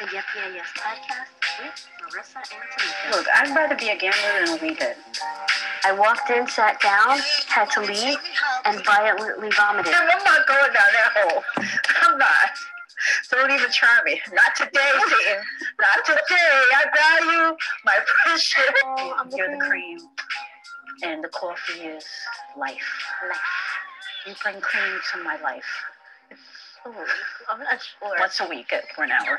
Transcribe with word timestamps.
the 0.00 0.06
Yep 0.14 0.24
Yeah 0.34 0.54
Yes 0.54 0.66
podcast 0.76 1.28
with 1.60 1.76
Marisa 2.00 2.36
and 2.36 2.64
Tamika. 2.72 3.16
Look, 3.16 3.26
I'd 3.36 3.54
rather 3.54 3.76
be 3.76 3.88
a 3.90 3.96
gambler 3.98 4.46
than 4.46 4.56
a 4.56 4.58
weedhead. 4.58 4.94
I 5.84 5.92
walked 5.92 6.30
in, 6.30 6.46
sat 6.48 6.80
down, 6.80 7.18
had 7.46 7.70
to 7.72 7.80
leave, 7.82 8.16
and 8.64 8.82
violently 8.84 9.50
vomited. 9.54 9.92
I'm 9.96 10.24
not 10.24 10.46
going 10.46 10.72
down 10.72 10.90
that 10.96 11.12
hole. 11.16 11.42
I'm 12.02 12.16
not. 12.18 12.50
Don't 13.30 13.50
even 13.50 13.70
try 13.70 14.00
me. 14.04 14.20
Not 14.32 14.56
today, 14.56 14.90
Satan. 15.04 15.42
Not 15.80 16.04
today. 16.06 16.62
I 16.72 16.84
value 16.96 17.56
my 17.84 17.98
friendship. 18.24 18.74
Oh, 18.84 19.16
I'm 19.18 19.28
You're 19.36 19.50
the 19.50 19.62
cream, 19.62 19.98
and 21.02 21.22
the 21.22 21.28
coffee 21.28 21.80
is 21.82 22.04
life. 22.56 23.04
Life. 23.28 23.38
You 24.26 24.34
bring 24.42 24.60
cream 24.62 24.98
to 25.12 25.22
my 25.24 25.38
life. 25.42 25.64
Oh, 26.86 26.94
I'm 27.50 27.60
not 27.60 27.78
sure. 27.82 28.16
Once 28.18 28.40
a 28.40 28.48
week 28.48 28.72
at- 28.72 28.90
for 28.94 29.04
an 29.04 29.12
hour. 29.12 29.38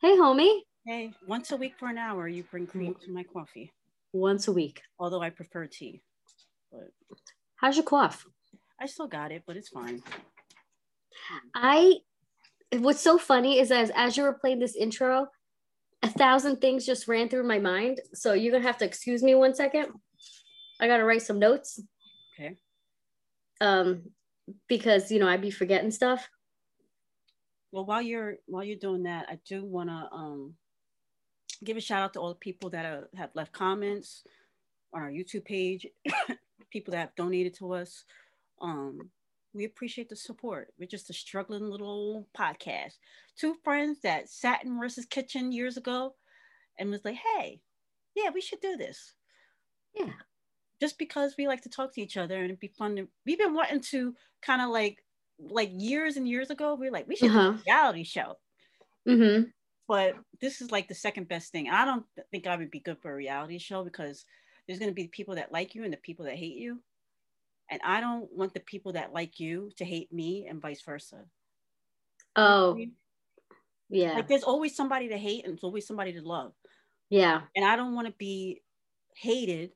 Hey, 0.00 0.16
homie. 0.16 0.60
Hey, 0.86 1.12
once 1.26 1.50
a 1.50 1.56
week 1.56 1.74
for 1.78 1.88
an 1.88 1.96
hour, 1.96 2.28
you 2.28 2.42
bring 2.50 2.66
cream 2.66 2.94
to 3.04 3.10
my 3.10 3.24
coffee. 3.24 3.72
Once 4.12 4.48
a 4.48 4.52
week. 4.52 4.82
Although 4.98 5.22
I 5.22 5.30
prefer 5.30 5.66
tea, 5.66 6.02
but 6.70 6.90
How's 7.56 7.76
your 7.76 7.84
cough? 7.84 8.26
I 8.78 8.84
still 8.84 9.06
got 9.06 9.32
it, 9.32 9.44
but 9.46 9.56
it's 9.56 9.70
fine. 9.70 10.02
I. 11.54 11.94
What's 12.72 13.00
so 13.00 13.16
funny 13.16 13.58
is 13.58 13.70
as 13.70 13.90
as 13.94 14.18
you 14.18 14.24
were 14.24 14.34
playing 14.34 14.58
this 14.58 14.76
intro, 14.76 15.28
a 16.02 16.08
thousand 16.10 16.60
things 16.60 16.84
just 16.84 17.08
ran 17.08 17.30
through 17.30 17.48
my 17.48 17.58
mind. 17.58 18.02
So 18.12 18.34
you're 18.34 18.52
gonna 18.52 18.66
have 18.66 18.76
to 18.78 18.84
excuse 18.84 19.22
me 19.22 19.34
one 19.34 19.54
second. 19.54 19.86
I 20.78 20.86
gotta 20.86 21.04
write 21.04 21.22
some 21.22 21.38
notes. 21.38 21.80
Okay. 22.34 22.56
Um, 23.62 24.10
because 24.68 25.10
you 25.10 25.18
know 25.18 25.28
I'd 25.28 25.40
be 25.40 25.50
forgetting 25.50 25.90
stuff. 25.90 26.28
Well, 27.72 27.84
while 27.84 28.02
you're 28.02 28.36
while 28.46 28.64
you're 28.64 28.76
doing 28.76 29.04
that, 29.04 29.26
I 29.28 29.38
do 29.46 29.64
want 29.64 29.88
to 29.88 30.08
um, 30.12 30.54
give 31.62 31.76
a 31.76 31.80
shout 31.80 32.02
out 32.02 32.12
to 32.14 32.20
all 32.20 32.28
the 32.28 32.34
people 32.36 32.70
that 32.70 32.84
are, 32.84 33.08
have 33.16 33.30
left 33.34 33.52
comments 33.52 34.22
on 34.92 35.02
our 35.02 35.10
YouTube 35.10 35.44
page, 35.44 35.86
people 36.70 36.92
that 36.92 36.98
have 36.98 37.16
donated 37.16 37.54
to 37.54 37.72
us. 37.72 38.04
Um, 38.60 39.10
we 39.52 39.64
appreciate 39.64 40.08
the 40.08 40.16
support. 40.16 40.72
We're 40.78 40.86
just 40.86 41.10
a 41.10 41.14
struggling 41.14 41.68
little 41.68 42.28
podcast. 42.36 42.94
Two 43.36 43.56
friends 43.62 44.00
that 44.02 44.28
sat 44.28 44.64
in 44.64 44.70
Marisa's 44.70 45.06
kitchen 45.06 45.52
years 45.52 45.76
ago 45.76 46.14
and 46.78 46.90
was 46.90 47.04
like, 47.04 47.16
"Hey, 47.16 47.60
yeah, 48.14 48.30
we 48.32 48.40
should 48.40 48.60
do 48.60 48.76
this." 48.76 49.14
Yeah. 49.94 50.12
Just 50.80 50.98
because 50.98 51.34
we 51.38 51.46
like 51.48 51.62
to 51.62 51.68
talk 51.68 51.94
to 51.94 52.00
each 52.02 52.16
other 52.16 52.36
and 52.36 52.46
it'd 52.46 52.60
be 52.60 52.68
fun 52.68 52.96
to. 52.96 53.08
We've 53.24 53.38
been 53.38 53.54
wanting 53.54 53.80
to 53.92 54.14
kind 54.42 54.60
of 54.62 54.70
like 54.70 54.98
like 55.38 55.70
years 55.72 56.16
and 56.16 56.28
years 56.28 56.50
ago. 56.50 56.74
We 56.74 56.88
are 56.88 56.92
like, 56.92 57.08
we 57.08 57.16
should 57.16 57.32
do 57.32 57.38
Uh-huh. 57.38 57.58
a 57.58 57.62
reality 57.66 58.04
show 58.04 58.36
Mm-hmm. 59.08 59.50
but 59.88 60.14
this 60.40 60.60
is 60.62 60.70
like 60.72 60.88
the 60.88 60.94
second 60.94 61.28
best 61.28 61.52
thing. 61.52 61.68
I 61.68 61.84
don't 61.84 62.06
think 62.30 62.46
I 62.46 62.56
would 62.56 62.70
be 62.70 62.80
good 62.80 62.98
for 63.02 63.12
a 63.12 63.16
reality 63.16 63.58
show 63.58 63.84
because 63.84 64.24
there's 64.66 64.78
going 64.78 64.90
to 64.90 64.94
be 64.94 65.08
people 65.08 65.34
that 65.34 65.52
like 65.52 65.74
you 65.74 65.84
and 65.84 65.92
the 65.92 65.98
people 65.98 66.24
that 66.26 66.36
hate 66.36 66.56
you. 66.56 66.80
And 67.70 67.80
I 67.84 68.00
don't 68.00 68.30
want 68.32 68.54
the 68.54 68.60
people 68.60 68.92
that 68.92 69.12
like 69.12 69.40
you 69.40 69.70
to 69.76 69.84
hate 69.84 70.12
me 70.12 70.46
and 70.48 70.60
vice 70.60 70.80
versa. 70.82 71.24
Oh, 72.36 72.78
yeah, 73.90 74.14
Like 74.14 74.28
there's 74.28 74.42
always 74.42 74.74
somebody 74.74 75.08
to 75.08 75.18
hate 75.18 75.44
and 75.44 75.52
there's 75.52 75.64
always 75.64 75.86
somebody 75.86 76.12
to 76.14 76.22
love. 76.22 76.52
yeah. 77.10 77.42
And 77.54 77.64
I 77.64 77.76
don't 77.76 77.94
want 77.94 78.06
to 78.08 78.14
be 78.18 78.62
hated 79.16 79.70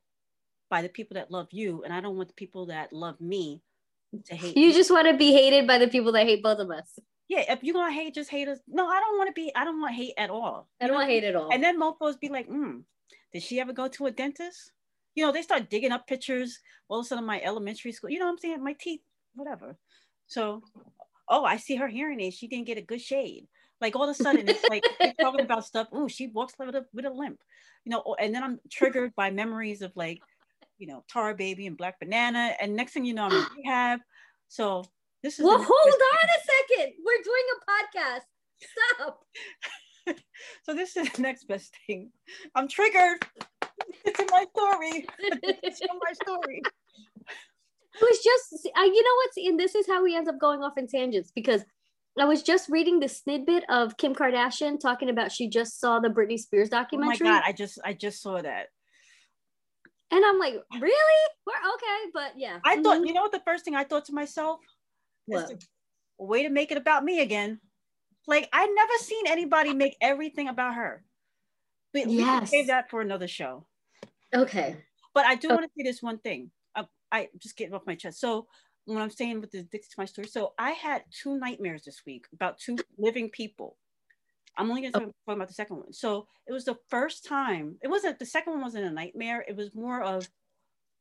by 0.70 0.82
the 0.82 0.88
people 0.88 1.14
that 1.14 1.30
love 1.30 1.48
you. 1.50 1.82
And 1.84 1.92
I 1.92 2.00
don't 2.00 2.16
want 2.16 2.28
the 2.28 2.34
people 2.34 2.66
that 2.66 2.92
love 2.92 3.20
me 3.20 3.62
to 4.26 4.34
hate 4.34 4.56
You 4.56 4.72
just 4.72 4.90
want 4.90 5.08
to 5.08 5.16
be 5.16 5.32
hated 5.32 5.66
by 5.66 5.78
the 5.78 5.88
people 5.88 6.12
that 6.12 6.26
hate 6.26 6.42
both 6.42 6.58
of 6.58 6.70
us. 6.70 6.98
yeah, 7.28 7.52
if 7.52 7.62
you're 7.62 7.74
gonna 7.74 7.92
hate, 7.92 8.14
just 8.14 8.30
hate 8.30 8.48
us. 8.48 8.58
No, 8.66 8.88
I 8.88 9.00
don't 9.00 9.18
want 9.18 9.28
to 9.28 9.34
be, 9.34 9.52
I 9.54 9.64
don't 9.64 9.80
want 9.80 9.94
hate 9.94 10.14
at 10.16 10.30
all. 10.30 10.68
I 10.80 10.86
don't 10.86 10.96
want 10.96 11.10
hate 11.10 11.24
at 11.24 11.36
all. 11.36 11.50
And 11.52 11.62
then 11.62 11.78
mofos 11.80 12.18
be 12.18 12.28
like, 12.28 12.46
hmm, 12.46 12.78
did 13.32 13.42
she 13.42 13.60
ever 13.60 13.72
go 13.72 13.88
to 13.88 14.06
a 14.06 14.10
dentist? 14.10 14.72
You 15.14 15.26
know, 15.26 15.32
they 15.32 15.42
start 15.42 15.68
digging 15.68 15.92
up 15.92 16.06
pictures. 16.06 16.58
All 16.88 17.00
of 17.00 17.04
a 17.04 17.08
sudden, 17.08 17.26
my 17.26 17.40
elementary 17.42 17.92
school, 17.92 18.08
you 18.10 18.18
know 18.18 18.26
what 18.26 18.32
I'm 18.32 18.38
saying? 18.38 18.64
My 18.64 18.74
teeth, 18.80 19.00
whatever. 19.34 19.76
So, 20.26 20.62
oh, 21.28 21.44
I 21.44 21.58
see 21.58 21.76
her 21.76 21.88
hearing 21.88 22.20
aid. 22.20 22.32
She 22.34 22.48
didn't 22.48 22.66
get 22.66 22.78
a 22.78 22.82
good 22.82 23.00
shade. 23.02 23.46
Like 23.80 23.94
all 23.94 24.04
of 24.04 24.10
a 24.10 24.14
sudden, 24.14 24.48
it's 24.48 24.66
like 24.68 24.84
talking 25.20 25.44
about 25.44 25.64
stuff. 25.66 25.88
Oh, 25.92 26.08
she 26.08 26.28
walks 26.28 26.54
with 26.58 26.74
a, 26.74 26.86
with 26.94 27.04
a 27.04 27.10
limp, 27.10 27.40
you 27.84 27.90
know. 27.90 28.16
And 28.18 28.34
then 28.34 28.42
I'm 28.42 28.58
triggered 28.70 29.14
by 29.14 29.30
memories 29.30 29.82
of 29.82 29.92
like, 29.94 30.20
you 30.78 30.86
know, 30.86 31.04
Tar 31.12 31.34
Baby 31.34 31.66
and 31.66 31.76
Black 31.76 31.98
Banana. 32.00 32.54
And 32.60 32.74
next 32.74 32.92
thing 32.92 33.04
you 33.04 33.14
know, 33.14 33.24
I'm 33.24 33.32
in 33.32 33.44
rehab. 33.56 34.00
So 34.48 34.84
this 35.22 35.38
is. 35.38 35.44
well, 35.44 35.58
hold 35.58 35.68
on 35.68 36.28
a 36.28 36.76
second. 36.76 36.94
We're 37.04 37.22
doing 37.22 37.44
a 37.54 37.98
podcast. 37.98 38.20
Stop. 38.96 39.20
So 40.62 40.72
this 40.72 40.96
is 40.96 41.10
the 41.12 41.20
next 41.20 41.46
best 41.48 41.74
thing. 41.86 42.10
I'm 42.54 42.68
triggered. 42.68 43.24
It's 44.04 44.18
in 44.18 44.26
my 44.30 44.44
story. 44.56 45.06
It's 45.18 45.80
in 45.80 45.88
my 45.88 46.12
story. 46.14 46.62
It 48.00 48.02
was 48.02 48.18
just, 48.22 48.64
you 48.64 49.02
know 49.02 49.10
what's, 49.16 49.36
and 49.36 49.58
this 49.58 49.74
is 49.74 49.86
how 49.86 50.02
we 50.02 50.14
end 50.16 50.28
up 50.28 50.38
going 50.38 50.62
off 50.62 50.78
in 50.78 50.86
tangents 50.86 51.32
because 51.34 51.64
I 52.18 52.24
was 52.26 52.42
just 52.42 52.68
reading 52.68 53.00
the 53.00 53.08
snippet 53.08 53.64
of 53.68 53.96
Kim 53.96 54.14
Kardashian 54.14 54.78
talking 54.78 55.10
about 55.10 55.32
she 55.32 55.48
just 55.48 55.80
saw 55.80 55.98
the 55.98 56.08
Britney 56.08 56.38
Spears 56.38 56.68
documentary. 56.68 57.26
Oh 57.26 57.30
my 57.30 57.40
god, 57.40 57.42
I 57.46 57.52
just 57.52 57.78
I 57.84 57.92
just 57.92 58.22
saw 58.22 58.40
that. 58.40 58.68
And 60.10 60.24
I'm 60.24 60.38
like, 60.38 60.54
really? 60.80 61.30
We're 61.46 61.72
okay, 61.74 62.10
but 62.14 62.32
yeah. 62.38 62.60
I 62.64 62.76
thought, 62.82 62.98
Mhm. 62.98 63.06
you 63.08 63.12
know 63.12 63.22
what 63.22 63.32
the 63.32 63.40
first 63.40 63.64
thing 63.64 63.74
I 63.74 63.84
thought 63.84 64.06
to 64.06 64.12
myself? 64.14 64.60
What? 65.26 65.50
A 66.20 66.24
way 66.24 66.42
to 66.44 66.48
make 66.48 66.70
it 66.72 66.78
about 66.78 67.04
me 67.04 67.20
again. 67.20 67.60
Like 68.26 68.48
I 68.52 68.66
never 68.66 68.92
seen 68.98 69.26
anybody 69.26 69.74
make 69.74 69.96
everything 70.00 70.48
about 70.48 70.74
her. 70.74 71.04
But 71.92 72.06
we 72.06 72.16
can 72.16 72.40
Yes. 72.40 72.50
save 72.50 72.66
that 72.68 72.90
for 72.90 73.00
another 73.00 73.28
show. 73.28 73.66
Okay. 74.34 74.84
But 75.14 75.26
I 75.26 75.34
do 75.34 75.48
Okay. 75.48 75.54
want 75.56 75.66
to 75.66 75.72
say 75.76 75.84
this 75.88 76.02
one 76.02 76.18
thing. 76.18 76.50
I, 76.74 76.86
I 77.10 77.28
just 77.38 77.56
get 77.56 77.72
off 77.72 77.86
my 77.86 77.94
chest. 77.94 78.20
So 78.20 78.48
when 78.84 78.98
I'm 78.98 79.10
saying 79.10 79.40
with 79.40 79.50
the 79.50 79.58
addicted 79.60 79.90
to 79.90 79.94
my 79.98 80.04
story, 80.06 80.28
so 80.28 80.54
I 80.58 80.72
had 80.72 81.04
two 81.10 81.38
nightmares 81.38 81.84
this 81.84 82.02
week 82.06 82.26
about 82.32 82.58
two 82.58 82.76
living 82.98 83.30
people. 83.30 83.76
I'm 84.56 84.68
only 84.70 84.82
gonna 84.82 84.92
talk, 84.92 85.04
talk 85.26 85.36
about 85.36 85.48
the 85.48 85.54
second 85.54 85.76
one. 85.76 85.92
So 85.92 86.26
it 86.46 86.52
was 86.52 86.64
the 86.64 86.78
first 86.88 87.24
time. 87.24 87.78
It 87.82 87.88
wasn't 87.88 88.18
the 88.18 88.26
second 88.26 88.54
one 88.54 88.62
wasn't 88.62 88.86
a 88.86 88.90
nightmare. 88.90 89.44
It 89.46 89.56
was 89.56 89.74
more 89.74 90.02
of, 90.02 90.28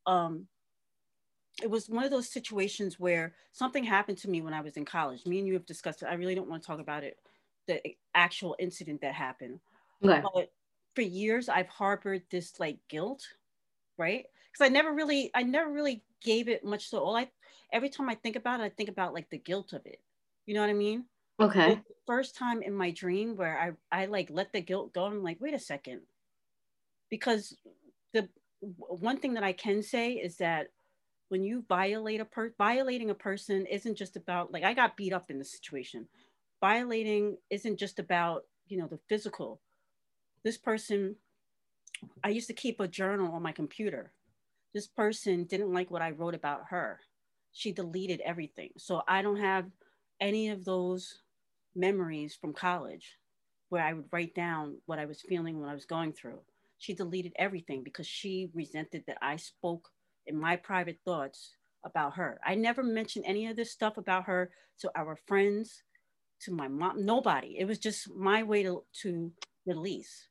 um, 0.05 0.47
it 1.61 1.69
was 1.69 1.89
one 1.89 2.03
of 2.03 2.11
those 2.11 2.29
situations 2.31 2.99
where 2.99 3.35
something 3.51 3.83
happened 3.83 4.17
to 4.19 4.29
me 4.29 4.41
when 4.41 4.53
I 4.53 4.61
was 4.61 4.77
in 4.77 4.85
college. 4.85 5.25
Me 5.25 5.39
and 5.39 5.47
you 5.47 5.53
have 5.53 5.65
discussed 5.65 6.03
it. 6.03 6.07
I 6.07 6.13
really 6.13 6.35
don't 6.35 6.49
want 6.49 6.61
to 6.61 6.67
talk 6.67 6.79
about 6.79 7.03
it, 7.03 7.17
the 7.67 7.81
actual 8.13 8.55
incident 8.59 9.01
that 9.01 9.13
happened 9.13 9.59
Okay. 10.03 10.21
but 10.21 10.51
for 10.95 11.01
years 11.01 11.49
I've 11.49 11.67
harbored 11.67 12.23
this 12.29 12.59
like 12.59 12.79
guilt, 12.89 13.27
right? 13.97 14.25
Because 14.51 14.65
I 14.65 14.69
never 14.69 14.93
really, 14.93 15.31
I 15.35 15.43
never 15.43 15.71
really 15.71 16.03
gave 16.21 16.49
it 16.49 16.63
much 16.63 16.89
so. 16.89 17.03
All 17.03 17.15
I, 17.15 17.29
every 17.73 17.89
time 17.89 18.09
I 18.09 18.15
think 18.15 18.35
about 18.35 18.59
it, 18.61 18.63
I 18.63 18.69
think 18.69 18.89
about 18.89 19.13
like 19.13 19.29
the 19.29 19.37
guilt 19.37 19.73
of 19.73 19.85
it. 19.85 20.01
You 20.45 20.55
know 20.55 20.61
what 20.61 20.69
I 20.69 20.73
mean? 20.73 21.05
Okay. 21.39 21.81
First 22.05 22.35
time 22.35 22.61
in 22.61 22.73
my 22.73 22.91
dream 22.91 23.35
where 23.35 23.77
I, 23.91 24.03
I 24.03 24.05
like 24.05 24.29
let 24.31 24.53
the 24.53 24.61
guilt 24.61 24.93
go. 24.93 25.05
I'm 25.05 25.23
like, 25.23 25.39
wait 25.41 25.53
a 25.53 25.59
second, 25.59 26.01
because 27.09 27.55
the 28.13 28.29
one 28.61 29.17
thing 29.17 29.33
that 29.35 29.43
I 29.43 29.53
can 29.53 29.83
say 29.83 30.13
is 30.13 30.37
that 30.37 30.69
when 31.29 31.43
you 31.43 31.65
violate 31.67 32.21
a 32.21 32.25
per 32.25 32.53
violating 32.57 33.09
a 33.09 33.15
person 33.15 33.65
isn't 33.65 33.97
just 33.97 34.15
about 34.15 34.51
like 34.51 34.63
I 34.63 34.73
got 34.73 34.97
beat 34.97 35.13
up 35.13 35.29
in 35.29 35.37
this 35.39 35.51
situation. 35.51 36.07
Violating 36.61 37.37
isn't 37.49 37.77
just 37.77 37.99
about 37.99 38.43
you 38.67 38.77
know 38.77 38.87
the 38.87 38.99
physical 39.09 39.61
this 40.43 40.57
person 40.57 41.15
i 42.23 42.29
used 42.29 42.47
to 42.47 42.53
keep 42.53 42.79
a 42.79 42.87
journal 42.87 43.33
on 43.33 43.41
my 43.41 43.51
computer 43.51 44.11
this 44.73 44.87
person 44.87 45.45
didn't 45.45 45.73
like 45.73 45.91
what 45.91 46.01
i 46.01 46.11
wrote 46.11 46.35
about 46.35 46.63
her 46.69 46.99
she 47.53 47.71
deleted 47.71 48.21
everything 48.21 48.69
so 48.77 49.01
i 49.07 49.21
don't 49.21 49.37
have 49.39 49.65
any 50.21 50.49
of 50.49 50.65
those 50.65 51.19
memories 51.77 52.37
from 52.39 52.53
college 52.53 53.17
where 53.69 53.83
i 53.83 53.93
would 53.93 54.05
write 54.11 54.35
down 54.35 54.77
what 54.87 54.99
i 54.99 55.05
was 55.05 55.21
feeling 55.21 55.59
when 55.59 55.69
i 55.69 55.73
was 55.73 55.85
going 55.85 56.13
through. 56.13 56.39
She 56.79 56.93
deleted 56.93 57.33
everything 57.37 57.83
because 57.83 58.07
she 58.07 58.49
resented 58.53 59.03
that 59.07 59.17
i 59.21 59.37
spoke 59.37 59.89
in 60.27 60.37
my 60.39 60.57
private 60.57 60.99
thoughts 61.05 61.53
about 61.85 62.15
her. 62.15 62.39
I 62.45 62.55
never 62.55 62.83
mentioned 62.83 63.25
any 63.27 63.47
of 63.47 63.55
this 63.55 63.71
stuff 63.71 63.97
about 63.97 64.25
her 64.25 64.51
to 64.81 64.91
our 64.95 65.17
friends 65.27 65.83
to 66.41 66.51
my 66.51 66.67
mom 66.67 67.05
nobody. 67.05 67.57
It 67.57 67.65
was 67.65 67.79
just 67.79 68.13
my 68.13 68.43
way 68.43 68.63
to, 68.63 68.83
to 69.01 69.31
release. 69.65 70.27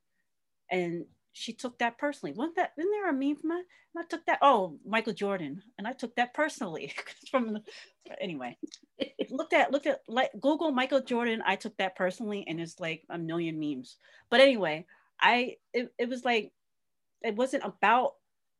And 0.70 1.06
she 1.36 1.52
took 1.52 1.78
that 1.78 1.98
personally. 1.98 2.32
Wasn't 2.32 2.56
that, 2.56 2.72
isn't 2.78 2.90
there 2.90 3.10
a 3.10 3.12
meme 3.12 3.36
from 3.36 3.50
that? 3.50 3.64
And 3.94 4.02
I 4.02 4.06
took 4.08 4.24
that, 4.24 4.38
oh, 4.40 4.78
Michael 4.86 5.12
Jordan. 5.12 5.62
And 5.76 5.86
I 5.86 5.92
took 5.92 6.16
that 6.16 6.32
personally 6.32 6.94
from 7.30 7.52
the, 7.52 7.62
anyway. 8.18 8.56
looked 9.28 9.52
at, 9.52 9.70
looked 9.70 9.86
at, 9.86 10.00
like, 10.08 10.30
Google 10.40 10.72
Michael 10.72 11.02
Jordan. 11.02 11.42
I 11.44 11.56
took 11.56 11.76
that 11.76 11.94
personally 11.94 12.44
and 12.48 12.58
it's 12.58 12.80
like 12.80 13.04
a 13.10 13.18
million 13.18 13.60
memes. 13.60 13.96
But 14.30 14.40
anyway, 14.40 14.86
I, 15.20 15.56
it, 15.74 15.92
it 15.98 16.08
was 16.08 16.24
like, 16.24 16.52
it 17.22 17.36
wasn't 17.36 17.64
about, 17.64 18.12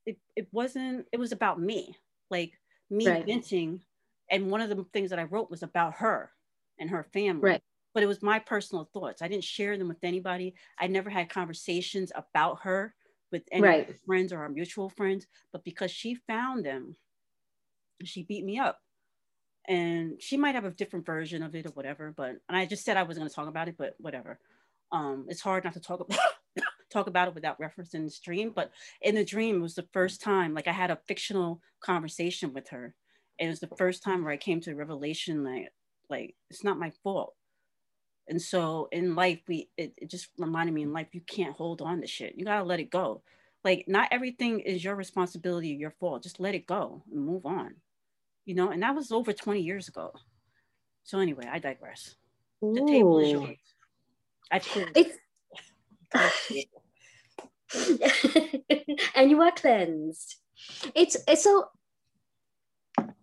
it, 0.05 0.19
it 0.37 0.49
wasn't, 0.53 1.07
it 1.13 1.19
was 1.19 1.33
about 1.33 1.59
me. 1.59 1.97
Like 2.31 2.53
me 2.91 3.07
Right. 3.07 3.25
venting 3.25 3.81
and 4.31 4.51
one 4.51 4.61
of 4.61 4.69
the 4.69 4.85
things 4.93 5.11
that 5.11 5.19
I 5.19 5.25
wrote 5.25 5.51
was 5.51 5.63
about 5.63 5.95
her 5.95 6.31
and 6.79 6.91
her 6.91 7.05
family. 7.05 7.53
Right. 7.53 7.63
But 7.97 8.03
it 8.03 8.09
was 8.09 8.23
my 8.23 8.39
personal 8.39 8.91
thoughts. 8.93 9.23
I 9.23 9.29
didn't 9.29 9.45
share 9.45 9.79
them 9.79 9.89
with 9.89 10.05
anybody. 10.05 10.55
I 10.79 10.87
never 10.87 11.09
had 11.09 11.31
conversations 11.31 12.13
about 12.15 12.61
her 12.61 12.95
with 13.33 13.45
any 13.51 13.63
Right. 13.63 13.99
friends 14.05 14.35
or 14.35 14.41
our 14.41 14.51
mutual 14.51 14.91
friends. 14.91 15.27
But 15.51 15.65
because 15.65 15.91
she 15.91 16.15
found 16.15 16.67
them, 16.67 16.97
she 18.05 18.25
beat 18.25 18.45
me 18.45 18.59
up. 18.59 18.83
And 19.67 20.21
she 20.21 20.37
might 20.37 20.57
have 20.57 20.67
a 20.67 20.73
different 20.73 21.07
version 21.07 21.43
of 21.43 21.55
it 21.55 21.65
or 21.65 21.71
whatever. 21.71 22.13
But 22.15 22.37
and 22.51 22.57
I 22.59 22.67
just 22.67 22.85
said 22.85 22.99
I 22.99 23.03
wasn't 23.03 23.23
going 23.23 23.31
to 23.31 23.35
talk 23.35 23.49
about 23.49 23.69
it, 23.69 23.79
but 23.79 23.95
whatever. 23.97 24.41
Um, 24.93 25.25
it's 25.31 25.41
hard 25.41 25.65
not 25.65 25.73
to 25.73 25.81
talk 25.81 26.01
about 26.01 26.19
talk 26.91 27.07
about 27.07 27.29
it 27.29 27.35
without 27.35 27.59
referencing 27.59 28.05
this 28.05 28.21
dream. 28.21 28.53
But 28.55 28.73
in 29.01 29.15
the 29.15 29.25
dream, 29.25 29.57
it 29.57 29.61
was 29.63 29.75
the 29.75 29.89
first 29.95 30.21
time 30.21 30.53
like 30.53 30.69
I 30.69 30.73
had 30.73 30.91
a 30.91 31.01
fictional 31.09 31.63
conversation 31.81 32.53
with 32.53 32.69
her. 32.69 32.95
And 33.41 33.47
it 33.47 33.53
was 33.53 33.61
the 33.61 33.75
first 33.79 34.03
time 34.03 34.23
where 34.23 34.35
I 34.35 34.37
came 34.37 34.61
to 34.61 34.73
a 34.73 34.77
revelation 34.77 35.45
that 35.45 35.71
like 36.11 36.37
it's 36.51 36.63
not 36.63 36.79
my 36.79 36.91
fault. 37.03 37.36
And 38.29 38.41
so 38.41 38.89
in 38.93 39.15
life, 39.15 39.41
we 39.47 39.69
it, 39.77 39.95
it 39.97 40.11
just 40.11 40.29
reminded 40.39 40.75
me 40.75 40.83
in 40.83 40.93
life 40.93 41.09
you 41.13 41.21
can't 41.21 41.55
hold 41.55 41.81
on 41.81 42.01
to 42.01 42.07
shit. 42.07 42.35
You 42.37 42.45
gotta 42.45 42.65
let 42.65 42.81
it 42.81 42.91
go. 42.91 43.23
Like 43.65 43.85
not 43.87 44.09
everything 44.11 44.61
is 44.61 44.83
your 44.83 44.95
responsibility 44.95 45.73
or 45.73 45.79
your 45.79 45.91
fault. 45.93 46.23
Just 46.23 46.41
let 46.41 46.55
it 46.55 46.67
go 46.67 47.03
and 47.13 47.25
move 47.25 47.47
on. 47.47 47.75
You 48.45 48.55
know, 48.55 48.71
and 48.71 48.83
that 48.83 48.95
was 48.95 49.13
over 49.13 49.33
20 49.33 49.61
years 49.61 49.89
ago. 49.89 50.13
So 51.05 51.19
anyway, 51.19 51.49
I 51.51 51.59
digress. 51.59 52.17
The 52.61 52.81
table 52.81 53.19
is 53.21 53.33
Ooh. 53.33 53.43
yours. 53.43 53.59
I 54.51 54.61
It's 54.95 55.19
and 59.15 59.31
you 59.31 59.41
are 59.43 59.53
cleansed. 59.53 60.37
It's 60.95 61.17
it's 61.29 61.43
so 61.43 61.69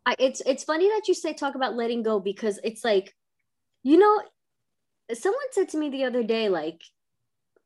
I, 0.06 0.16
it's 0.20 0.42
it's 0.46 0.64
funny 0.64 0.90
that 0.90 1.08
you 1.08 1.14
say 1.14 1.34
talk 1.34 1.56
about 1.56 1.76
letting 1.76 2.04
go 2.04 2.20
because 2.20 2.60
it's 2.64 2.84
like 2.84 3.16
you 3.84 3.98
know 3.98 4.22
someone 5.14 5.42
said 5.52 5.70
to 5.70 5.78
me 5.78 5.90
the 5.90 6.06
other 6.06 6.24
day 6.24 6.50
like 6.50 6.82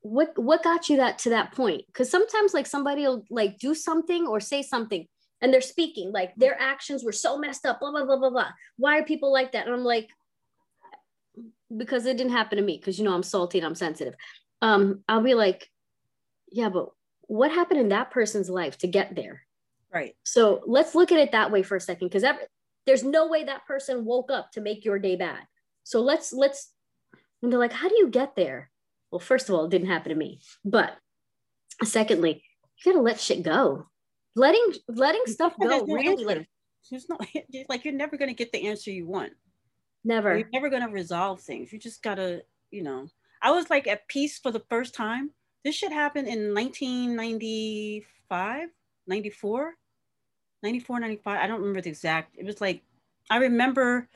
what 0.00 0.32
what 0.36 0.62
got 0.62 0.88
you 0.88 0.96
that 0.98 1.18
to 1.20 1.30
that 1.30 1.52
point? 1.52 1.82
Because 1.86 2.10
sometimes 2.10 2.54
like 2.54 2.66
somebody 2.66 3.02
will 3.02 3.24
like 3.30 3.58
do 3.58 3.74
something 3.74 4.26
or 4.26 4.40
say 4.40 4.62
something 4.62 5.06
and 5.40 5.52
they're 5.52 5.60
speaking 5.60 6.12
like 6.12 6.34
their 6.36 6.60
actions 6.60 7.04
were 7.04 7.12
so 7.12 7.38
messed 7.38 7.66
up 7.66 7.80
blah 7.80 7.90
blah 7.90 8.04
blah 8.04 8.16
blah 8.16 8.30
blah. 8.30 8.48
Why 8.76 8.98
are 8.98 9.04
people 9.04 9.32
like 9.32 9.52
that? 9.52 9.66
And 9.66 9.74
i'm 9.74 9.84
like 9.84 10.08
because 11.76 12.06
it 12.06 12.16
didn't 12.16 12.32
happen 12.32 12.56
to 12.56 12.64
me 12.64 12.76
because 12.76 12.98
you 12.98 13.04
know 13.04 13.14
i'm 13.14 13.22
salty 13.22 13.58
and 13.58 13.66
i'm 13.66 13.74
sensitive. 13.74 14.14
Um 14.62 15.02
i'll 15.08 15.22
be 15.22 15.34
like 15.34 15.68
yeah 16.50 16.68
but 16.68 16.88
what 17.22 17.50
happened 17.50 17.80
in 17.80 17.90
that 17.90 18.10
person's 18.10 18.48
life 18.48 18.78
to 18.78 18.86
get 18.86 19.14
there? 19.14 19.42
Right. 19.92 20.14
so 20.22 20.60
let's 20.66 20.94
look 20.94 21.12
at 21.12 21.18
it 21.18 21.32
that 21.32 21.50
way 21.50 21.62
for 21.62 21.74
a 21.74 21.80
second 21.80 22.08
because 22.08 22.24
there's 22.86 23.04
no 23.04 23.26
way 23.26 23.44
that 23.44 23.66
person 23.66 24.04
woke 24.04 24.30
up 24.30 24.52
to 24.52 24.60
make 24.60 24.84
your 24.84 24.98
day 24.98 25.16
bad. 25.16 25.40
So 25.84 26.00
let's 26.00 26.32
let's 26.32 26.72
and 27.42 27.52
they're 27.52 27.58
like 27.58 27.72
how 27.72 27.88
do 27.88 27.96
you 27.98 28.08
get 28.08 28.36
there 28.36 28.70
well 29.10 29.18
first 29.20 29.48
of 29.48 29.54
all 29.54 29.64
it 29.64 29.70
didn't 29.70 29.88
happen 29.88 30.10
to 30.10 30.14
me 30.16 30.40
but 30.64 30.96
secondly 31.84 32.42
you 32.84 32.92
gotta 32.92 33.02
let 33.02 33.20
shit 33.20 33.42
go 33.42 33.86
letting 34.36 34.72
letting 34.88 35.22
stuff 35.26 35.54
go 35.60 35.68
no 35.68 35.84
really 35.86 36.24
like 36.24 36.36
answer. 36.38 36.48
There's 36.90 37.08
no 37.08 37.18
like 37.68 37.84
you're 37.84 37.94
never 37.94 38.16
gonna 38.16 38.34
get 38.34 38.52
the 38.52 38.66
answer 38.68 38.90
you 38.90 39.06
want. 39.06 39.32
never 40.04 40.38
You're 40.38 40.48
never 40.52 40.70
gonna 40.70 40.88
resolve 40.88 41.40
things. 41.40 41.72
You 41.72 41.78
just 41.78 42.02
gotta, 42.02 42.42
you 42.70 42.82
know. 42.82 43.08
I 43.42 43.50
was 43.50 43.68
like 43.68 43.86
at 43.86 44.08
peace 44.08 44.38
for 44.38 44.50
the 44.50 44.62
first 44.70 44.94
time. 44.94 45.30
This 45.64 45.74
shit 45.74 45.92
happened 45.92 46.28
in 46.28 46.54
1995, 46.54 48.68
94, 49.06 49.74
94, 50.62 51.00
95. 51.00 51.38
I 51.38 51.46
don't 51.46 51.60
remember 51.60 51.82
the 51.82 51.90
exact. 51.90 52.36
It 52.38 52.46
was 52.46 52.60
like 52.60 52.82
I 53.28 53.38
remember 53.38 54.08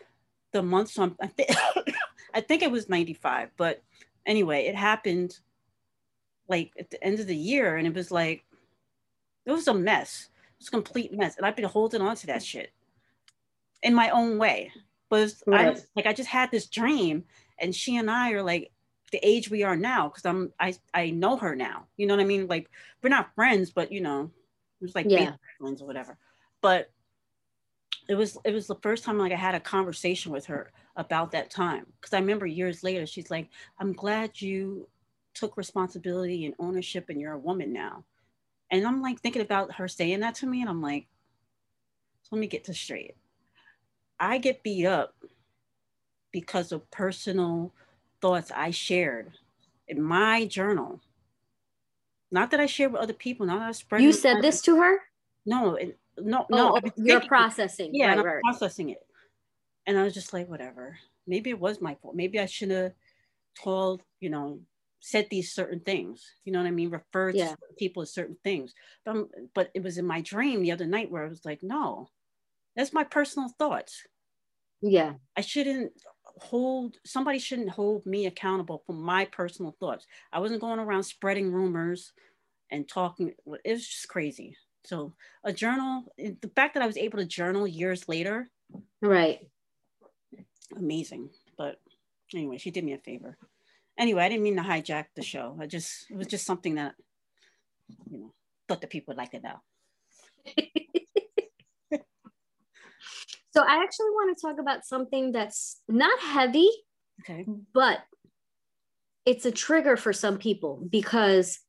the 0.53 0.63
month. 0.63 0.93
So 0.93 1.03
I'm- 1.03 1.17
I 1.21 1.27
think 1.27 1.51
I 2.35 2.41
think 2.41 2.63
it 2.63 2.71
was 2.71 2.89
95. 2.89 3.51
But 3.57 3.83
anyway, 4.27 4.67
it 4.67 4.75
happened 4.75 5.39
like 6.49 6.73
at 6.79 6.91
the 6.91 7.03
end 7.03 7.21
of 7.21 7.27
the 7.27 7.37
year, 7.37 7.77
and 7.77 7.87
it 7.87 7.95
was 7.95 8.11
like 8.11 8.45
it 9.47 9.53
was 9.53 9.69
a 9.69 9.75
mess. 9.75 10.29
It 10.35 10.59
was 10.61 10.69
a 10.69 10.73
complete 10.73 11.13
mess, 11.13 11.37
and 11.37 11.47
I've 11.47 11.57
been 11.57 11.65
holding 11.65 12.01
on 12.03 12.17
to 12.17 12.27
that 12.29 12.43
shit 12.43 12.73
in 13.83 13.95
my 13.95 14.11
own 14.11 14.39
way. 14.39 14.71
But 15.09 15.23
it's, 15.23 15.43
I 15.53 15.75
like 15.97 16.07
I 16.07 16.13
just 16.13 16.29
had 16.29 16.51
this 16.51 16.67
dream, 16.67 17.25
and 17.59 17.75
she 17.75 17.97
and 17.97 18.11
I 18.11 18.33
are 18.33 18.43
like 18.43 18.73
the 19.11 19.21
age 19.23 19.51
we 19.51 19.63
are 19.63 19.77
now 19.77 20.09
because 20.09 20.25
I'm 20.25 20.53
I 20.59 20.75
I 20.95 21.11
know 21.11 21.37
her 21.37 21.55
now. 21.55 21.87
You 21.97 22.07
know 22.07 22.15
what 22.17 22.23
I 22.23 22.27
mean? 22.27 22.47
Like 22.47 22.71
we're 23.03 23.11
not 23.11 23.35
friends, 23.35 23.71
but 23.71 23.93
you 23.93 24.01
know, 24.01 24.31
it 24.81 24.85
was 24.85 24.95
like 24.95 25.07
Yeah. 25.11 25.35
friends 25.59 25.83
or 25.83 25.87
whatever. 25.87 26.17
But 26.63 26.91
it 28.09 28.15
was 28.15 28.39
it 28.45 28.53
was 28.53 28.67
the 28.67 28.77
first 28.77 29.05
time 29.05 29.19
like 29.19 29.33
I 29.33 29.37
had 29.37 29.55
a 29.55 29.61
conversation 29.61 30.33
with 30.33 30.47
her 30.47 30.73
about 30.97 31.31
that 31.33 31.51
time 31.51 31.87
because 32.01 32.13
I 32.13 32.19
remember 32.19 32.47
years 32.47 32.83
later 32.83 33.07
she's 33.07 33.31
like, 33.31 33.49
"I'm 33.79 33.93
glad 33.93 34.41
you 34.41 34.89
took 35.35 35.57
responsibility 35.57 36.45
and 36.45 36.55
ownership, 36.59 37.07
and 37.09 37.21
you're 37.21 37.33
a 37.33 37.39
woman 37.39 37.73
now." 37.73 38.05
And 38.71 38.87
I'm 38.87 39.03
like 39.03 39.21
thinking 39.21 39.43
about 39.43 39.75
her 39.75 39.87
saying 39.87 40.21
that 40.21 40.35
to 40.37 40.47
me, 40.47 40.61
and 40.63 40.71
I'm 40.71 40.81
like, 40.81 41.07
so 42.23 42.37
let 42.37 42.41
me 42.41 42.47
get 42.47 42.65
this 42.65 42.81
straight. 42.81 43.17
I 44.19 44.39
get 44.39 44.63
beat 44.63 44.87
up 44.87 45.15
because 46.33 46.73
of 46.73 46.91
personal 46.91 47.75
thoughts 48.21 48.51
I 48.55 48.71
shared 48.71 49.33
in 49.89 50.01
my 50.01 50.47
journal. 50.47 51.01
Not 52.31 52.51
that 52.51 52.61
I 52.61 52.67
shared 52.67 52.93
with 52.93 53.03
other 53.03 53.13
people, 53.13 53.45
not 53.45 53.59
that 53.59 53.69
I 53.69 53.73
spread. 53.73 54.03
you 54.03 54.13
said 54.13 54.41
this 54.41 54.63
to 54.63 54.77
her 54.77 55.01
No, 55.45 55.75
it, 55.75 55.99
no, 56.19 56.47
oh, 56.51 56.57
no. 56.57 56.71
oh, 56.77 56.81
you're 56.97 57.21
thinking- 57.21 57.29
processing 57.29 57.91
yeah, 57.95 58.09
right 58.09 58.19
I'm 58.19 58.25
right 58.25 58.41
processing 58.43 58.91
it. 58.91 59.05
And 59.87 59.99
I 59.99 60.05
was 60.05 60.15
just 60.15 60.33
like, 60.33 60.49
whatever. 60.49 60.97
Maybe 61.27 61.51
it 61.51 61.59
was 61.59 61.81
my 61.81 61.95
fault. 61.97 62.15
Maybe 62.15 62.39
I 62.39 62.47
shouldn't 62.47 62.79
have 62.83 62.93
told, 63.61 64.03
you 64.21 64.31
know, 64.31 64.61
said 65.01 65.27
these 65.31 65.53
certain 65.53 65.81
things. 65.81 66.25
You 66.45 66.53
know 66.53 66.61
what 66.61 66.69
I 66.69 66.73
mean? 66.73 66.91
Referred 66.91 67.35
Yeah. 67.35 67.49
to 67.51 67.57
people 67.79 68.03
as 68.03 68.13
certain 68.15 68.37
things. 68.45 68.75
But, 69.05 69.17
I'm- 69.17 69.29
but 69.55 69.71
it 69.75 69.83
was 69.83 69.99
in 69.99 70.07
my 70.07 70.21
dream 70.21 70.63
the 70.63 70.71
other 70.73 70.87
night 70.87 71.11
where 71.11 71.25
I 71.25 71.29
was 71.29 71.45
like, 71.45 71.63
no, 71.63 72.09
that's 72.77 72.93
my 72.93 73.05
personal 73.05 73.49
thoughts. 73.59 74.07
yeah 74.81 75.15
I 75.37 75.41
shouldn't 75.43 75.93
hold 76.41 76.97
somebody 77.05 77.39
shouldn't 77.39 77.71
hold 77.71 78.05
me 78.07 78.27
accountable 78.27 78.83
for 78.87 78.93
my 78.95 79.25
personal 79.27 79.77
thoughts. 79.79 80.07
I 80.33 80.39
wasn't 80.41 80.61
going 80.61 80.79
around 80.81 81.03
spreading 81.05 81.53
rumors 81.53 82.13
and 82.71 82.89
talking. 82.89 83.29
It 83.65 83.73
was 83.73 83.87
just 83.87 84.09
crazy. 84.09 84.57
So 84.85 85.13
a 85.45 85.53
journal, 85.53 86.05
the 86.19 86.51
fact 86.55 86.75
that 86.75 86.83
I 86.83 86.87
was 86.87 86.97
able 86.97 87.19
to 87.19 87.25
journal 87.25 87.67
years 87.67 88.09
later, 88.09 88.51
right 89.01 89.41
amazing. 90.77 91.31
But 91.57 91.77
anyway, 92.35 92.59
she 92.59 92.71
did 92.71 92.85
me 92.85 92.93
a 92.95 92.99
favor. 92.99 93.37
Anyway, 93.99 94.23
I 94.23 94.29
didn't 94.29 94.43
mean 94.43 94.57
to 94.57 94.63
hijack 94.63 95.07
the 95.15 95.23
show. 95.23 95.57
I 95.61 95.67
just 95.67 96.11
it 96.11 96.17
was 96.17 96.27
just 96.27 96.47
something 96.47 96.77
that 96.77 96.95
you 98.11 98.19
know 98.19 98.33
thought 98.69 98.81
the 98.81 98.87
people 98.87 99.13
would 99.13 99.19
like 99.19 99.33
to 99.33 99.41
know. 99.41 99.61
so 103.55 103.63
i 103.63 103.83
actually 103.83 104.11
want 104.11 104.37
to 104.37 104.41
talk 104.45 104.59
about 104.59 104.85
something 104.85 105.31
that's 105.31 105.81
not 105.89 106.19
heavy 106.21 106.69
Okay. 107.21 107.47
but 107.73 108.01
it's 109.25 109.47
a 109.47 109.53
trigger 109.53 109.97
for 109.97 110.13
some 110.13 110.39
people 110.39 110.83
because 110.91 111.61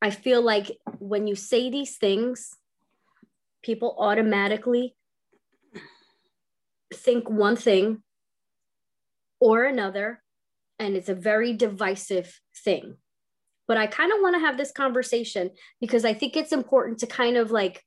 I 0.00 0.10
feel 0.10 0.42
like 0.42 0.78
when 0.98 1.26
you 1.26 1.34
say 1.34 1.70
these 1.70 1.96
things, 1.96 2.54
people 3.62 3.96
automatically 3.98 4.94
think 6.94 7.28
one 7.28 7.56
thing 7.56 8.02
or 9.40 9.64
another, 9.64 10.22
and 10.78 10.96
it's 10.96 11.08
a 11.08 11.14
very 11.14 11.52
divisive 11.52 12.40
thing. 12.64 12.96
But 13.66 13.76
I 13.76 13.86
kind 13.86 14.12
of 14.12 14.18
want 14.20 14.34
to 14.34 14.40
have 14.40 14.56
this 14.56 14.72
conversation 14.72 15.50
because 15.80 16.04
I 16.04 16.14
think 16.14 16.36
it's 16.36 16.52
important 16.52 16.98
to 17.00 17.06
kind 17.06 17.36
of 17.36 17.50
like 17.50 17.84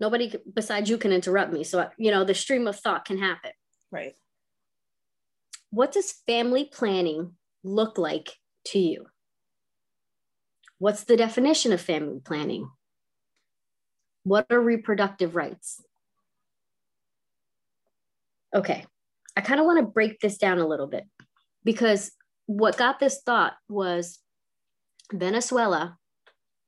nobody 0.00 0.34
besides 0.52 0.90
you 0.90 0.98
can 0.98 1.12
interrupt 1.12 1.52
me. 1.52 1.64
So, 1.64 1.88
you 1.96 2.10
know, 2.10 2.24
the 2.24 2.34
stream 2.34 2.66
of 2.66 2.78
thought 2.78 3.04
can 3.04 3.18
happen 3.18 3.52
Right. 3.90 4.14
what 5.70 5.92
does 5.92 6.12
family 6.26 6.64
planning 6.64 7.36
look 7.62 7.98
like 7.98 8.30
to 8.66 8.78
you? 8.78 9.06
What's 10.82 11.04
the 11.04 11.16
definition 11.16 11.72
of 11.72 11.80
family 11.80 12.18
planning? 12.18 12.68
What 14.24 14.46
are 14.50 14.60
reproductive 14.60 15.36
rights? 15.36 15.80
Okay, 18.52 18.84
I 19.36 19.42
kind 19.42 19.60
of 19.60 19.66
want 19.66 19.78
to 19.78 19.86
break 19.86 20.18
this 20.18 20.38
down 20.38 20.58
a 20.58 20.66
little 20.66 20.88
bit 20.88 21.04
because 21.62 22.10
what 22.46 22.76
got 22.76 22.98
this 22.98 23.22
thought 23.24 23.52
was 23.68 24.18
Venezuela 25.12 25.98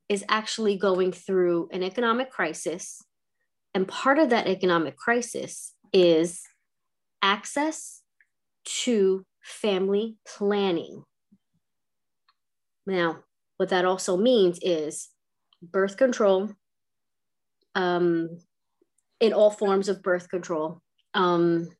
is 0.08 0.24
actually 0.28 0.76
going 0.76 1.10
through 1.10 1.68
an 1.72 1.82
economic 1.82 2.30
crisis. 2.30 3.02
And 3.74 3.88
part 3.88 4.20
of 4.20 4.30
that 4.30 4.46
economic 4.46 4.96
crisis 4.96 5.74
is 5.92 6.40
access 7.20 8.02
to 8.84 9.26
family 9.42 10.18
planning. 10.24 11.02
Now, 12.86 13.24
what 13.56 13.68
that 13.68 13.84
also 13.84 14.16
means 14.16 14.58
is 14.62 15.08
birth 15.62 15.96
control 15.96 16.50
um, 17.74 18.38
in 19.20 19.32
all 19.32 19.50
forms 19.50 19.88
of 19.88 20.02
birth 20.02 20.28
control 20.28 20.80
um, 21.14 21.70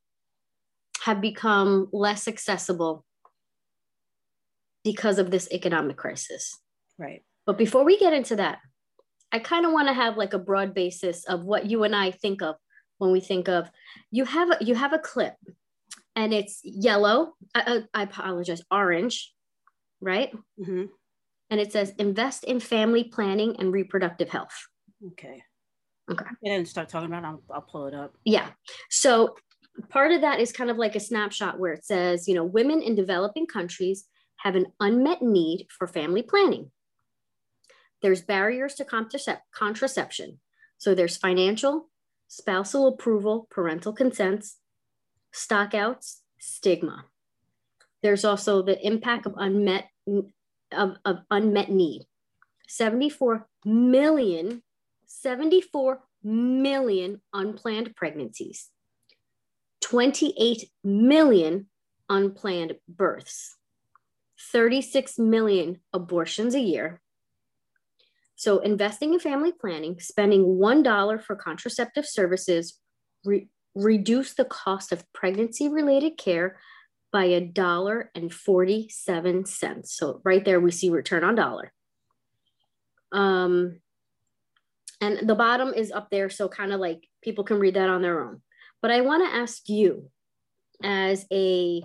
have 1.02 1.20
become 1.20 1.88
less 1.92 2.28
accessible 2.28 3.04
because 4.84 5.18
of 5.18 5.30
this 5.30 5.50
economic 5.50 5.96
crisis. 5.96 6.58
Right. 6.98 7.22
But 7.46 7.58
before 7.58 7.84
we 7.84 7.98
get 7.98 8.12
into 8.12 8.36
that, 8.36 8.58
I 9.32 9.38
kind 9.40 9.66
of 9.66 9.72
want 9.72 9.88
to 9.88 9.94
have 9.94 10.16
like 10.16 10.32
a 10.32 10.38
broad 10.38 10.74
basis 10.74 11.24
of 11.24 11.44
what 11.44 11.66
you 11.66 11.82
and 11.84 11.94
I 11.94 12.12
think 12.12 12.40
of 12.42 12.54
when 12.98 13.10
we 13.10 13.20
think 13.20 13.48
of 13.48 13.68
you 14.10 14.24
have 14.24 14.50
a, 14.50 14.64
you 14.64 14.74
have 14.74 14.92
a 14.92 14.98
clip 14.98 15.34
and 16.14 16.32
it's 16.32 16.60
yellow. 16.62 17.34
I, 17.54 17.82
I 17.92 18.02
apologize, 18.04 18.62
orange, 18.70 19.32
right? 20.00 20.32
Mm-hmm. 20.60 20.84
And 21.54 21.60
it 21.60 21.70
says 21.70 21.92
invest 22.00 22.42
in 22.42 22.58
family 22.58 23.04
planning 23.04 23.54
and 23.60 23.72
reproductive 23.72 24.28
health. 24.28 24.66
Okay. 25.12 25.40
Okay. 26.10 26.24
And 26.42 26.52
then 26.52 26.66
start 26.66 26.88
talking 26.88 27.06
about 27.06 27.22
it. 27.22 27.26
I'll, 27.28 27.42
I'll 27.48 27.62
pull 27.62 27.86
it 27.86 27.94
up. 27.94 28.12
Yeah. 28.24 28.48
So 28.90 29.36
part 29.88 30.10
of 30.10 30.22
that 30.22 30.40
is 30.40 30.50
kind 30.50 30.68
of 30.68 30.78
like 30.78 30.96
a 30.96 31.00
snapshot 31.00 31.60
where 31.60 31.72
it 31.72 31.84
says, 31.84 32.26
you 32.26 32.34
know, 32.34 32.42
women 32.42 32.82
in 32.82 32.96
developing 32.96 33.46
countries 33.46 34.08
have 34.38 34.56
an 34.56 34.66
unmet 34.80 35.22
need 35.22 35.68
for 35.70 35.86
family 35.86 36.22
planning. 36.22 36.72
There's 38.02 38.22
barriers 38.22 38.74
to 38.74 38.84
contracep- 38.84 39.38
contraception. 39.54 40.40
So 40.78 40.92
there's 40.92 41.16
financial, 41.16 41.88
spousal 42.26 42.88
approval, 42.88 43.46
parental 43.48 43.92
consents, 43.92 44.56
stockouts, 45.32 46.16
stigma. 46.40 47.04
There's 48.02 48.24
also 48.24 48.60
the 48.60 48.84
impact 48.84 49.26
of 49.26 49.34
unmet 49.36 49.84
of, 50.74 50.96
of 51.04 51.18
unmet 51.30 51.70
need. 51.70 52.02
74 52.68 53.46
million, 53.64 54.62
74 55.06 56.00
million 56.22 57.20
unplanned 57.32 57.94
pregnancies, 57.94 58.70
28 59.82 60.70
million 60.82 61.66
unplanned 62.08 62.76
births, 62.88 63.56
36 64.52 65.18
million 65.18 65.80
abortions 65.92 66.54
a 66.54 66.60
year. 66.60 67.00
So, 68.36 68.58
investing 68.58 69.14
in 69.14 69.20
family 69.20 69.52
planning, 69.52 70.00
spending 70.00 70.58
$1 70.58 71.22
for 71.22 71.36
contraceptive 71.36 72.06
services, 72.06 72.80
re- 73.24 73.48
reduce 73.74 74.34
the 74.34 74.44
cost 74.44 74.92
of 74.92 75.10
pregnancy 75.12 75.68
related 75.68 76.18
care 76.18 76.58
by 77.14 77.26
a 77.26 77.40
dollar 77.40 78.10
and 78.16 78.34
47 78.34 79.46
cents. 79.46 79.94
So, 79.94 80.20
right 80.24 80.44
there, 80.44 80.58
we 80.58 80.72
see 80.72 80.90
return 80.90 81.22
on 81.22 81.36
dollar. 81.36 81.72
Um, 83.12 83.78
and 85.00 85.28
the 85.28 85.36
bottom 85.36 85.72
is 85.72 85.92
up 85.92 86.10
there, 86.10 86.28
so 86.28 86.48
kind 86.48 86.72
of 86.72 86.80
like 86.80 87.06
people 87.22 87.44
can 87.44 87.60
read 87.60 87.74
that 87.74 87.88
on 87.88 88.02
their 88.02 88.24
own. 88.24 88.42
But 88.82 88.90
I 88.90 89.02
want 89.02 89.24
to 89.24 89.32
ask 89.32 89.68
you, 89.68 90.10
as 90.82 91.24
a 91.32 91.84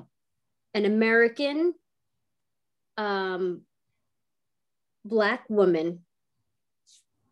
an 0.73 0.85
American 0.85 1.75
um, 2.97 3.61
Black 5.05 5.43
woman, 5.47 5.99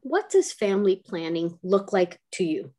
what 0.01 0.29
does 0.29 0.53
family 0.53 1.01
planning 1.03 1.57
look 1.63 1.91
like 1.91 2.19
to 2.33 2.43
you? 2.43 2.73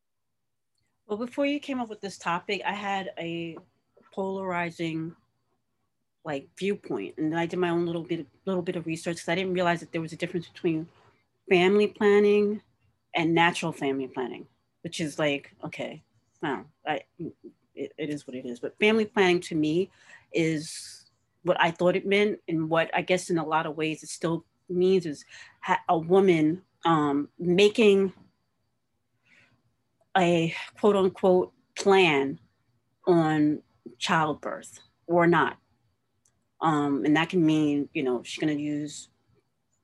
Well, 1.08 1.18
before 1.18 1.44
you 1.44 1.58
came 1.58 1.80
up 1.80 1.88
with 1.88 2.00
this 2.00 2.18
topic, 2.18 2.62
I 2.64 2.74
had 2.74 3.10
a 3.18 3.56
polarizing 4.14 5.14
like 6.24 6.48
viewpoint, 6.58 7.14
and 7.16 7.38
I 7.38 7.46
did 7.46 7.58
my 7.58 7.70
own 7.70 7.86
little 7.86 8.02
bit 8.02 8.26
little 8.44 8.62
bit 8.62 8.76
of 8.76 8.86
research 8.86 9.16
because 9.16 9.28
I 9.28 9.34
didn't 9.34 9.54
realize 9.54 9.80
that 9.80 9.92
there 9.92 10.00
was 10.00 10.12
a 10.12 10.16
difference 10.16 10.48
between 10.48 10.88
family 11.48 11.86
planning 11.86 12.60
and 13.14 13.34
natural 13.34 13.72
family 13.72 14.08
planning, 14.08 14.46
which 14.82 15.00
is 15.00 15.18
like 15.18 15.54
okay, 15.64 16.02
now 16.42 16.66
I 16.86 17.00
it, 17.74 17.92
it 17.96 18.10
is 18.10 18.26
what 18.26 18.36
it 18.36 18.44
is. 18.44 18.60
But 18.60 18.78
family 18.78 19.06
planning 19.06 19.40
to 19.42 19.54
me 19.54 19.90
is 20.32 21.06
what 21.44 21.60
I 21.60 21.70
thought 21.70 21.96
it 21.96 22.06
meant, 22.06 22.40
and 22.48 22.68
what 22.68 22.90
I 22.94 23.02
guess 23.02 23.30
in 23.30 23.38
a 23.38 23.46
lot 23.46 23.66
of 23.66 23.76
ways 23.76 24.02
it 24.02 24.10
still 24.10 24.44
means 24.68 25.06
is 25.06 25.24
a 25.88 25.98
woman 25.98 26.62
um, 26.84 27.28
making 27.38 28.12
a 30.16 30.54
quote 30.78 30.96
unquote 30.96 31.52
plan 31.76 32.38
on 33.06 33.62
childbirth 33.98 34.80
or 35.06 35.26
not. 35.26 35.58
Um, 36.60 37.04
and 37.04 37.16
that 37.16 37.28
can 37.28 37.44
mean, 37.44 37.88
you 37.94 38.02
know, 38.02 38.22
she's 38.22 38.42
going 38.42 38.56
to 38.56 38.62
use 38.62 39.08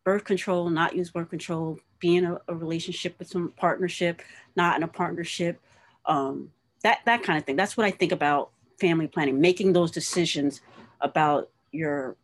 birth 0.04 0.24
control, 0.24 0.68
not 0.70 0.96
use 0.96 1.10
birth 1.10 1.30
control, 1.30 1.78
be 2.00 2.16
in 2.16 2.24
a, 2.24 2.38
a 2.48 2.54
relationship 2.54 3.18
with 3.18 3.28
some 3.28 3.52
partnership, 3.56 4.20
not 4.56 4.76
in 4.76 4.82
a 4.82 4.88
partnership, 4.88 5.60
um, 6.06 6.50
that, 6.82 6.98
that 7.06 7.22
kind 7.22 7.38
of 7.38 7.44
thing. 7.44 7.56
That's 7.56 7.76
what 7.76 7.86
I 7.86 7.90
think 7.90 8.12
about 8.12 8.50
family 8.78 9.06
planning, 9.06 9.40
making 9.40 9.72
those 9.72 9.90
decisions 9.90 10.60
about 11.00 11.50
your 11.72 12.16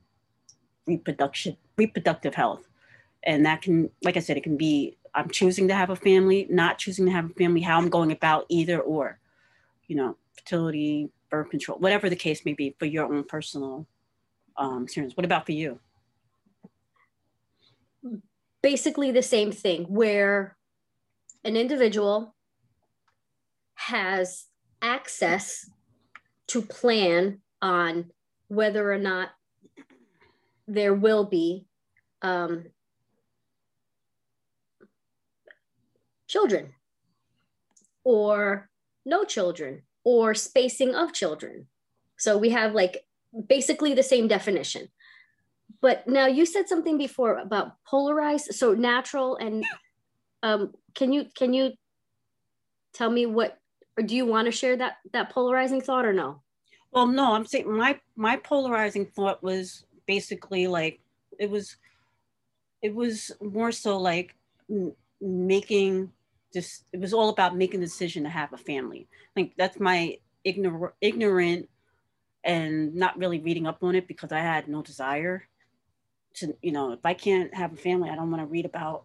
reproduction, 0.87 1.57
reproductive 1.77 2.35
health. 2.35 2.69
And 3.23 3.47
that 3.47 3.63
can, 3.63 3.91
like 4.03 4.17
I 4.17 4.21
said, 4.21 4.37
it 4.37 4.43
can 4.43 4.57
be 4.57 4.97
I'm 5.15 5.29
choosing 5.29 5.69
to 5.69 5.75
have 5.75 5.91
a 5.91 5.97
family, 5.97 6.47
not 6.51 6.79
choosing 6.79 7.07
to 7.07 7.13
have 7.13 7.31
a 7.31 7.35
family, 7.35 7.61
how 7.61 7.79
I'm 7.79 7.89
going 7.89 8.13
about 8.13 8.47
either 8.49 8.81
or, 8.81 9.19
you 9.89 9.97
know, 9.97 10.17
fertility, 10.37 11.11
birth 11.31 11.51
control, 11.51 11.79
whatever 11.79 12.11
the 12.11 12.17
case 12.17 12.45
may 12.45 12.53
be 12.53 12.75
for 12.79 12.87
your 12.87 13.13
own 13.13 13.25
personal 13.25 13.87
um, 14.57 14.85
experience. 14.85 15.17
What 15.17 15.25
about 15.25 15.47
for 15.47 15.53
you? 15.53 15.81
Basically, 18.63 19.11
the 19.11 19.23
same 19.23 19.53
thing 19.53 19.85
where 19.85 20.57
an 21.45 21.57
individual 21.57 22.35
has 23.75 24.47
access 24.83 25.71
to 26.49 26.61
plan 26.61 27.41
on 27.63 28.11
whether 28.49 28.93
or 28.93 28.99
not 28.99 29.31
there 30.67 30.95
will 30.95 31.25
be 31.25 31.67
um, 32.23 32.67
children 36.27 36.73
or 38.05 38.69
no 39.05 39.25
children 39.25 39.83
or 40.05 40.35
spacing 40.35 40.95
of 40.95 41.13
children. 41.13 41.67
So 42.17 42.37
we 42.37 42.51
have 42.51 42.75
like 42.75 43.05
basically 43.49 43.95
the 43.95 44.03
same 44.03 44.29
definition. 44.29 44.89
But 45.81 46.07
now 46.07 46.27
you 46.27 46.45
said 46.45 46.69
something 46.69 46.99
before 46.99 47.39
about 47.39 47.83
polarized, 47.85 48.55
so 48.55 48.75
natural 48.75 49.37
and 49.37 49.65
um, 50.43 50.75
can 50.95 51.13
you 51.13 51.27
can 51.35 51.53
you 51.53 51.73
tell 52.93 53.11
me 53.11 53.27
what 53.27 53.59
or 53.97 54.03
do 54.03 54.17
you 54.17 54.27
want 54.27 54.47
to 54.47 54.53
share 54.53 54.77
that 54.77 54.97
that 55.13 55.31
polarizing 55.31 55.81
thought 55.81 56.05
or 56.05 56.13
no? 56.13 56.43
Well, 56.93 57.07
no, 57.07 57.35
I'm 57.35 57.47
saying 57.47 57.71
my 57.71 58.01
my 58.17 58.37
polarizing 58.37 59.07
thought 59.07 59.43
was 59.43 59.85
basically 60.07 60.67
like 60.67 61.01
it 61.39 61.49
was 61.51 61.77
it 62.83 62.95
was 62.95 63.31
more 63.41 63.73
so 63.73 63.99
like 63.99 64.35
making 65.21 66.11
just 66.53 66.85
it 66.93 67.01
was 67.01 67.13
all 67.13 67.29
about 67.29 67.57
making 67.57 67.81
the 67.81 67.87
decision 67.87 68.25
to 68.25 68.29
have 68.29 68.53
a 68.53 68.59
family. 68.59 69.09
Like 69.37 69.53
that's 69.57 69.79
my 69.79 70.19
ignorant 70.45 70.95
ignorant 71.01 71.69
and 72.45 72.95
not 72.95 73.19
really 73.19 73.41
reading 73.41 73.67
up 73.67 73.83
on 73.83 73.95
it 73.95 74.09
because 74.09 74.33
I 74.33 74.41
had 74.41 74.69
no 74.69 74.83
desire 74.83 75.45
to, 76.35 76.57
you 76.63 76.73
know, 76.73 76.93
if 76.93 77.01
I 77.05 77.15
can't 77.15 77.55
have 77.55 77.73
a 77.73 77.77
family, 77.77 78.09
I 78.09 78.15
don't 78.15 78.31
want 78.31 78.43
to 78.43 78.47
read 78.47 78.65
about 78.65 79.05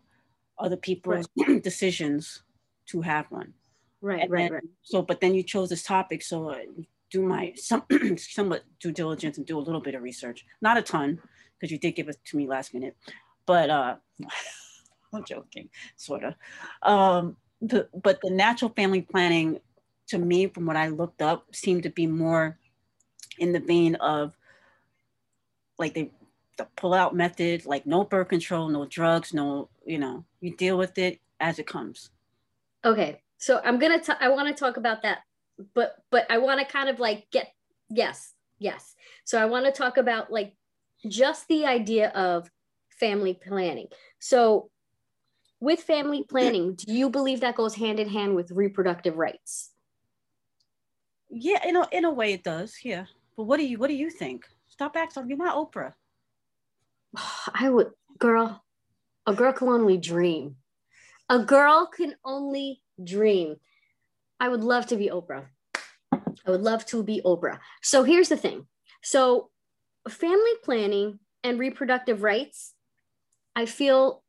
other 0.57 0.77
people's 0.77 1.27
right. 1.37 1.61
decisions 1.63 2.43
to 2.87 3.01
have 3.01 3.25
one. 3.29 3.53
Right, 4.01 4.21
and 4.21 4.31
right, 4.31 4.43
then, 4.43 4.53
right. 4.53 4.63
So, 4.83 5.01
but 5.01 5.19
then 5.19 5.33
you 5.33 5.43
chose 5.43 5.69
this 5.69 5.83
topic, 5.83 6.21
so 6.21 6.51
I 6.51 6.67
do 7.09 7.23
my 7.23 7.53
some 7.55 7.83
somewhat 8.17 8.63
due 8.79 8.91
diligence 8.91 9.37
and 9.37 9.45
do 9.45 9.57
a 9.57 9.59
little 9.59 9.81
bit 9.81 9.95
of 9.95 10.03
research, 10.03 10.45
not 10.61 10.77
a 10.77 10.81
ton, 10.81 11.19
because 11.57 11.71
you 11.71 11.79
did 11.79 11.95
give 11.95 12.07
it 12.07 12.17
to 12.25 12.37
me 12.37 12.47
last 12.47 12.73
minute, 12.73 12.95
but 13.45 13.69
uh. 13.69 13.95
I'm 15.13 15.23
joking, 15.23 15.69
sort 15.95 16.23
of. 16.23 16.33
Um, 16.81 17.37
the, 17.61 17.87
but 18.03 18.19
the 18.21 18.31
natural 18.31 18.71
family 18.75 19.01
planning, 19.01 19.59
to 20.07 20.17
me, 20.17 20.47
from 20.47 20.65
what 20.65 20.75
I 20.75 20.89
looked 20.89 21.21
up, 21.21 21.47
seemed 21.53 21.83
to 21.83 21.89
be 21.89 22.07
more 22.07 22.57
in 23.39 23.51
the 23.51 23.59
vein 23.59 23.95
of 23.95 24.35
like 25.77 25.93
they, 25.93 26.11
the 26.57 26.67
pull 26.75 26.93
out 26.93 27.15
method, 27.15 27.65
like 27.65 27.85
no 27.85 28.03
birth 28.03 28.29
control, 28.29 28.69
no 28.69 28.85
drugs, 28.85 29.33
no, 29.33 29.69
you 29.85 29.97
know, 29.97 30.23
you 30.41 30.55
deal 30.55 30.77
with 30.77 30.97
it 30.97 31.19
as 31.39 31.59
it 31.59 31.67
comes. 31.67 32.11
Okay. 32.83 33.21
So 33.37 33.61
I'm 33.63 33.79
going 33.79 33.99
to, 33.99 34.23
I 34.23 34.29
want 34.29 34.47
to 34.47 34.53
talk 34.53 34.77
about 34.77 35.01
that, 35.03 35.19
but, 35.73 35.97
but 36.11 36.25
I 36.29 36.37
want 36.37 36.59
to 36.59 36.65
kind 36.65 36.87
of 36.87 36.99
like 36.99 37.27
get, 37.31 37.47
yes, 37.89 38.33
yes. 38.59 38.95
So 39.25 39.41
I 39.41 39.45
want 39.45 39.65
to 39.65 39.71
talk 39.71 39.97
about 39.97 40.31
like 40.31 40.53
just 41.07 41.47
the 41.47 41.65
idea 41.65 42.09
of 42.09 42.49
family 42.89 43.33
planning. 43.33 43.87
So 44.19 44.69
with 45.59 45.81
family 45.81 46.23
planning, 46.23 46.75
do 46.75 46.93
you 46.93 47.09
believe 47.09 47.41
that 47.41 47.55
goes 47.55 47.75
hand 47.75 47.99
in 47.99 48.09
hand 48.09 48.35
with 48.35 48.51
reproductive 48.51 49.17
rights? 49.17 49.71
Yeah, 51.29 51.65
in 51.67 51.75
a, 51.75 51.87
in 51.91 52.05
a 52.05 52.11
way 52.11 52.33
it 52.33 52.43
does. 52.43 52.77
Yeah. 52.83 53.05
But 53.35 53.43
what 53.43 53.57
do 53.57 53.65
you 53.65 53.77
what 53.77 53.87
do 53.87 53.95
you 53.95 54.09
think? 54.09 54.45
Stop 54.67 54.95
acting. 54.95 55.27
You're 55.27 55.37
not 55.37 55.55
Oprah. 55.55 55.93
I 57.53 57.69
would, 57.69 57.91
girl. 58.19 58.63
A 59.25 59.33
girl 59.33 59.53
can 59.53 59.69
only 59.69 59.97
dream. 59.97 60.57
A 61.29 61.39
girl 61.39 61.87
can 61.87 62.15
only 62.23 62.81
dream. 63.03 63.55
I 64.39 64.49
would 64.49 64.63
love 64.63 64.85
to 64.87 64.97
be 64.97 65.09
Oprah. 65.09 65.45
I 66.13 66.51
would 66.51 66.61
love 66.61 66.85
to 66.87 67.03
be 67.03 67.21
Oprah. 67.25 67.59
So 67.81 68.03
here's 68.03 68.29
the 68.29 68.37
thing. 68.37 68.67
So 69.01 69.49
family 70.07 70.51
planning 70.63 71.19
and 71.43 71.57
reproductive 71.57 72.21
rights, 72.21 72.73
I 73.55 73.65
feel 73.65 74.23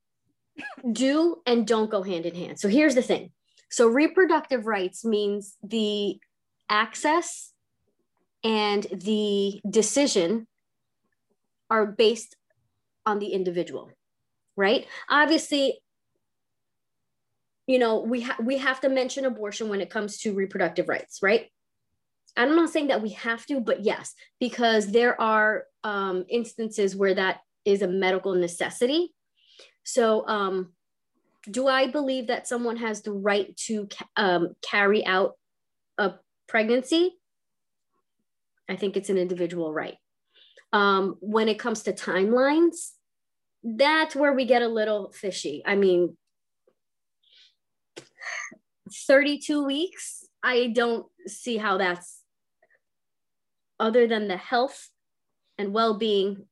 do 0.93 1.43
and 1.47 1.67
don't 1.67 1.91
go 1.91 2.03
hand 2.03 2.27
in 2.27 2.35
hand. 2.35 2.59
So 2.59 2.69
here's 2.69 2.95
the 2.95 3.03
thing. 3.03 3.31
So 3.71 3.89
reproductive 3.89 4.67
rights 4.67 5.05
means 5.05 5.57
the 5.63 6.19
access 6.69 7.53
and 8.45 8.87
the 8.93 9.61
decision 9.69 10.47
are 11.69 11.87
based 11.87 12.37
on 13.05 13.19
the 13.19 13.29
individual, 13.29 13.91
right? 14.57 14.87
Obviously, 15.09 15.81
you 17.67 17.79
know, 17.79 18.01
we 18.01 18.23
ha- 18.23 18.37
we 18.41 18.59
have 18.59 18.81
to 18.81 18.89
mention 18.89 19.25
abortion 19.25 19.69
when 19.69 19.81
it 19.81 19.91
comes 19.91 20.19
to 20.19 20.33
reproductive 20.33 20.89
rights, 20.89 21.21
right? 21.23 21.51
I'm 22.37 22.55
not 22.55 22.71
saying 22.71 22.89
that 22.89 23.03
we 23.03 23.11
have 23.11 23.47
to, 23.47 23.61
but 23.61 23.85
yes, 23.85 24.15
because 24.39 24.93
there 24.93 25.21
are 25.21 25.65
um, 25.83 26.25
instances 26.29 26.95
where 26.95 27.15
that 27.15 27.41
is 27.65 27.83
a 27.83 27.89
medical 27.89 28.35
necessity. 28.35 29.15
So, 29.87 30.27
um, 30.27 30.73
do 31.49 31.69
I 31.69 31.87
believe 31.87 32.27
that 32.27 32.49
someone 32.49 32.77
has 32.79 33.03
the 33.03 33.13
right 33.13 33.57
to 33.69 33.89
um, 34.17 34.55
carry 34.61 35.07
out 35.07 35.35
a 35.97 36.15
pregnancy? 36.49 37.17
I 38.69 38.75
think 38.75 38.97
it's 38.97 39.11
an 39.11 39.17
individual 39.17 39.73
right. 39.73 39.97
Um, 40.73 41.17
when 41.21 41.49
it 41.49 41.61
comes 41.61 41.85
to 41.85 41.93
timelines, 41.93 42.91
that's 43.63 44.17
where 44.17 44.33
we 44.33 44.45
get 44.45 44.63
a 44.63 44.69
little 44.69 45.13
fishy. 45.13 45.63
I 45.65 45.77
mean, 45.77 46.17
32 48.93 49.65
weeks, 49.65 50.27
I 50.43 50.67
don't 50.75 51.07
see 51.29 51.59
how 51.59 51.79
that's 51.79 52.23
other 53.79 54.09
than 54.09 54.27
the 54.27 54.37
health 54.37 54.91
and 55.59 55.73
well-being 55.73 56.47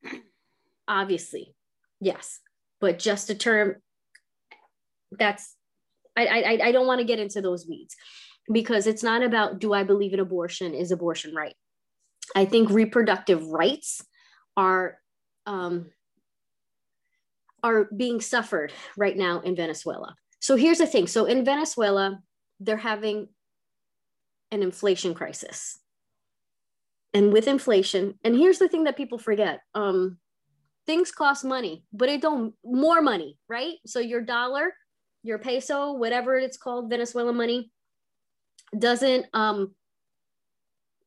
obviously 0.87 1.55
yes 1.99 2.39
but 2.79 2.99
just 2.99 3.29
a 3.29 3.35
term 3.35 3.75
that's 5.11 5.55
i 6.15 6.25
i, 6.25 6.67
I 6.67 6.71
don't 6.71 6.87
want 6.87 6.99
to 6.99 7.05
get 7.05 7.19
into 7.19 7.41
those 7.41 7.67
weeds 7.67 7.95
because 8.51 8.87
it's 8.87 9.03
not 9.03 9.23
about 9.23 9.59
do 9.59 9.73
i 9.73 9.83
believe 9.83 10.13
in 10.13 10.19
abortion? 10.19 10.73
Is 10.73 10.91
abortion 10.91 11.33
right? 11.33 11.55
I 12.35 12.45
think 12.45 12.69
reproductive 12.69 13.45
rights 13.47 14.03
are 14.57 14.99
um, 15.45 15.91
are 17.63 17.85
being 17.95 18.21
suffered 18.21 18.71
right 18.97 19.17
now 19.17 19.39
in 19.39 19.55
venezuela. 19.55 20.15
So 20.39 20.55
here's 20.55 20.77
the 20.77 20.87
thing. 20.87 21.07
So 21.07 21.25
in 21.25 21.45
venezuela 21.45 22.19
they're 22.59 22.77
having 22.77 23.27
an 24.51 24.63
inflation 24.63 25.13
crisis. 25.13 25.77
And 27.13 27.33
with 27.33 27.47
inflation 27.47 28.19
and 28.23 28.35
here's 28.35 28.59
the 28.59 28.69
thing 28.69 28.83
that 28.83 28.97
people 28.97 29.17
forget 29.17 29.61
um 29.73 30.17
things 30.85 31.11
cost 31.11 31.43
money 31.43 31.83
but 31.93 32.09
it 32.09 32.21
don't 32.21 32.53
more 32.63 33.01
money 33.01 33.37
right? 33.49 33.75
So 33.85 33.99
your 33.99 34.21
dollar 34.21 34.73
your 35.23 35.39
peso 35.39 35.93
whatever 35.93 36.37
it's 36.37 36.57
called 36.57 36.89
venezuelan 36.89 37.35
money 37.35 37.71
doesn't 38.77 39.25
um 39.33 39.73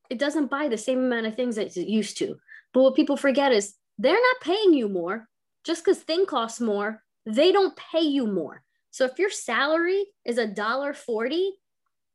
it 0.09 0.17
doesn't 0.17 0.49
buy 0.49 0.67
the 0.67 0.77
same 0.77 0.99
amount 0.99 1.27
of 1.27 1.35
things 1.35 1.55
that 1.55 1.77
it 1.77 1.87
used 1.87 2.17
to. 2.17 2.35
But 2.73 2.81
what 2.81 2.95
people 2.95 3.15
forget 3.15 3.51
is 3.51 3.75
they're 3.99 4.13
not 4.13 4.41
paying 4.41 4.73
you 4.73 4.89
more. 4.89 5.27
Just 5.63 5.85
because 5.85 5.99
thing 5.99 6.25
costs 6.25 6.59
more 6.59 7.03
they 7.25 7.51
don't 7.51 7.77
pay 7.77 8.01
you 8.01 8.25
more. 8.25 8.63
So 8.91 9.05
if 9.05 9.19
your 9.19 9.29
salary 9.29 10.05
is 10.25 10.37
a 10.37 10.47
dollar 10.47 10.93
40 10.93 11.51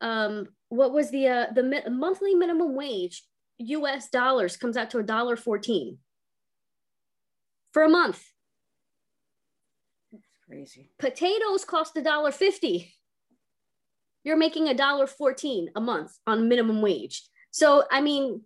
um 0.01 0.49
what 0.69 0.93
was 0.93 1.11
the 1.11 1.29
uh 1.29 1.47
the 1.55 1.63
mi- 1.63 1.89
monthly 1.89 2.35
minimum 2.35 2.75
wage 2.75 3.23
US 3.59 4.09
dollars 4.11 4.57
comes 4.57 4.77
out 4.77 4.91
to 4.91 4.99
a 4.99 5.03
dollar 5.05 5.37
14 5.37 5.99
for 7.75 7.83
a 7.83 7.89
month. 7.89 8.25
That's 10.13 10.25
crazy. 10.47 10.91
Potatoes 10.99 11.67
cost 11.67 11.97
a 11.97 12.03
dollar 12.03 12.33
50. 12.33 12.95
You're 14.23 14.39
making 14.39 14.69
a 14.69 14.75
dollar 14.75 15.07
14 15.07 15.71
a 15.77 15.81
month 15.81 16.13
on 16.27 16.49
minimum 16.49 16.81
wage. 16.81 17.23
So, 17.51 17.85
I 17.91 18.01
mean, 18.01 18.41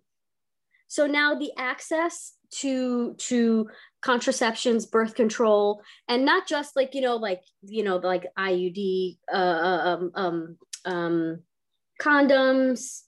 so 0.87 1.07
now 1.07 1.35
the 1.35 1.51
access 1.57 2.33
to 2.51 3.13
to 3.13 3.69
contraceptions 4.01 4.87
birth 4.87 5.13
control 5.13 5.83
and 6.07 6.25
not 6.25 6.47
just 6.47 6.75
like 6.75 6.95
you 6.95 7.01
know 7.01 7.15
like 7.15 7.41
you 7.61 7.83
know 7.83 7.97
like 7.97 8.25
iud 8.39 9.17
uh, 9.31 9.35
um, 9.37 10.11
um, 10.15 10.57
um, 10.85 11.39
condoms 12.01 13.01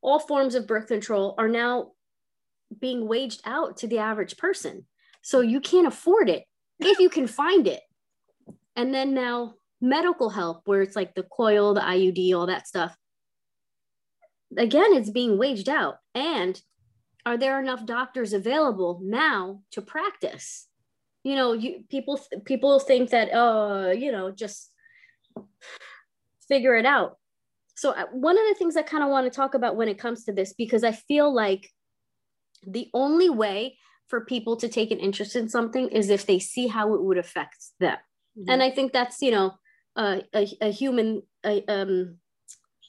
all 0.00 0.18
forms 0.18 0.56
of 0.56 0.66
birth 0.66 0.88
control 0.88 1.34
are 1.38 1.48
now 1.48 1.92
being 2.78 3.08
waged 3.08 3.42
out 3.44 3.78
to 3.78 3.86
the 3.86 3.98
average 3.98 4.36
person. 4.36 4.84
So 5.22 5.40
you 5.40 5.60
can't 5.60 5.86
afford 5.86 6.28
it 6.28 6.44
if 6.78 6.98
you 6.98 7.10
can 7.10 7.26
find 7.26 7.66
it. 7.66 7.80
And 8.76 8.94
then 8.94 9.14
now 9.14 9.54
medical 9.80 10.30
help, 10.30 10.62
where 10.66 10.82
it's 10.82 10.96
like 10.96 11.14
the 11.14 11.22
coil, 11.22 11.74
the 11.74 11.80
IUD, 11.80 12.34
all 12.34 12.46
that 12.46 12.68
stuff. 12.68 12.96
Again, 14.56 14.94
it's 14.94 15.10
being 15.10 15.38
waged 15.38 15.68
out. 15.68 15.96
And 16.14 16.60
are 17.26 17.36
there 17.36 17.60
enough 17.60 17.86
doctors 17.86 18.32
available 18.32 19.00
now 19.02 19.62
to 19.72 19.82
practice? 19.82 20.66
You 21.22 21.36
know, 21.36 21.52
you 21.52 21.84
people 21.88 22.18
people 22.44 22.80
think 22.80 23.10
that 23.10 23.32
uh, 23.32 23.90
you 23.90 24.10
know, 24.10 24.30
just 24.30 24.70
figure 26.48 26.76
it 26.76 26.86
out. 26.86 27.18
So, 27.74 27.90
uh, 27.90 28.06
one 28.12 28.38
of 28.38 28.44
the 28.48 28.54
things 28.54 28.76
I 28.76 28.82
kind 28.82 29.02
of 29.02 29.10
want 29.10 29.30
to 29.30 29.34
talk 29.34 29.54
about 29.54 29.76
when 29.76 29.88
it 29.88 29.98
comes 29.98 30.24
to 30.24 30.32
this, 30.32 30.52
because 30.54 30.82
I 30.82 30.92
feel 30.92 31.32
like 31.32 31.70
the 32.66 32.88
only 32.92 33.30
way 33.30 33.78
for 34.10 34.24
people 34.26 34.56
to 34.56 34.68
take 34.68 34.90
an 34.90 34.98
interest 34.98 35.36
in 35.36 35.48
something 35.48 35.88
is 35.88 36.10
if 36.10 36.26
they 36.26 36.38
see 36.38 36.66
how 36.66 36.94
it 36.94 37.02
would 37.02 37.16
affect 37.16 37.56
them. 37.78 37.96
Mm-hmm. 38.36 38.50
And 38.50 38.62
I 38.62 38.70
think 38.70 38.92
that's, 38.92 39.22
you 39.22 39.30
know, 39.30 39.54
uh, 39.96 40.20
a, 40.34 40.48
a 40.60 40.70
human, 40.70 41.22
a, 41.46 41.64
um, 41.66 42.16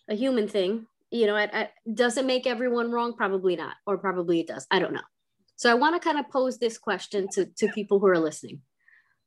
a 0.10 0.16
human 0.16 0.48
thing, 0.48 0.88
you 1.12 1.28
know, 1.28 1.38
it, 1.38 1.52
it 1.54 1.70
doesn't 1.94 2.26
make 2.26 2.48
everyone 2.48 2.92
wrong. 2.92 3.16
Probably 3.16 3.56
not, 3.56 3.76
or 3.86 3.98
probably 3.98 4.40
it 4.42 4.48
does. 4.48 4.66
I 4.72 4.80
don't 4.80 4.94
know. 4.94 5.08
So 5.56 5.70
I 5.70 5.76
want 5.76 5.96
to 5.96 6.00
kind 6.00 6.20
of 6.20 6.30
pose 6.30 6.58
this 6.58 6.78
question 6.78 7.28
to, 7.34 7.46
to 7.46 7.68
people 7.70 8.00
who 8.00 8.08
are 8.08 8.20
listening. 8.20 8.62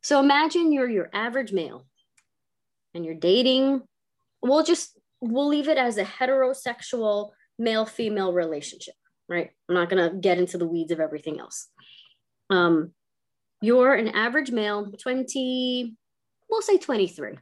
So 0.02 0.20
imagine 0.20 0.72
you're 0.72 0.90
your 0.90 1.08
average 1.14 1.52
male 1.52 1.86
and 2.92 3.04
you're 3.04 3.14
dating, 3.14 3.82
we'll 4.42 4.64
just 4.64 4.98
we'll 5.20 5.48
leave 5.48 5.68
it 5.68 5.78
as 5.78 5.96
a 5.96 6.04
heterosexual 6.04 7.30
male 7.58 7.86
female 7.86 8.32
relationship, 8.32 8.94
right? 9.28 9.50
I'm 9.68 9.74
not 9.74 9.88
going 9.90 10.10
to 10.10 10.16
get 10.16 10.38
into 10.38 10.58
the 10.58 10.66
weeds 10.66 10.92
of 10.92 11.00
everything 11.00 11.40
else. 11.40 11.68
Um, 12.50 12.92
you're 13.60 13.94
an 13.94 14.08
average 14.08 14.50
male, 14.50 14.90
20, 14.90 15.96
we'll 16.50 16.62
say 16.62 16.78
23, 16.78 17.38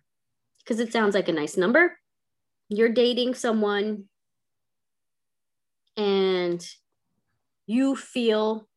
because 0.59 0.81
it 0.81 0.93
sounds 0.93 1.15
like 1.15 1.29
a 1.29 1.33
nice 1.33 1.57
number. 1.57 1.99
You're 2.69 2.89
dating 2.89 3.35
someone 3.35 4.05
and 5.97 6.65
you 7.67 7.97
feel 7.97 8.69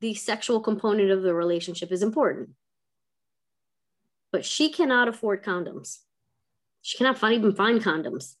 the 0.00 0.14
sexual 0.14 0.60
component 0.60 1.10
of 1.10 1.22
the 1.22 1.34
relationship 1.34 1.92
is 1.92 2.02
important. 2.02 2.50
But 4.32 4.44
she 4.44 4.70
cannot 4.70 5.08
afford 5.08 5.44
condoms. 5.44 5.98
She 6.82 6.98
cannot 6.98 7.18
find, 7.18 7.34
even 7.34 7.54
find 7.54 7.80
condoms. 7.80 8.34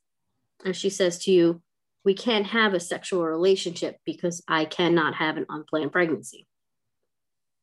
And 0.64 0.76
she 0.76 0.90
says 0.90 1.18
to 1.24 1.32
you, 1.32 1.62
We 2.06 2.14
can't 2.14 2.46
have 2.46 2.72
a 2.72 2.78
sexual 2.78 3.26
relationship 3.26 3.98
because 4.04 4.40
I 4.46 4.64
cannot 4.64 5.16
have 5.16 5.36
an 5.36 5.46
unplanned 5.48 5.90
pregnancy. 5.90 6.46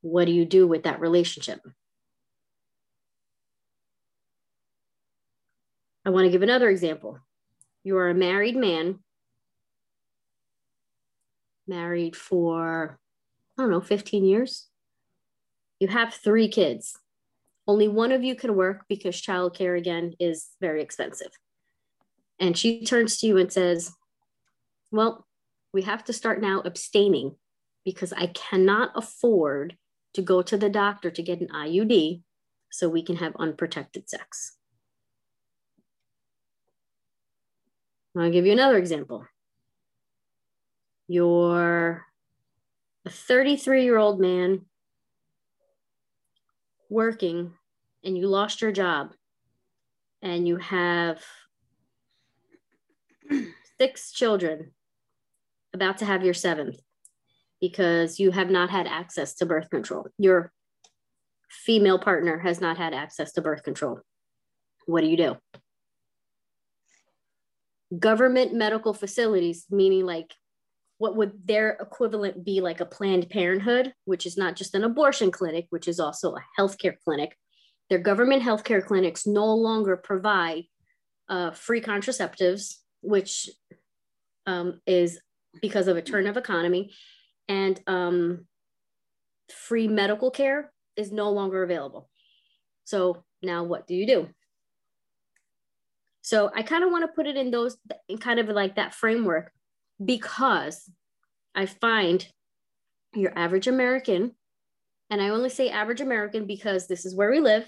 What 0.01 0.25
do 0.25 0.33
you 0.33 0.43
do 0.43 0.67
with 0.67 0.83
that 0.83 0.99
relationship? 0.99 1.61
I 6.05 6.09
want 6.09 6.25
to 6.25 6.29
give 6.29 6.41
another 6.41 6.69
example. 6.69 7.19
You 7.85 7.95
are 7.95 8.09
a 8.09 8.13
married 8.13 8.57
man, 8.57 8.99
married 11.65 12.13
for, 12.13 12.99
I 13.57 13.61
don't 13.61 13.71
know, 13.71 13.79
15 13.79 14.25
years. 14.25 14.67
You 15.79 15.87
have 15.87 16.13
three 16.13 16.49
kids. 16.49 16.99
Only 17.65 17.87
one 17.87 18.11
of 18.11 18.25
you 18.25 18.35
can 18.35 18.57
work 18.57 18.83
because 18.89 19.15
childcare, 19.15 19.77
again, 19.77 20.15
is 20.19 20.49
very 20.59 20.81
expensive. 20.81 21.31
And 22.41 22.57
she 22.57 22.83
turns 22.83 23.19
to 23.19 23.27
you 23.27 23.37
and 23.37 23.49
says, 23.49 23.93
Well, 24.93 25.25
we 25.73 25.81
have 25.81 26.03
to 26.03 26.13
start 26.13 26.39
now 26.39 26.61
abstaining 26.63 27.33
because 27.83 28.13
I 28.13 28.27
cannot 28.27 28.91
afford 28.95 29.75
to 30.13 30.21
go 30.21 30.43
to 30.43 30.55
the 30.55 30.69
doctor 30.69 31.09
to 31.09 31.23
get 31.23 31.41
an 31.41 31.47
IUD 31.47 32.21
so 32.71 32.87
we 32.87 33.01
can 33.01 33.15
have 33.15 33.35
unprotected 33.37 34.07
sex. 34.07 34.55
I'll 38.15 38.29
give 38.29 38.45
you 38.45 38.51
another 38.51 38.77
example. 38.77 39.25
You're 41.07 42.05
a 43.03 43.09
33 43.09 43.83
year 43.83 43.97
old 43.97 44.19
man 44.19 44.67
working 46.87 47.53
and 48.03 48.15
you 48.15 48.27
lost 48.27 48.61
your 48.61 48.71
job 48.71 49.13
and 50.21 50.47
you 50.47 50.57
have 50.57 51.19
six 53.79 54.11
children, 54.11 54.71
about 55.73 55.97
to 55.99 56.05
have 56.05 56.23
your 56.23 56.33
seventh, 56.33 56.79
because 57.59 58.19
you 58.19 58.31
have 58.31 58.49
not 58.49 58.69
had 58.69 58.87
access 58.87 59.33
to 59.35 59.45
birth 59.45 59.69
control. 59.69 60.07
Your 60.17 60.51
female 61.49 61.99
partner 61.99 62.39
has 62.39 62.59
not 62.61 62.77
had 62.77 62.93
access 62.93 63.31
to 63.33 63.41
birth 63.41 63.63
control. 63.63 63.99
What 64.85 65.01
do 65.01 65.07
you 65.07 65.17
do? 65.17 65.37
Government 67.97 68.53
medical 68.53 68.93
facilities, 68.93 69.65
meaning 69.69 70.05
like 70.05 70.33
what 70.97 71.15
would 71.15 71.47
their 71.47 71.71
equivalent 71.71 72.43
be 72.43 72.61
like 72.61 72.79
a 72.79 72.85
Planned 72.85 73.29
Parenthood, 73.29 73.93
which 74.05 74.25
is 74.25 74.37
not 74.37 74.55
just 74.55 74.73
an 74.73 74.83
abortion 74.83 75.31
clinic, 75.31 75.67
which 75.69 75.87
is 75.87 75.99
also 75.99 76.35
a 76.35 76.43
healthcare 76.59 76.95
clinic. 77.03 77.37
Their 77.89 77.99
government 77.99 78.41
healthcare 78.41 78.85
clinics 78.85 79.27
no 79.27 79.53
longer 79.53 79.97
provide 79.97 80.63
uh, 81.29 81.51
free 81.51 81.81
contraceptives, 81.81 82.75
which 83.01 83.49
um, 84.45 84.81
is 84.85 85.19
because 85.61 85.87
of 85.87 85.97
a 85.97 86.01
turn 86.01 86.27
of 86.27 86.37
economy, 86.37 86.91
and 87.47 87.79
um, 87.87 88.45
free 89.51 89.87
medical 89.87 90.31
care 90.31 90.71
is 90.95 91.11
no 91.11 91.29
longer 91.31 91.63
available. 91.63 92.09
So 92.85 93.23
now 93.41 93.63
what 93.63 93.87
do 93.87 93.95
you 93.95 94.07
do? 94.07 94.29
So 96.21 96.49
I 96.55 96.63
kind 96.63 96.83
of 96.83 96.91
want 96.91 97.03
to 97.03 97.13
put 97.13 97.27
it 97.27 97.35
in 97.35 97.51
those 97.51 97.77
in 98.07 98.17
kind 98.17 98.39
of 98.39 98.47
like 98.47 98.75
that 98.75 98.93
framework 98.93 99.51
because 100.03 100.89
I 101.53 101.65
find 101.65 102.25
your 103.13 103.37
average 103.37 103.67
American, 103.67 104.31
and 105.09 105.21
I 105.21 105.29
only 105.29 105.49
say 105.49 105.69
average 105.69 106.01
American 106.01 106.47
because 106.47 106.87
this 106.87 107.05
is 107.05 107.15
where 107.15 107.29
we 107.29 107.39
live, 107.39 107.67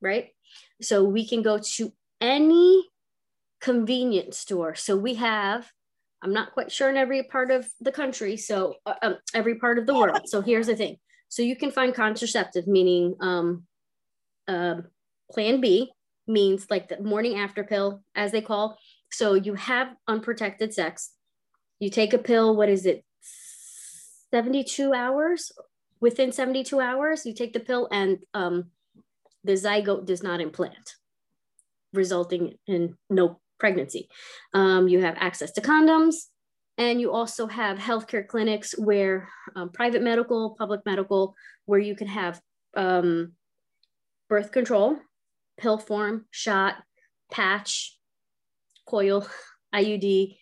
right? 0.00 0.30
So 0.82 1.04
we 1.04 1.28
can 1.28 1.42
go 1.42 1.58
to 1.76 1.92
any 2.20 2.88
convenience 3.60 4.38
store. 4.38 4.74
So 4.74 4.96
we 4.96 5.14
have, 5.14 5.70
I'm 6.24 6.32
not 6.32 6.52
quite 6.52 6.72
sure 6.72 6.88
in 6.88 6.96
every 6.96 7.22
part 7.22 7.50
of 7.50 7.68
the 7.82 7.92
country, 7.92 8.38
so 8.38 8.76
uh, 8.86 8.94
um, 9.02 9.16
every 9.34 9.56
part 9.56 9.78
of 9.78 9.84
the 9.84 9.94
world. 9.94 10.22
So 10.24 10.40
here's 10.40 10.68
the 10.68 10.74
thing. 10.74 10.96
So 11.28 11.42
you 11.42 11.54
can 11.54 11.70
find 11.70 11.94
contraceptive, 11.94 12.66
meaning 12.66 13.14
um, 13.20 13.64
uh, 14.48 14.76
Plan 15.30 15.60
B 15.60 15.92
means 16.26 16.66
like 16.70 16.88
the 16.88 16.98
morning 17.02 17.38
after 17.38 17.62
pill, 17.62 18.00
as 18.14 18.32
they 18.32 18.40
call. 18.40 18.78
So 19.10 19.34
you 19.34 19.54
have 19.54 19.88
unprotected 20.08 20.72
sex. 20.72 21.12
You 21.78 21.90
take 21.90 22.14
a 22.14 22.18
pill. 22.18 22.56
What 22.56 22.70
is 22.70 22.86
it? 22.86 23.04
72 24.32 24.94
hours. 24.94 25.52
Within 26.00 26.32
72 26.32 26.80
hours, 26.80 27.26
you 27.26 27.34
take 27.34 27.52
the 27.52 27.60
pill, 27.60 27.86
and 27.92 28.18
um, 28.32 28.70
the 29.44 29.52
zygote 29.52 30.06
does 30.06 30.22
not 30.22 30.40
implant, 30.40 30.94
resulting 31.92 32.54
in 32.66 32.96
no 33.10 33.40
pregnancy. 33.58 34.08
Um, 34.52 34.88
you 34.88 35.02
have 35.02 35.16
access 35.18 35.52
to 35.52 35.60
condoms, 35.60 36.16
and 36.76 37.00
you 37.00 37.12
also 37.12 37.46
have 37.46 37.78
healthcare 37.78 38.26
clinics 38.26 38.76
where 38.76 39.28
um, 39.54 39.70
private 39.70 40.02
medical, 40.02 40.56
public 40.58 40.80
medical, 40.84 41.34
where 41.66 41.80
you 41.80 41.94
can 41.94 42.08
have 42.08 42.40
um, 42.76 43.32
birth 44.28 44.52
control, 44.52 44.98
pill 45.56 45.78
form, 45.78 46.26
shot, 46.30 46.76
patch, 47.30 47.96
coil, 48.86 49.26
IUD, 49.74 50.36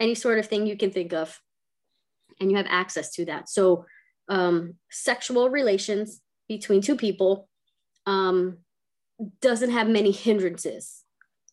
any 0.00 0.14
sort 0.14 0.38
of 0.38 0.46
thing 0.46 0.66
you 0.66 0.76
can 0.76 0.90
think 0.90 1.12
of. 1.12 1.40
And 2.40 2.50
you 2.50 2.56
have 2.56 2.66
access 2.68 3.12
to 3.12 3.24
that. 3.26 3.48
So, 3.48 3.86
um, 4.28 4.74
sexual 4.90 5.48
relations 5.50 6.20
between 6.48 6.82
two 6.82 6.96
people 6.96 7.48
um, 8.06 8.58
doesn't 9.40 9.70
have 9.70 9.88
many 9.88 10.10
hindrances. 10.26 11.04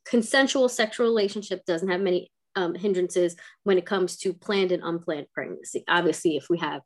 Consensual 0.06 0.70
sexual 0.70 1.06
relationship 1.06 1.66
doesn't 1.66 1.90
have 1.90 2.02
many 2.02 2.32
um, 2.56 2.76
hindrances 2.76 3.36
when 3.64 3.78
it 3.78 3.86
comes 3.86 4.18
to 4.18 4.34
planned 4.34 4.72
and 4.72 4.84
unplanned 4.84 5.28
pregnancy. 5.34 5.84
Obviously, 5.88 6.38
if 6.38 6.50
we 6.50 6.60
have 6.60 6.82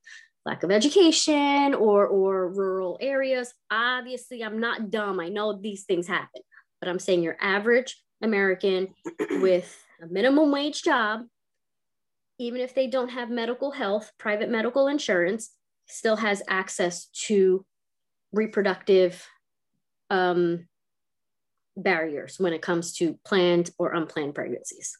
lack 0.46 0.64
of 0.64 0.72
education 0.72 1.74
or 1.74 2.08
or 2.08 2.50
rural 2.50 2.98
areas, 3.02 3.54
obviously, 3.70 4.44
I'm 4.44 4.60
not 4.60 4.90
dumb. 4.90 5.20
I 5.20 5.30
know 5.30 5.60
these 5.60 5.84
things 5.84 6.08
happen, 6.08 6.42
but 6.80 6.90
I'm 6.90 7.00
saying 7.00 7.24
your 7.24 7.38
average 7.42 8.02
American 8.22 8.90
with 9.42 9.84
a 10.02 10.08
minimum 10.08 10.52
wage 10.52 10.84
job, 10.84 11.22
even 12.40 12.62
if 12.62 12.74
they 12.74 12.88
don't 12.88 13.10
have 13.10 13.30
medical 13.30 13.72
health, 13.72 14.12
private 14.18 14.50
medical 14.50 14.88
insurance, 14.88 15.52
still 15.88 16.18
has 16.18 16.42
access 16.48 17.08
to 17.28 17.66
reproductive 18.32 19.26
um, 20.10 20.68
barriers 21.78 22.40
when 22.40 22.54
it 22.54 22.62
comes 22.62 22.94
to 22.94 23.18
planned 23.24 23.70
or 23.78 23.94
unplanned 23.94 24.36
pregnancies 24.36 24.98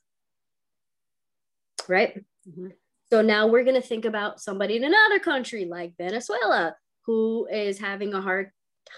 right? 1.88 2.24
Mm-hmm. 2.48 2.68
So 3.10 3.22
now 3.22 3.48
we're 3.48 3.64
going 3.64 3.82
to 3.82 3.88
think 3.88 4.06
about 4.06 4.42
somebody 4.42 4.76
in 4.76 4.84
another 4.84 5.20
country 5.20 5.66
like 5.66 5.98
Venezuela 5.98 6.76
who 7.06 7.48
is 7.52 7.80
having 7.80 8.14
a 8.14 8.22
hard 8.22 8.52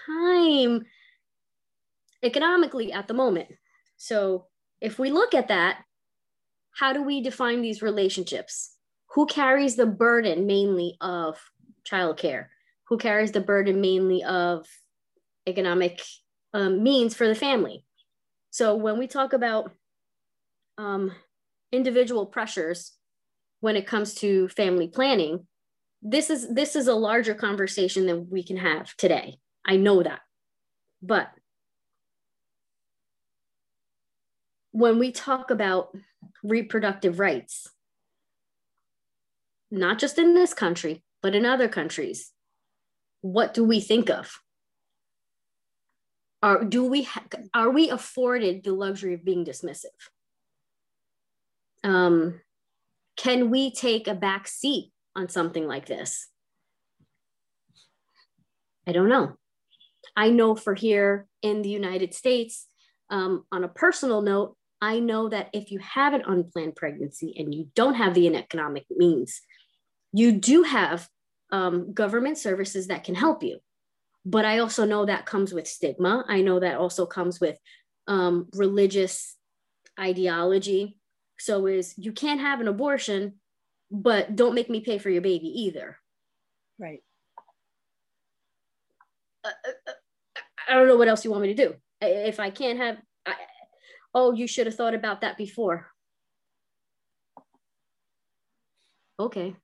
time 0.06 0.84
economically 2.22 2.92
at 2.92 3.08
the 3.08 3.14
moment. 3.14 3.48
So 3.96 4.46
if 4.80 4.98
we 4.98 5.10
look 5.10 5.34
at 5.34 5.48
that, 5.48 5.82
how 6.72 6.92
do 6.92 7.02
we 7.02 7.20
define 7.20 7.62
these 7.62 7.82
relationships? 7.82 8.74
Who 9.14 9.26
carries 9.26 9.76
the 9.76 9.86
burden 9.86 10.46
mainly 10.46 10.96
of 11.00 11.38
childcare? 11.88 12.46
Who 12.88 12.98
carries 12.98 13.32
the 13.32 13.40
burden 13.40 13.80
mainly 13.80 14.24
of 14.24 14.66
economic 15.46 16.00
um, 16.52 16.82
means 16.82 17.14
for 17.14 17.26
the 17.26 17.34
family? 17.34 17.84
So 18.50 18.74
when 18.74 18.98
we 18.98 19.06
talk 19.06 19.32
about 19.32 19.72
um, 20.78 21.12
individual 21.72 22.26
pressures 22.26 22.92
when 23.60 23.76
it 23.76 23.86
comes 23.86 24.14
to 24.14 24.48
family 24.48 24.88
planning 24.88 25.46
this 26.02 26.30
is 26.30 26.52
this 26.52 26.76
is 26.76 26.88
a 26.88 26.94
larger 26.94 27.34
conversation 27.34 28.06
than 28.06 28.28
we 28.30 28.42
can 28.42 28.56
have 28.56 28.96
today. 28.96 29.38
I 29.66 29.76
know 29.76 30.02
that. 30.02 30.20
But 31.02 31.28
when 34.72 34.98
we 34.98 35.12
talk 35.12 35.50
about 35.50 35.94
reproductive 36.42 37.18
rights 37.18 37.68
not 39.70 39.98
just 39.98 40.18
in 40.18 40.34
this 40.34 40.54
country 40.54 41.02
but 41.22 41.34
in 41.34 41.44
other 41.44 41.68
countries 41.68 42.32
what 43.20 43.52
do 43.52 43.64
we 43.64 43.80
think 43.80 44.08
of 44.08 44.40
are 46.42 46.64
do 46.64 46.84
we 46.84 47.02
ha- 47.02 47.24
are 47.52 47.70
we 47.70 47.90
afforded 47.90 48.64
the 48.64 48.72
luxury 48.72 49.14
of 49.14 49.24
being 49.24 49.44
dismissive 49.44 49.88
um, 51.84 52.40
can 53.16 53.50
we 53.50 53.70
take 53.70 54.08
a 54.08 54.14
back 54.14 54.48
seat 54.48 54.92
on 55.16 55.28
something 55.28 55.66
like 55.66 55.86
this? 55.86 56.28
I 58.86 58.92
don't 58.92 59.08
know. 59.08 59.36
I 60.16 60.30
know 60.30 60.54
for 60.54 60.74
here 60.74 61.26
in 61.42 61.62
the 61.62 61.68
United 61.68 62.14
States, 62.14 62.66
um, 63.10 63.44
on 63.52 63.64
a 63.64 63.68
personal 63.68 64.22
note, 64.22 64.56
I 64.80 64.98
know 65.00 65.28
that 65.28 65.50
if 65.52 65.70
you 65.70 65.78
have 65.80 66.14
an 66.14 66.22
unplanned 66.26 66.76
pregnancy 66.76 67.34
and 67.36 67.54
you 67.54 67.68
don't 67.74 67.94
have 67.94 68.14
the 68.14 68.34
economic 68.34 68.86
means, 68.90 69.42
you 70.12 70.32
do 70.32 70.62
have 70.62 71.08
um, 71.52 71.92
government 71.92 72.38
services 72.38 72.86
that 72.86 73.04
can 73.04 73.14
help 73.14 73.42
you. 73.42 73.58
But 74.24 74.44
I 74.44 74.58
also 74.58 74.84
know 74.84 75.06
that 75.06 75.26
comes 75.26 75.52
with 75.52 75.66
stigma. 75.66 76.24
I 76.28 76.42
know 76.42 76.60
that 76.60 76.76
also 76.76 77.06
comes 77.06 77.40
with 77.40 77.58
um, 78.06 78.48
religious 78.54 79.36
ideology 79.98 81.00
so 81.40 81.66
is 81.66 81.94
you 81.96 82.12
can't 82.12 82.40
have 82.40 82.60
an 82.60 82.68
abortion, 82.68 83.36
but 83.90 84.36
don't 84.36 84.54
make 84.54 84.68
me 84.68 84.80
pay 84.80 84.98
for 84.98 85.08
your 85.08 85.22
baby 85.22 85.46
either. 85.62 85.98
Right. 86.78 87.02
Uh, 89.42 89.48
uh, 89.48 89.90
uh 89.90 89.92
I 90.68 90.74
don't 90.74 90.86
know 90.86 90.98
what 90.98 91.08
else 91.08 91.24
you 91.24 91.30
want 91.30 91.42
me 91.42 91.54
to 91.54 91.66
do. 91.66 91.74
If 92.02 92.38
I 92.38 92.50
can't 92.50 92.78
have, 92.78 92.98
I, 93.24 93.34
oh, 94.14 94.34
you 94.34 94.46
should 94.46 94.66
have 94.66 94.76
thought 94.76 94.94
about 94.94 95.22
that 95.22 95.38
before. 95.38 95.86
Okay. 99.18 99.56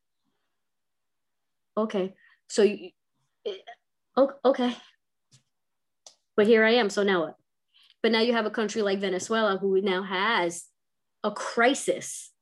Okay. 1.77 2.15
So 2.49 2.63
you, 2.63 2.91
oh, 4.17 4.33
okay. 4.45 4.77
But 6.37 6.47
here 6.47 6.65
I 6.65 6.73
am. 6.73 6.91
So 6.91 7.03
now 7.03 7.21
what? 7.23 7.35
But 8.03 8.13
now 8.13 8.21
you 8.21 8.33
have 8.33 8.47
a 8.47 8.51
country 8.51 8.83
like 8.83 9.01
Venezuela 9.01 9.59
who 9.59 9.81
now 9.81 10.03
has 10.03 10.65
a 11.25 11.31
crisis 11.31 12.33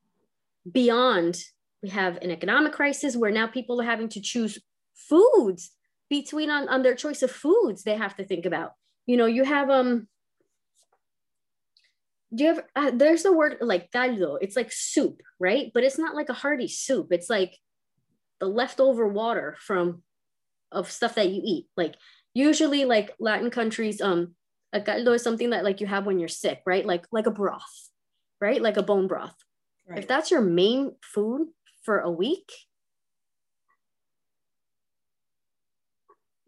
beyond 0.70 1.42
we 1.82 1.90
have 1.90 2.16
an 2.22 2.30
economic 2.30 2.72
crisis 2.72 3.14
where 3.14 3.30
now 3.30 3.46
people 3.46 3.80
are 3.80 3.84
having 3.84 4.08
to 4.08 4.20
choose 4.20 4.58
foods 4.94 5.72
between 6.08 6.48
on, 6.48 6.68
on 6.68 6.82
their 6.82 6.94
choice 6.94 7.22
of 7.22 7.30
foods 7.30 7.82
they 7.82 7.94
have 7.96 8.16
to 8.16 8.24
think 8.24 8.46
about 8.46 8.72
you 9.06 9.16
know 9.16 9.26
you 9.26 9.44
have 9.44 9.68
um 9.68 10.08
do 12.34 12.44
you 12.44 12.54
have 12.54 12.64
uh, 12.74 12.90
there's 12.94 13.22
the 13.22 13.32
word 13.32 13.58
like 13.60 13.90
caldo 13.92 14.36
it's 14.40 14.56
like 14.56 14.72
soup 14.72 15.20
right 15.38 15.70
but 15.74 15.84
it's 15.84 15.98
not 15.98 16.14
like 16.14 16.30
a 16.30 16.34
hearty 16.34 16.68
soup 16.68 17.08
it's 17.10 17.28
like 17.28 17.58
the 18.40 18.46
leftover 18.46 19.06
water 19.06 19.56
from 19.60 20.02
of 20.74 20.90
stuff 20.90 21.14
that 21.14 21.30
you 21.30 21.40
eat 21.44 21.66
like 21.76 21.94
usually 22.34 22.84
like 22.84 23.14
latin 23.18 23.50
countries 23.50 24.00
um 24.00 24.34
a 24.72 24.80
caldo 24.80 25.12
is 25.12 25.22
something 25.22 25.50
that 25.50 25.64
like 25.64 25.80
you 25.80 25.86
have 25.86 26.04
when 26.04 26.18
you're 26.18 26.28
sick 26.28 26.60
right 26.66 26.84
like 26.84 27.06
like 27.12 27.26
a 27.26 27.30
broth 27.30 27.90
right? 28.44 28.60
Like 28.60 28.76
a 28.76 28.82
bone 28.82 29.06
broth. 29.06 29.36
If 29.86 30.06
that's 30.06 30.30
your 30.30 30.42
main 30.42 30.96
food 31.02 31.48
for 31.82 32.00
a 32.00 32.10
week, 32.10 32.50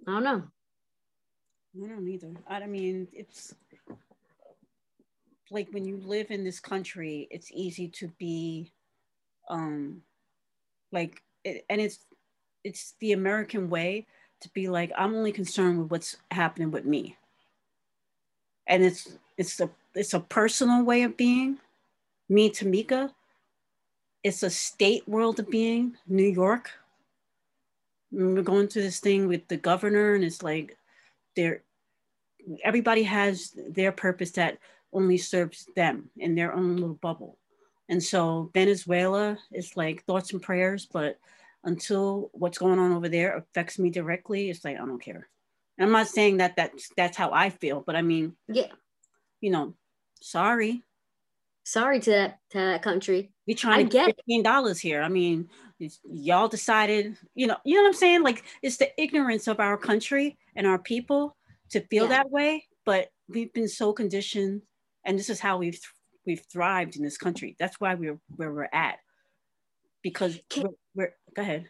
I 0.07 0.12
don't 0.12 0.25
know. 0.25 0.43
I 1.83 1.89
don't 1.89 2.09
either. 2.09 2.35
I 2.49 2.57
I 2.57 2.67
mean, 2.67 3.09
it's 3.12 3.55
like 5.51 5.69
when 5.71 5.87
you 5.87 5.97
live 5.99 6.31
in 6.31 6.45
this 6.45 6.61
country, 6.61 7.29
it's 7.31 7.51
easy 7.51 7.89
to 7.89 8.09
be, 8.19 8.73
um, 9.49 10.03
like, 10.93 11.23
it, 11.45 11.65
and 11.71 11.81
it's 11.81 11.99
it's 12.62 12.95
the 13.01 13.12
American 13.12 13.71
way 13.71 14.07
to 14.40 14.49
be 14.51 14.68
like, 14.68 14.92
I'm 14.96 15.14
only 15.14 15.33
concerned 15.33 15.79
with 15.79 15.90
what's 15.90 16.16
happening 16.31 16.70
with 16.70 16.85
me, 16.85 17.16
and 18.66 18.83
it's 18.83 19.16
it's 19.37 19.61
a 19.61 19.70
it's 19.94 20.14
a 20.14 20.20
personal 20.20 20.85
way 20.85 21.03
of 21.03 21.16
being. 21.16 21.59
Me, 22.29 22.51
Tamika. 22.51 23.12
It's 24.22 24.42
a 24.42 24.51
state 24.51 25.09
world 25.09 25.38
of 25.38 25.49
being. 25.49 25.96
New 26.09 26.27
York. 26.27 26.72
We're 28.11 28.42
going 28.42 28.68
through 28.68 28.83
this 28.83 29.01
thing 29.01 29.29
with 29.29 29.46
the 29.49 29.57
governor, 29.57 30.14
and 30.14 30.25
it's 30.25 30.42
like 30.42 30.77
they're 31.37 31.62
everybody 32.64 33.03
has 33.03 33.53
their 33.68 33.92
purpose 33.92 34.33
that 34.33 34.59
only 34.92 35.18
serves 35.18 35.68
them 35.77 36.11
in 36.16 36.35
their 36.35 36.55
own 36.55 36.77
little 36.77 36.94
bubble. 36.94 37.38
And 37.88 38.03
so 38.03 38.51
Venezuela 38.55 39.38
is 39.53 39.77
like 39.77 40.05
thoughts 40.05 40.33
and 40.33 40.42
prayers, 40.42 40.87
but 40.90 41.18
until 41.64 42.31
what's 42.33 42.59
going 42.59 42.79
on 42.79 42.92
over 42.92 43.09
there 43.09 43.37
affects 43.37 43.79
me 43.79 43.90
directly, 43.90 44.51
it's 44.51 44.64
like 44.64 44.77
I 44.77 44.85
don't 44.87 45.03
care. 45.03 45.29
And 45.79 45.87
I'm 45.87 45.92
not 45.92 46.09
saying 46.09 46.38
that 46.38 46.57
that's 46.57 46.90
that's 46.97 47.16
how 47.16 47.31
I 47.33 47.51
feel, 47.51 47.83
but 47.87 47.97
I 47.97 48.03
mean, 48.03 48.37
Yeah. 48.49 48.73
you 49.40 49.51
know, 49.51 49.75
sorry, 50.21 50.83
Sorry 51.64 51.99
to 51.99 52.11
that 52.11 52.38
to 52.51 52.59
that 52.59 52.83
country. 52.83 53.33
we 53.47 53.55
trying 53.55 53.81
I 53.81 53.83
to 53.83 53.88
get 53.88 54.07
fifteen 54.16 54.45
dollars 54.45 54.79
here. 54.79 55.03
I 55.03 55.09
mean, 55.09 55.51
y'all 56.05 56.47
decided, 56.47 57.16
you 57.35 57.49
know, 57.49 57.57
you 57.64 57.75
know 57.75 57.83
what 57.83 57.88
I'm 57.88 57.95
saying? 57.95 58.23
Like 58.23 58.45
it's 58.62 58.77
the 58.77 58.88
ignorance 59.01 59.49
of 59.49 59.59
our 59.59 59.77
country 59.77 60.38
and 60.55 60.64
our 60.64 60.79
people 60.79 61.37
to 61.71 61.81
feel 61.81 62.05
Yeah. 62.05 62.11
that 62.11 62.31
way. 62.31 62.69
But 62.85 63.11
we've 63.29 63.53
been 63.53 63.69
so 63.69 63.92
conditioned, 63.92 64.62
and 65.05 65.19
this 65.19 65.29
is 65.29 65.40
how 65.40 65.59
we've 65.59 65.81
we've 66.25 66.45
thrived 66.53 66.95
in 66.97 67.03
this 67.03 67.19
country. 67.19 67.57
That's 67.59 67.81
why 67.81 67.95
we're 67.95 68.21
where 68.37 68.53
we're 68.55 68.69
at. 68.73 69.01
Because 70.03 70.38
Can- 70.49 70.77
go 71.37 71.42
ahead. 71.42 71.68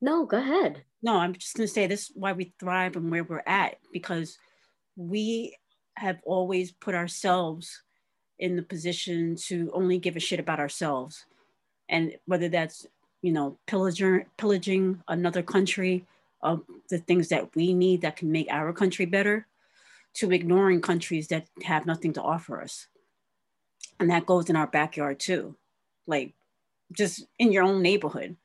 No, 0.00 0.26
go 0.26 0.36
ahead. 0.38 0.84
No, 1.02 1.16
I'm 1.16 1.32
just 1.32 1.56
gonna 1.56 1.68
say 1.68 1.86
this 1.86 2.10
is 2.10 2.12
why 2.14 2.32
we 2.32 2.52
thrive 2.58 2.96
and 2.96 3.10
where 3.10 3.24
we're 3.24 3.42
at 3.46 3.76
because 3.92 4.36
we 4.96 5.56
have 5.96 6.18
always 6.24 6.72
put 6.72 6.94
ourselves 6.94 7.82
in 8.38 8.56
the 8.56 8.62
position 8.62 9.36
to 9.36 9.70
only 9.72 9.98
give 9.98 10.16
a 10.16 10.20
shit 10.20 10.40
about 10.40 10.58
ourselves. 10.58 11.24
And 11.88 12.16
whether 12.26 12.48
that's, 12.48 12.86
you 13.22 13.32
know, 13.32 13.58
pillaging 13.66 14.26
pillaging 14.36 15.02
another 15.08 15.42
country 15.42 16.04
of 16.42 16.62
the 16.90 16.98
things 16.98 17.28
that 17.28 17.54
we 17.54 17.72
need 17.72 18.02
that 18.02 18.16
can 18.16 18.30
make 18.30 18.48
our 18.50 18.72
country 18.72 19.06
better, 19.06 19.46
to 20.14 20.30
ignoring 20.32 20.80
countries 20.80 21.28
that 21.28 21.46
have 21.62 21.86
nothing 21.86 22.12
to 22.12 22.22
offer 22.22 22.60
us. 22.60 22.86
And 23.98 24.10
that 24.10 24.26
goes 24.26 24.48
in 24.48 24.56
our 24.56 24.66
backyard 24.66 25.20
too. 25.20 25.56
Like 26.06 26.34
just 26.92 27.26
in 27.38 27.52
your 27.52 27.64
own 27.64 27.82
neighborhood. 27.82 28.36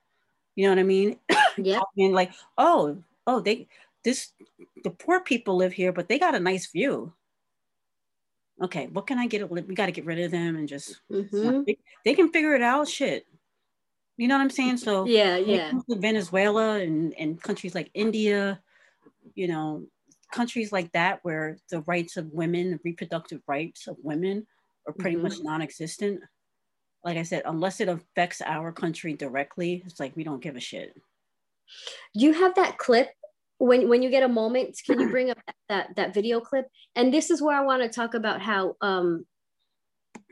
You 0.59 0.65
know 0.65 0.71
what 0.71 0.79
I 0.79 0.83
mean? 0.83 1.17
Yeah. 1.57 1.79
and 1.97 2.13
like, 2.13 2.33
oh, 2.57 3.01
oh, 3.25 3.39
they 3.39 3.69
this 4.03 4.33
the 4.83 4.89
poor 4.91 5.21
people 5.21 5.55
live 5.55 5.71
here, 5.71 5.93
but 5.93 6.09
they 6.09 6.19
got 6.19 6.35
a 6.35 6.39
nice 6.39 6.67
view. 6.69 7.13
Okay, 8.61 8.87
what 8.87 9.07
can 9.07 9.17
I 9.17 9.27
get? 9.27 9.49
We 9.49 9.61
got 9.61 9.85
to 9.85 9.93
get 9.93 10.03
rid 10.03 10.19
of 10.19 10.31
them 10.31 10.57
and 10.57 10.67
just 10.67 10.99
Mhm. 11.09 11.63
they, 11.65 11.77
they 12.03 12.13
can 12.13 12.29
figure 12.29 12.55
it 12.55 12.61
out. 12.61 12.89
Shit, 12.89 13.25
you 14.17 14.27
know 14.27 14.35
what 14.35 14.41
I'm 14.41 14.49
saying? 14.49 14.77
So 14.83 15.05
Yeah, 15.05 15.37
yeah. 15.37 15.71
Venezuela 15.87 16.79
and 16.79 17.13
and 17.13 17.41
countries 17.41 17.73
like 17.73 17.89
India, 17.93 18.61
you 19.35 19.47
know, 19.47 19.87
countries 20.33 20.73
like 20.73 20.91
that 20.91 21.23
where 21.23 21.57
the 21.69 21.83
rights 21.83 22.17
of 22.17 22.33
women, 22.33 22.81
reproductive 22.83 23.41
rights 23.47 23.87
of 23.87 23.95
women, 24.03 24.45
are 24.87 24.93
pretty 24.93 25.15
Mhm. 25.15 25.23
much 25.23 25.39
non-existent. 25.41 26.19
Like 27.03 27.17
I 27.17 27.23
said, 27.23 27.43
unless 27.45 27.79
it 27.79 27.87
affects 27.87 28.41
our 28.41 28.71
country 28.71 29.13
directly, 29.13 29.83
it's 29.85 29.99
like 29.99 30.15
we 30.15 30.23
don't 30.23 30.41
give 30.41 30.55
a 30.55 30.59
shit. 30.59 30.93
Do 32.15 32.25
you 32.25 32.33
have 32.33 32.55
that 32.55 32.77
clip 32.77 33.09
when 33.57 33.87
when 33.87 34.01
you 34.03 34.09
get 34.09 34.23
a 34.23 34.27
moment? 34.27 34.77
Can 34.85 34.99
you 34.99 35.09
bring 35.09 35.29
up 35.29 35.37
that 35.69 35.95
that 35.95 36.13
video 36.13 36.39
clip? 36.39 36.67
And 36.95 37.13
this 37.13 37.29
is 37.29 37.41
where 37.41 37.55
I 37.55 37.63
want 37.63 37.83
to 37.83 37.89
talk 37.89 38.13
about 38.13 38.41
how 38.41 38.75
um 38.81 39.25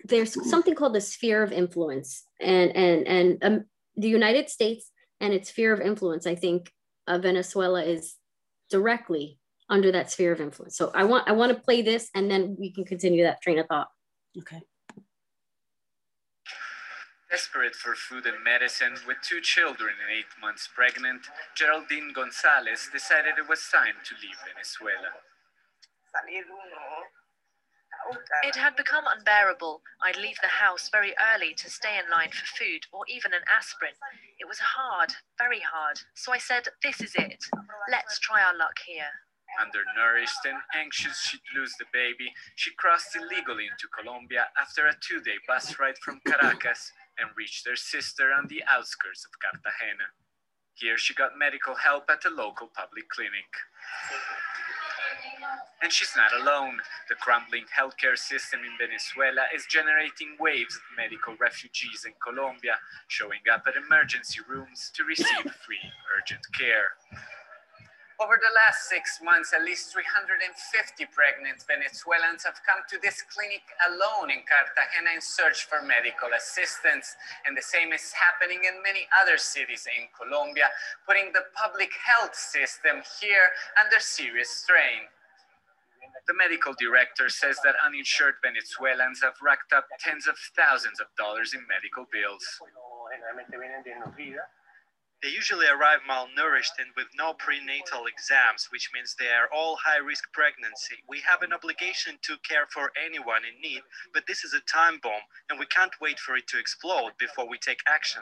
there's 0.05 0.49
something 0.49 0.75
called 0.75 0.93
the 0.93 1.01
sphere 1.01 1.43
of 1.43 1.51
influence, 1.51 2.23
and 2.41 2.75
and 2.75 3.07
and 3.07 3.43
um, 3.43 3.65
the 3.95 4.09
United 4.09 4.49
States 4.49 4.91
and 5.19 5.33
its 5.33 5.49
sphere 5.49 5.73
of 5.73 5.81
influence. 5.81 6.27
I 6.27 6.35
think 6.35 6.71
uh, 7.07 7.17
Venezuela 7.17 7.83
is 7.83 8.15
directly 8.69 9.39
under 9.69 9.91
that 9.91 10.11
sphere 10.11 10.31
of 10.31 10.41
influence. 10.41 10.77
So 10.77 10.91
I 10.93 11.03
want 11.05 11.27
I 11.27 11.33
want 11.33 11.53
to 11.53 11.61
play 11.61 11.81
this, 11.81 12.09
and 12.15 12.29
then 12.29 12.55
we 12.59 12.71
can 12.71 12.85
continue 12.85 13.23
that 13.23 13.41
train 13.41 13.59
of 13.59 13.67
thought. 13.67 13.89
Okay. 14.37 14.61
Desperate 17.29 17.75
for 17.75 17.93
food 17.93 18.25
and 18.25 18.41
medicine, 18.41 18.95
with 19.05 19.17
two 19.21 19.41
children 19.41 19.91
and 19.99 20.09
eight 20.15 20.31
months 20.39 20.69
pregnant, 20.73 21.27
Geraldine 21.55 22.13
Gonzalez 22.15 22.87
decided 22.91 23.35
it 23.37 23.49
was 23.49 23.67
time 23.67 23.99
to 24.07 24.15
leave 24.23 24.39
Venezuela. 24.47 25.11
It 28.43 28.55
had 28.55 28.77
become 28.77 29.03
unbearable. 29.05 29.81
I'd 30.01 30.15
leave 30.15 30.39
the 30.41 30.47
house 30.47 30.87
very 30.89 31.13
early 31.33 31.53
to 31.55 31.69
stay 31.69 31.99
in 31.99 32.09
line 32.09 32.31
for 32.31 32.45
food 32.45 32.87
or 32.93 33.03
even 33.09 33.33
an 33.33 33.43
aspirin. 33.51 33.93
It 34.39 34.47
was 34.47 34.59
hard, 34.59 35.11
very 35.37 35.59
hard. 35.59 35.99
So 36.15 36.31
I 36.31 36.37
said, 36.37 36.69
This 36.81 37.01
is 37.01 37.13
it. 37.15 37.43
Let's 37.91 38.19
try 38.19 38.41
our 38.41 38.55
luck 38.55 38.79
here. 38.87 39.11
Undernourished 39.59 40.45
and 40.45 40.59
anxious 40.75 41.19
she'd 41.19 41.41
lose 41.55 41.73
the 41.79 41.85
baby, 41.91 42.31
she 42.55 42.71
crossed 42.77 43.15
illegally 43.15 43.65
into 43.67 43.87
Colombia 43.91 44.47
after 44.59 44.87
a 44.87 44.95
two 45.01 45.19
day 45.19 45.39
bus 45.47 45.77
ride 45.79 45.97
from 45.99 46.21
Caracas 46.25 46.91
and 47.19 47.29
reached 47.35 47.67
her 47.67 47.75
sister 47.75 48.31
on 48.31 48.47
the 48.47 48.63
outskirts 48.69 49.25
of 49.25 49.31
Cartagena. 49.39 50.13
Here 50.73 50.97
she 50.97 51.13
got 51.13 51.37
medical 51.37 51.75
help 51.75 52.09
at 52.09 52.25
a 52.25 52.29
local 52.29 52.69
public 52.75 53.09
clinic. 53.09 53.49
And 55.81 55.91
she's 55.91 56.13
not 56.15 56.33
alone. 56.41 56.77
The 57.09 57.15
crumbling 57.15 57.65
healthcare 57.73 58.17
system 58.17 58.61
in 58.61 58.73
Venezuela 58.77 59.45
is 59.53 59.65
generating 59.65 60.37
waves 60.39 60.75
of 60.75 60.81
medical 60.95 61.35
refugees 61.39 62.05
in 62.05 62.13
Colombia, 62.21 62.77
showing 63.07 63.41
up 63.51 63.63
at 63.67 63.75
emergency 63.75 64.39
rooms 64.47 64.91
to 64.95 65.03
receive 65.03 65.49
free 65.65 65.91
urgent 66.17 66.45
care. 66.57 66.97
Over 68.17 68.41
the 68.41 68.49
last 68.49 68.89
six 68.89 69.21
months, 69.21 69.53
at 69.53 69.61
least 69.61 69.93
350 69.93 70.49
pregnant 71.13 71.61
Venezuelans 71.69 72.41
have 72.49 72.57
come 72.65 72.81
to 72.89 72.97
this 72.97 73.21
clinic 73.29 73.61
alone 73.85 74.33
in 74.33 74.41
Cartagena 74.41 75.13
in 75.13 75.21
search 75.21 75.69
for 75.69 75.85
medical 75.85 76.33
assistance. 76.33 77.13
And 77.45 77.53
the 77.53 77.61
same 77.61 77.93
is 77.93 78.09
happening 78.17 78.65
in 78.65 78.81
many 78.81 79.05
other 79.21 79.37
cities 79.37 79.85
in 79.85 80.09
Colombia, 80.17 80.65
putting 81.05 81.29
the 81.29 81.45
public 81.53 81.93
health 81.93 82.33
system 82.33 83.05
here 83.21 83.53
under 83.77 84.01
serious 84.01 84.49
strain. 84.49 85.05
The 86.25 86.33
medical 86.33 86.73
director 86.73 87.29
says 87.29 87.61
that 87.61 87.77
uninsured 87.85 88.41
Venezuelans 88.41 89.21
have 89.21 89.37
racked 89.45 89.77
up 89.77 89.85
tens 90.01 90.25
of 90.25 90.33
thousands 90.57 90.97
of 90.97 91.05
dollars 91.21 91.53
in 91.53 91.61
medical 91.69 92.09
bills. 92.09 92.41
They 95.23 95.29
usually 95.29 95.65
arrive 95.67 96.05
malnourished 96.09 96.77
and 96.77 96.93
with 96.95 97.07
no 97.17 97.33
prenatal 97.33 98.05
exams, 98.05 98.69
which 98.71 98.89
means 98.93 99.15
they 99.17 99.33
are 99.33 99.49
all 99.53 99.77
high 99.81 99.97
risk 99.97 100.31
pregnancy. 100.31 101.01
We 101.09 101.21
have 101.27 101.41
an 101.41 101.53
obligation 101.53 102.19
to 102.23 102.37
care 102.47 102.67
for 102.71 102.91
anyone 103.03 103.41
in 103.43 103.59
need, 103.61 103.81
but 104.13 104.23
this 104.27 104.43
is 104.45 104.53
a 104.53 104.61
time 104.69 104.99
bomb 105.01 105.25
and 105.49 105.59
we 105.59 105.65
can't 105.67 105.93
wait 106.01 106.19
for 106.19 106.37
it 106.37 106.47
to 106.49 106.59
explode 106.59 107.13
before 107.19 107.49
we 107.49 107.57
take 107.57 107.81
action. 107.87 108.21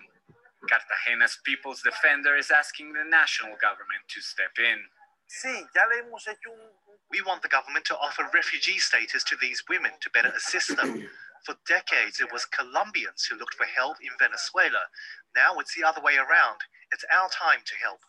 Cartagena's 0.72 1.38
People's 1.46 1.82
Defender 1.84 2.36
is 2.38 2.50
asking 2.50 2.94
the 2.94 3.04
national 3.04 3.56
government 3.62 4.08
to 4.10 4.22
step 4.22 4.56
in. 4.58 4.80
Sí, 5.28 5.52
ya 5.76 5.84
le 5.90 6.02
hemos 6.04 6.26
hecho 6.26 6.52
un, 6.54 6.60
un- 6.62 6.98
We 7.12 7.22
want 7.22 7.42
the 7.42 7.50
government 7.50 7.86
to 7.86 7.98
offer 7.98 8.24
refugee 8.34 8.80
status 8.80 9.24
to 9.26 9.36
these 9.42 9.64
women 9.70 9.92
to 10.02 10.10
better 10.12 10.32
assist 10.36 10.76
them. 10.78 11.08
For 11.46 11.56
decades, 11.68 12.20
it 12.20 12.34
was 12.34 12.46
Colombians 12.46 13.26
who 13.26 13.38
looked 13.38 13.54
for 13.54 13.68
help 13.68 13.98
in 14.02 14.10
Venezuela. 14.18 14.90
Now 15.36 15.60
it's 15.60 15.76
the 15.76 15.86
other 15.86 16.02
way 16.02 16.18
around. 16.18 16.58
It's 16.92 17.06
our 17.14 17.30
time 17.30 17.62
to 17.66 17.76
help. 17.78 18.02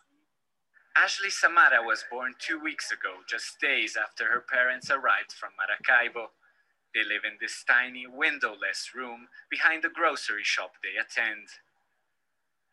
Ashley 0.97 1.29
Samara 1.29 1.85
was 1.85 2.03
born 2.09 2.33
two 2.39 2.59
weeks 2.59 2.91
ago, 2.91 3.21
just 3.29 3.61
days 3.61 3.95
after 3.95 4.25
her 4.25 4.41
parents 4.41 4.89
arrived 4.89 5.31
from 5.31 5.53
Maracaibo. 5.53 6.31
They 6.95 7.03
live 7.03 7.21
in 7.23 7.37
this 7.39 7.63
tiny, 7.63 8.07
windowless 8.07 8.95
room 8.95 9.29
behind 9.51 9.83
the 9.83 9.93
grocery 9.93 10.43
shop 10.43 10.73
they 10.81 10.97
attend. 10.97 11.61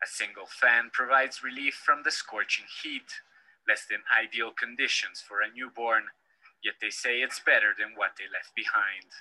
A 0.01 0.07
single 0.07 0.47
fan 0.49 0.89
provides 0.91 1.43
relief 1.43 1.75
from 1.75 2.01
the 2.01 2.11
scorching 2.11 2.65
heat, 2.81 3.21
less 3.69 3.85
than 3.85 4.01
ideal 4.09 4.49
conditions 4.49 5.21
for 5.21 5.41
a 5.41 5.53
newborn, 5.53 6.05
yet 6.63 6.81
they 6.81 6.89
say 6.89 7.21
it's 7.21 7.39
better 7.39 7.77
than 7.77 7.93
what 7.95 8.17
they 8.17 8.25
left 8.25 8.55
behind. 8.55 9.13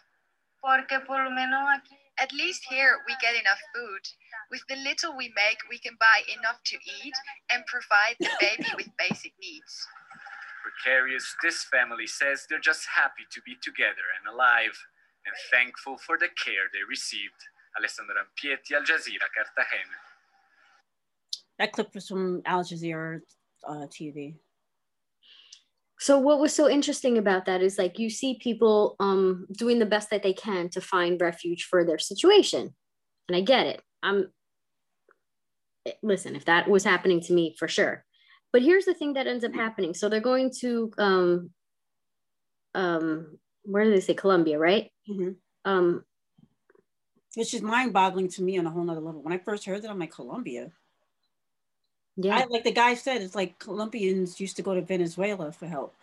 Porque 0.64 0.98
por 1.04 1.22
lo 1.22 1.30
menos 1.30 1.60
aquí 1.76 1.94
At 2.18 2.32
least 2.32 2.62
here 2.68 2.98
we 3.06 3.14
get 3.20 3.34
enough 3.34 3.58
food. 3.74 4.02
With 4.50 4.62
the 4.68 4.76
little 4.76 5.16
we 5.16 5.32
make, 5.34 5.58
we 5.68 5.78
can 5.78 5.96
buy 5.98 6.22
enough 6.38 6.62
to 6.64 6.76
eat 6.76 7.14
and 7.50 7.66
provide 7.66 8.16
the 8.20 8.30
baby 8.40 8.70
with 8.76 8.88
basic 8.96 9.32
needs. 9.40 9.86
Precarious, 10.62 11.34
this 11.42 11.64
family 11.64 12.06
says 12.06 12.46
they're 12.48 12.62
just 12.62 12.86
happy 12.86 13.26
to 13.32 13.42
be 13.42 13.56
together 13.62 14.06
and 14.18 14.32
alive 14.32 14.78
and 15.26 15.34
thankful 15.50 15.98
for 15.98 16.16
the 16.18 16.28
care 16.38 16.70
they 16.72 16.84
received. 16.88 17.40
Alessandro 17.76 18.14
Rampietti, 18.14 18.74
Al 18.74 18.82
Jazeera, 18.82 19.26
Cartagena. 19.34 19.98
That 21.58 21.72
clip 21.72 21.94
was 21.94 22.06
from 22.06 22.42
Al 22.46 22.62
Jazeera 22.62 23.20
uh, 23.66 23.86
TV. 23.90 24.34
So 25.98 26.18
what 26.18 26.40
was 26.40 26.52
so 26.52 26.68
interesting 26.68 27.18
about 27.18 27.46
that 27.46 27.62
is 27.62 27.78
like 27.78 27.98
you 27.98 28.10
see 28.10 28.38
people 28.40 28.96
um 29.00 29.46
doing 29.56 29.78
the 29.78 29.86
best 29.86 30.10
that 30.10 30.22
they 30.22 30.32
can 30.32 30.68
to 30.70 30.80
find 30.80 31.20
refuge 31.20 31.64
for 31.64 31.84
their 31.84 31.98
situation. 31.98 32.74
And 33.28 33.36
I 33.36 33.40
get 33.40 33.66
it. 33.66 33.82
I'm 34.02 34.28
listen, 36.02 36.36
if 36.36 36.44
that 36.46 36.68
was 36.68 36.84
happening 36.84 37.20
to 37.22 37.32
me 37.32 37.54
for 37.58 37.68
sure. 37.68 38.04
But 38.52 38.62
here's 38.62 38.84
the 38.84 38.94
thing 38.94 39.14
that 39.14 39.26
ends 39.26 39.44
up 39.44 39.54
happening. 39.54 39.94
So 39.94 40.08
they're 40.08 40.20
going 40.20 40.50
to 40.60 40.92
um 40.98 41.50
um 42.74 43.38
where 43.64 43.84
do 43.84 43.90
they 43.90 44.00
say 44.00 44.14
Colombia, 44.14 44.58
right? 44.58 44.90
Mhm. 45.08 45.36
Um 45.64 46.04
It's 47.36 47.50
just 47.50 47.64
mind 47.64 47.92
boggling 47.92 48.28
to 48.30 48.42
me 48.42 48.58
on 48.58 48.66
a 48.66 48.70
whole 48.70 48.84
nother 48.84 49.00
level. 49.00 49.22
When 49.22 49.32
I 49.32 49.38
first 49.38 49.64
heard 49.64 49.82
that, 49.82 49.90
I'm 49.90 49.98
like, 49.98 50.12
Colombia. 50.12 50.70
Yeah. 52.16 52.36
I, 52.36 52.44
like 52.46 52.64
the 52.64 52.72
guy 52.72 52.94
said, 52.94 53.22
it's 53.22 53.34
like 53.34 53.58
Colombians 53.58 54.40
used 54.40 54.56
to 54.56 54.62
go 54.62 54.74
to 54.74 54.82
Venezuela 54.82 55.52
for 55.52 55.66
help. 55.66 55.94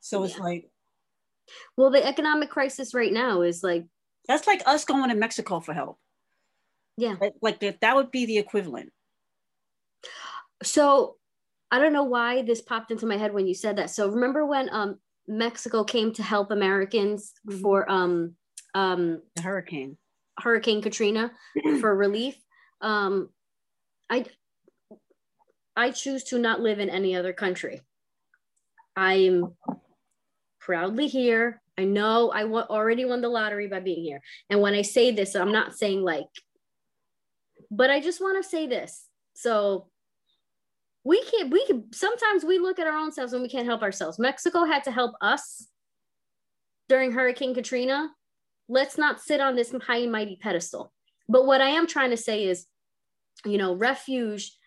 So 0.00 0.24
it's 0.24 0.38
Yeah. 0.38 0.44
like, 0.44 0.70
well, 1.76 1.90
the 1.90 2.04
economic 2.06 2.50
crisis 2.50 2.94
right 2.94 3.12
now 3.12 3.42
is 3.42 3.62
like 3.62 3.86
that's 4.26 4.46
like 4.46 4.62
us 4.66 4.84
going 4.84 5.08
to 5.08 5.14
Mexico 5.16 5.60
for 5.60 5.72
help. 5.72 5.98
yeah. 6.96 7.16
Like, 7.20 7.34
like 7.40 7.60
that, 7.60 7.80
that 7.80 7.96
would 7.96 8.10
be 8.10 8.26
the 8.26 8.38
equivalent. 8.38 8.92
So 10.62 11.16
I 11.70 11.78
don't 11.78 11.92
know 11.92 12.04
why 12.04 12.42
this 12.42 12.62
popped 12.62 12.90
into 12.90 13.06
my 13.06 13.16
head 13.16 13.32
when 13.34 13.46
you 13.46 13.54
said 13.54 13.76
that. 13.76 13.90
So 13.90 14.08
remember 14.08 14.44
when 14.46 14.68
um 14.70 14.98
Mexico 15.26 15.84
came 15.84 16.12
to 16.14 16.22
help 16.22 16.50
Americans 16.50 17.32
Mhm. 17.46 17.60
for 17.62 17.90
um 17.90 18.34
um 18.74 19.22
The 19.36 19.42
hurricane. 19.42 19.98
Hurricane 20.38 20.82
Katrina 20.82 21.32
for 21.80 21.94
relief. 21.94 22.36
Um 22.80 23.30
I 24.10 24.26
I 25.78 25.92
choose 25.92 26.24
to 26.24 26.40
not 26.40 26.60
live 26.60 26.80
in 26.80 26.90
any 26.90 27.14
other 27.14 27.32
country. 27.32 27.82
I 28.96 29.14
am 29.14 29.54
proudly 30.58 31.06
here. 31.06 31.62
I 31.78 31.84
know 31.84 32.32
I 32.32 32.42
already 32.42 33.04
won 33.04 33.20
the 33.20 33.28
lottery 33.28 33.68
by 33.68 33.78
being 33.78 34.02
here. 34.02 34.20
And 34.50 34.60
when 34.60 34.74
I 34.74 34.82
say 34.82 35.12
this, 35.12 35.36
I'm 35.36 35.52
not 35.52 35.76
saying 35.76 36.02
like, 36.02 36.26
but 37.70 37.90
I 37.90 38.00
just 38.00 38.20
want 38.20 38.42
to 38.42 38.48
say 38.48 38.66
this. 38.66 39.06
So 39.34 39.86
we 41.04 41.22
can't, 41.22 41.52
we 41.52 41.64
can, 41.66 41.92
sometimes 41.92 42.44
we 42.44 42.58
look 42.58 42.80
at 42.80 42.88
our 42.88 42.96
own 42.96 43.12
selves 43.12 43.32
and 43.32 43.40
we 43.40 43.48
can't 43.48 43.66
help 43.66 43.82
ourselves. 43.82 44.18
Mexico 44.18 44.64
had 44.64 44.82
to 44.82 44.90
help 44.90 45.14
us 45.20 45.68
during 46.88 47.12
Hurricane 47.12 47.54
Katrina. 47.54 48.10
Let's 48.68 48.98
not 48.98 49.20
sit 49.20 49.40
on 49.40 49.54
this 49.54 49.72
high 49.86 49.98
and 49.98 50.10
mighty 50.10 50.34
pedestal. 50.42 50.92
But 51.28 51.46
what 51.46 51.60
I 51.60 51.68
am 51.68 51.86
trying 51.86 52.10
to 52.10 52.16
say 52.16 52.46
is, 52.46 52.66
you 53.44 53.58
know, 53.58 53.76
refuge 53.76 54.57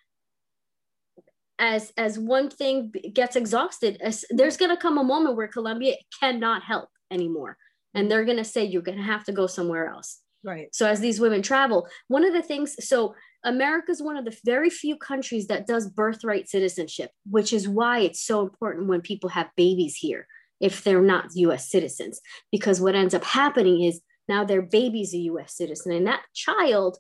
as 1.62 1.93
as 1.95 2.17
one 2.19 2.50
thing 2.50 2.91
gets 3.13 3.38
exhausted 3.38 4.02
there's 4.32 4.58
going 4.58 4.71
to 4.76 4.82
come 4.82 4.97
a 4.97 5.04
moment 5.04 5.38
where 5.38 5.47
colombia 5.47 5.95
cannot 6.19 6.63
help 6.63 6.89
anymore 7.12 7.56
and 7.93 8.10
they're 8.10 8.26
going 8.26 8.38
to 8.38 8.43
say 8.43 8.65
you're 8.65 8.82
going 8.82 8.97
to 8.97 9.04
have 9.04 9.24
to 9.24 9.32
go 9.32 9.47
somewhere 9.47 9.88
else 9.88 10.19
Right. 10.43 10.74
so 10.74 10.88
as 10.88 11.00
these 11.00 11.19
women 11.19 11.43
travel 11.43 11.88
one 12.08 12.26
of 12.26 12.34
the 12.34 12.41
things 12.41 12.76
so 12.86 13.13
america 13.45 13.91
is 13.91 14.02
one 14.02 14.17
of 14.17 14.26
the 14.26 14.36
very 14.43 14.71
few 14.71 14.97
countries 14.97 15.47
that 15.47 15.67
does 15.67 15.88
birthright 15.88 16.50
citizenship 16.50 17.12
which 17.30 17.54
is 17.54 17.69
why 17.69 18.00
it's 18.00 18.26
so 18.26 18.41
important 18.41 18.88
when 18.88 19.02
people 19.02 19.30
have 19.30 19.52
babies 19.56 19.95
here 19.95 20.26
if 20.60 20.84
they're 20.84 21.02
not 21.02 21.30
us 21.36 21.69
citizens 21.69 22.19
because 22.52 22.82
what 22.82 22.95
ends 22.95 23.13
up 23.13 23.24
happening 23.24 23.84
is 23.84 24.02
now 24.28 24.43
their 24.43 24.63
baby's 24.63 25.13
a 25.13 25.19
us 25.19 25.56
citizen 25.56 25.91
and 25.91 26.08
that 26.08 26.24
child 26.34 26.97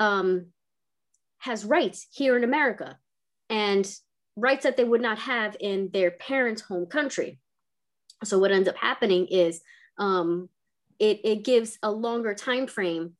um, 0.00 0.46
has 1.38 1.64
rights 1.64 2.08
here 2.10 2.36
in 2.36 2.42
america 2.42 2.98
and 3.48 3.90
rights 4.36 4.64
that 4.64 4.76
they 4.76 4.84
would 4.84 5.00
not 5.00 5.18
have 5.18 5.56
in 5.60 5.90
their 5.92 6.10
parents' 6.10 6.62
home 6.62 6.86
country. 6.86 7.38
So 8.24 8.38
what 8.38 8.52
ends 8.52 8.68
up 8.68 8.76
happening 8.76 9.26
is 9.26 9.60
um, 9.98 10.48
it, 10.98 11.20
it 11.24 11.44
gives 11.44 11.78
a 11.82 11.90
longer 11.90 12.34
time 12.34 12.66
frame 12.66 13.12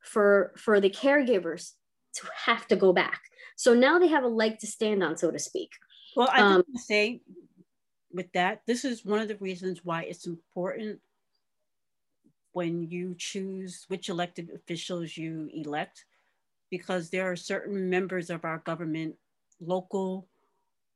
for 0.00 0.52
for 0.56 0.80
the 0.80 0.90
caregivers 0.90 1.72
to 2.14 2.26
have 2.46 2.66
to 2.68 2.76
go 2.76 2.92
back. 2.92 3.20
So 3.56 3.74
now 3.74 3.98
they 3.98 4.08
have 4.08 4.24
a 4.24 4.28
leg 4.28 4.58
to 4.60 4.66
stand 4.66 5.02
on, 5.02 5.16
so 5.16 5.30
to 5.30 5.38
speak. 5.38 5.70
Well, 6.16 6.28
I 6.32 6.40
Um, 6.40 6.64
say 6.74 7.20
with 8.10 8.32
that, 8.32 8.62
this 8.66 8.84
is 8.84 9.04
one 9.04 9.20
of 9.20 9.28
the 9.28 9.36
reasons 9.36 9.84
why 9.84 10.02
it's 10.04 10.26
important 10.26 11.00
when 12.52 12.82
you 12.82 13.14
choose 13.16 13.84
which 13.88 14.08
elected 14.08 14.50
officials 14.54 15.16
you 15.16 15.48
elect, 15.52 16.04
because 16.70 17.10
there 17.10 17.30
are 17.30 17.36
certain 17.36 17.88
members 17.88 18.30
of 18.30 18.44
our 18.44 18.58
government, 18.58 19.14
local 19.60 20.26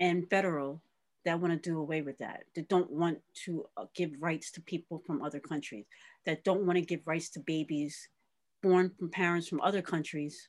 and 0.00 0.28
federal, 0.28 0.80
that 1.24 1.40
want 1.40 1.52
to 1.52 1.70
do 1.70 1.78
away 1.78 2.02
with 2.02 2.18
that, 2.18 2.44
that 2.54 2.68
don't 2.68 2.90
want 2.90 3.18
to 3.44 3.66
uh, 3.76 3.86
give 3.94 4.10
rights 4.20 4.50
to 4.52 4.60
people 4.60 5.02
from 5.06 5.22
other 5.22 5.40
countries, 5.40 5.86
that 6.26 6.44
don't 6.44 6.66
want 6.66 6.78
to 6.78 6.84
give 6.84 7.06
rights 7.06 7.30
to 7.30 7.40
babies 7.40 8.08
born 8.64 8.90
from 8.98 9.10
parents 9.10 9.46
from 9.46 9.60
other 9.60 9.82
countries, 9.82 10.48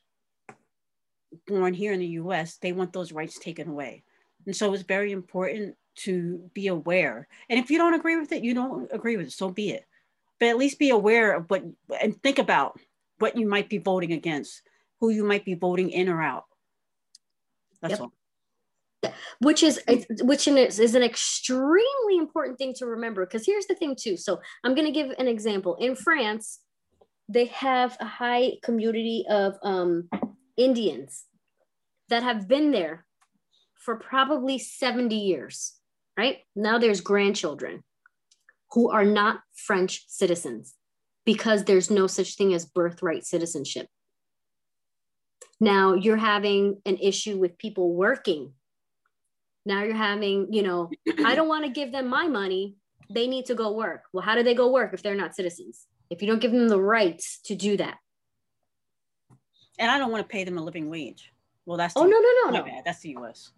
born 1.48 1.74
here 1.74 1.92
in 1.92 2.00
the 2.00 2.16
US, 2.24 2.58
they 2.58 2.72
want 2.72 2.94
those 2.94 3.12
rights 3.12 3.38
taken 3.38 3.68
away. 3.68 4.04
And 4.46 4.56
so 4.56 4.74
it's 4.74 4.84
very 4.84 5.12
important 5.12 5.76
to 6.06 6.50
be 6.54 6.68
aware. 6.68 7.28
And 7.50 7.60
if 7.60 7.70
you 7.70 7.78
don't 7.78 7.94
agree 7.94 8.16
with 8.16 8.32
it, 8.32 8.44
you 8.44 8.54
don't 8.54 8.90
agree 8.92 9.18
with 9.18 9.28
it, 9.28 9.34
so 9.34 9.50
be 9.50 9.72
it. 9.72 9.86
But 10.40 10.50
at 10.50 10.58
least 10.58 10.80
be 10.80 10.90
aware 10.92 11.36
of 11.36 11.50
what 11.50 11.64
and 12.02 12.22
think 12.24 12.40
about 12.40 12.80
what 13.20 13.38
you 13.38 13.48
might 13.48 13.70
be 13.70 13.78
voting 13.78 14.14
against, 14.14 14.62
who 15.00 15.10
you 15.10 15.26
might 15.26 15.44
be 15.44 15.54
voting 15.54 15.90
in 15.90 16.08
or 16.08 16.22
out. 16.22 16.46
That's 17.88 18.00
Yep. 18.00 18.10
all. 19.04 19.14
which 19.40 19.62
is 19.62 19.80
which 20.22 20.48
is, 20.48 20.80
is 20.80 20.96
an 20.96 21.04
extremely 21.04 22.18
important 22.18 22.58
thing 22.58 22.74
to 22.74 22.86
remember 22.88 23.26
because 23.26 23.46
here's 23.46 23.68
the 23.68 23.76
thing 23.76 23.96
too 23.96 24.18
so 24.18 24.40
i'm 24.64 24.74
going 24.74 24.92
to 24.92 24.92
give 24.92 25.12
an 25.20 25.28
example 25.28 25.76
in 25.76 25.96
france 25.96 26.62
they 27.30 27.46
have 27.46 27.96
a 28.00 28.06
high 28.06 28.54
community 28.64 29.26
of 29.30 29.58
um, 29.62 30.10
indians 30.58 31.26
that 32.10 32.24
have 32.24 32.48
been 32.48 32.72
there 32.72 33.06
for 33.76 33.96
probably 33.98 34.58
70 34.58 35.16
years 35.16 35.76
right 36.18 36.38
now 36.56 36.80
there's 36.80 37.02
grandchildren 37.02 37.84
who 38.72 38.90
are 38.90 39.06
not 39.06 39.42
french 39.56 40.06
citizens 40.08 40.74
because 41.26 41.64
there's 41.64 41.92
no 41.92 42.08
such 42.08 42.36
thing 42.36 42.54
as 42.56 42.66
birthright 42.66 43.24
citizenship 43.26 43.88
now 45.60 45.94
you're 45.94 46.18
having 46.18 46.82
an 46.86 46.98
issue 46.98 47.38
with 47.38 47.58
people 47.58 47.94
working 47.94 48.54
now 49.66 49.84
you're 49.84 49.96
having 49.96 50.52
you 50.54 50.64
know 50.64 50.90
i 51.26 51.36
don't 51.36 51.48
want 51.48 51.66
to 51.66 51.72
give 51.72 51.92
them 51.92 52.08
my 52.08 52.28
money 52.28 52.76
they 53.10 53.28
need 53.28 53.46
to 53.46 53.56
go 53.56 53.72
work 53.72 54.04
well 54.14 54.24
how 54.24 54.36
do 54.36 54.44
they 54.44 54.54
go 54.54 54.72
work 54.72 54.94
if 54.94 55.02
they're 55.02 55.16
not 55.16 55.36
citizens 55.36 55.88
if 56.10 56.22
you 56.22 56.28
don't 56.28 56.40
give 56.42 56.52
them 56.52 56.68
the 56.68 56.80
rights 56.82 57.40
to 57.44 57.56
do 57.56 57.78
that 57.78 57.98
And 59.78 59.92
I 59.92 59.98
don't 59.98 60.12
want 60.12 60.24
to 60.24 60.32
pay 60.32 60.44
them 60.46 60.58
a 60.58 60.64
living 60.64 60.90
wage. 60.90 61.34
Well, 61.66 61.78
that's 61.78 61.94
oh 61.98 62.04
no 62.06 62.18
no 62.26 62.32
no 62.44 62.60
no 62.60 62.64
bad. 62.64 62.84
That's 62.86 63.00
the 63.02 63.16
US. 63.18 63.52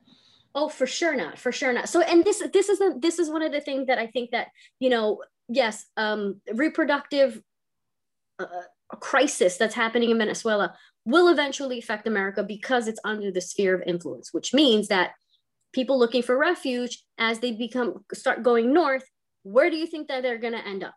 oh 0.55 0.69
for 0.69 0.87
sure 0.87 1.15
not 1.15 1.37
for 1.37 1.51
sure 1.51 1.73
not 1.73 1.89
so 1.89 2.01
and 2.01 2.23
this 2.23 2.41
this 2.53 2.69
is 2.69 2.79
the, 2.79 2.95
this 2.99 3.19
is 3.19 3.29
one 3.29 3.43
of 3.43 3.51
the 3.51 3.61
things 3.61 3.87
that 3.87 3.99
i 3.99 4.07
think 4.07 4.31
that 4.31 4.47
you 4.79 4.89
know 4.89 5.21
yes 5.49 5.85
um 5.97 6.41
reproductive 6.53 7.41
uh, 8.39 8.45
crisis 8.95 9.57
that's 9.57 9.75
happening 9.75 10.09
in 10.09 10.17
venezuela 10.17 10.73
will 11.05 11.27
eventually 11.27 11.77
affect 11.77 12.07
america 12.07 12.43
because 12.43 12.87
it's 12.87 12.99
under 13.03 13.31
the 13.31 13.41
sphere 13.41 13.75
of 13.75 13.83
influence 13.85 14.33
which 14.33 14.53
means 14.53 14.87
that 14.87 15.11
people 15.73 15.99
looking 15.99 16.23
for 16.23 16.37
refuge 16.37 17.03
as 17.17 17.39
they 17.39 17.51
become 17.51 18.05
start 18.13 18.43
going 18.43 18.73
north 18.73 19.03
where 19.47 19.69
do 19.69 19.77
you 19.77 19.87
think 19.87 20.09
that 20.09 20.23
they're 20.23 20.37
going 20.37 20.53
to 20.53 20.67
end 20.67 20.83
up? 20.83 20.93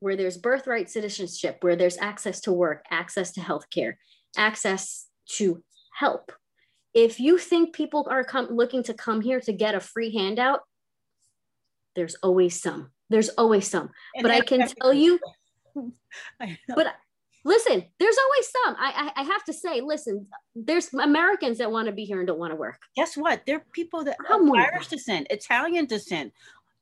Where 0.00 0.16
there's 0.16 0.36
birthright 0.36 0.90
citizenship 0.90 1.58
where 1.62 1.76
there's 1.76 1.96
access 1.96 2.40
to 2.42 2.52
work 2.52 2.84
access 2.90 3.32
to 3.32 3.40
healthcare 3.40 3.94
access 4.36 5.06
to 5.36 5.62
help. 5.94 6.32
If 6.92 7.20
you 7.20 7.38
think 7.38 7.74
people 7.74 8.06
are 8.10 8.24
come, 8.24 8.48
looking 8.50 8.82
to 8.84 8.94
come 8.94 9.22
here 9.22 9.40
to 9.40 9.52
get 9.52 9.74
a 9.74 9.80
free 9.80 10.14
handout 10.14 10.60
there's 11.94 12.14
always 12.16 12.60
some. 12.60 12.90
There's 13.10 13.28
always 13.30 13.68
some. 13.68 13.90
And 14.14 14.22
but 14.22 14.30
i 14.30 14.40
can 14.40 14.66
tell 14.66 14.94
you. 14.94 15.18
but 16.68 16.94
listen 17.44 17.84
there's 17.98 18.16
always 18.18 18.48
some 18.48 18.76
I, 18.78 19.10
I 19.16 19.22
i 19.22 19.24
have 19.24 19.44
to 19.44 19.52
say 19.52 19.80
listen 19.80 20.26
there's 20.54 20.94
americans 20.94 21.58
that 21.58 21.72
want 21.72 21.86
to 21.86 21.92
be 21.92 22.04
here 22.04 22.18
and 22.18 22.26
don't 22.26 22.38
want 22.38 22.52
to 22.52 22.56
work 22.56 22.78
guess 22.96 23.16
what? 23.16 23.42
There 23.46 23.56
are 23.56 23.66
people 23.72 24.04
that 24.04 24.16
of. 24.30 24.54
Irish 24.54 24.88
descent, 24.88 25.26
Italian 25.30 25.86
descent. 25.86 26.32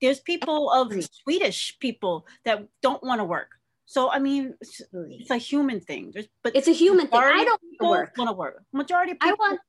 There's 0.01 0.20
people 0.20 0.70
of 0.70 0.93
Swedish 1.22 1.78
people 1.78 2.26
that 2.45 2.66
don't 2.82 3.03
want 3.03 3.20
to 3.20 3.24
work. 3.24 3.51
So 3.86 4.11
I 4.11 4.18
mean, 4.18 4.55
it's, 4.61 4.80
it's 4.93 5.30
a 5.30 5.36
human 5.36 5.80
thing. 5.80 6.11
There's, 6.12 6.26
but 6.43 6.55
It's 6.55 6.68
a 6.68 6.72
human 6.72 7.09
thing. 7.09 7.20
I 7.20 7.45
don't 7.45 7.61
people 7.61 7.91
work. 7.91 8.14
Want 8.16 8.28
to 8.28 8.34
work. 8.34 8.62
Majority 8.72 9.12
of 9.12 9.18
I 9.20 9.32
want 9.32 9.61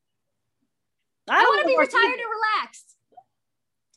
I, 1.30 1.42
don't 1.42 1.48
want 1.48 1.62
to 1.62 1.68
be 1.68 1.78
retired 1.78 2.04
either. 2.06 2.14
and 2.14 2.22
relaxed. 2.62 2.96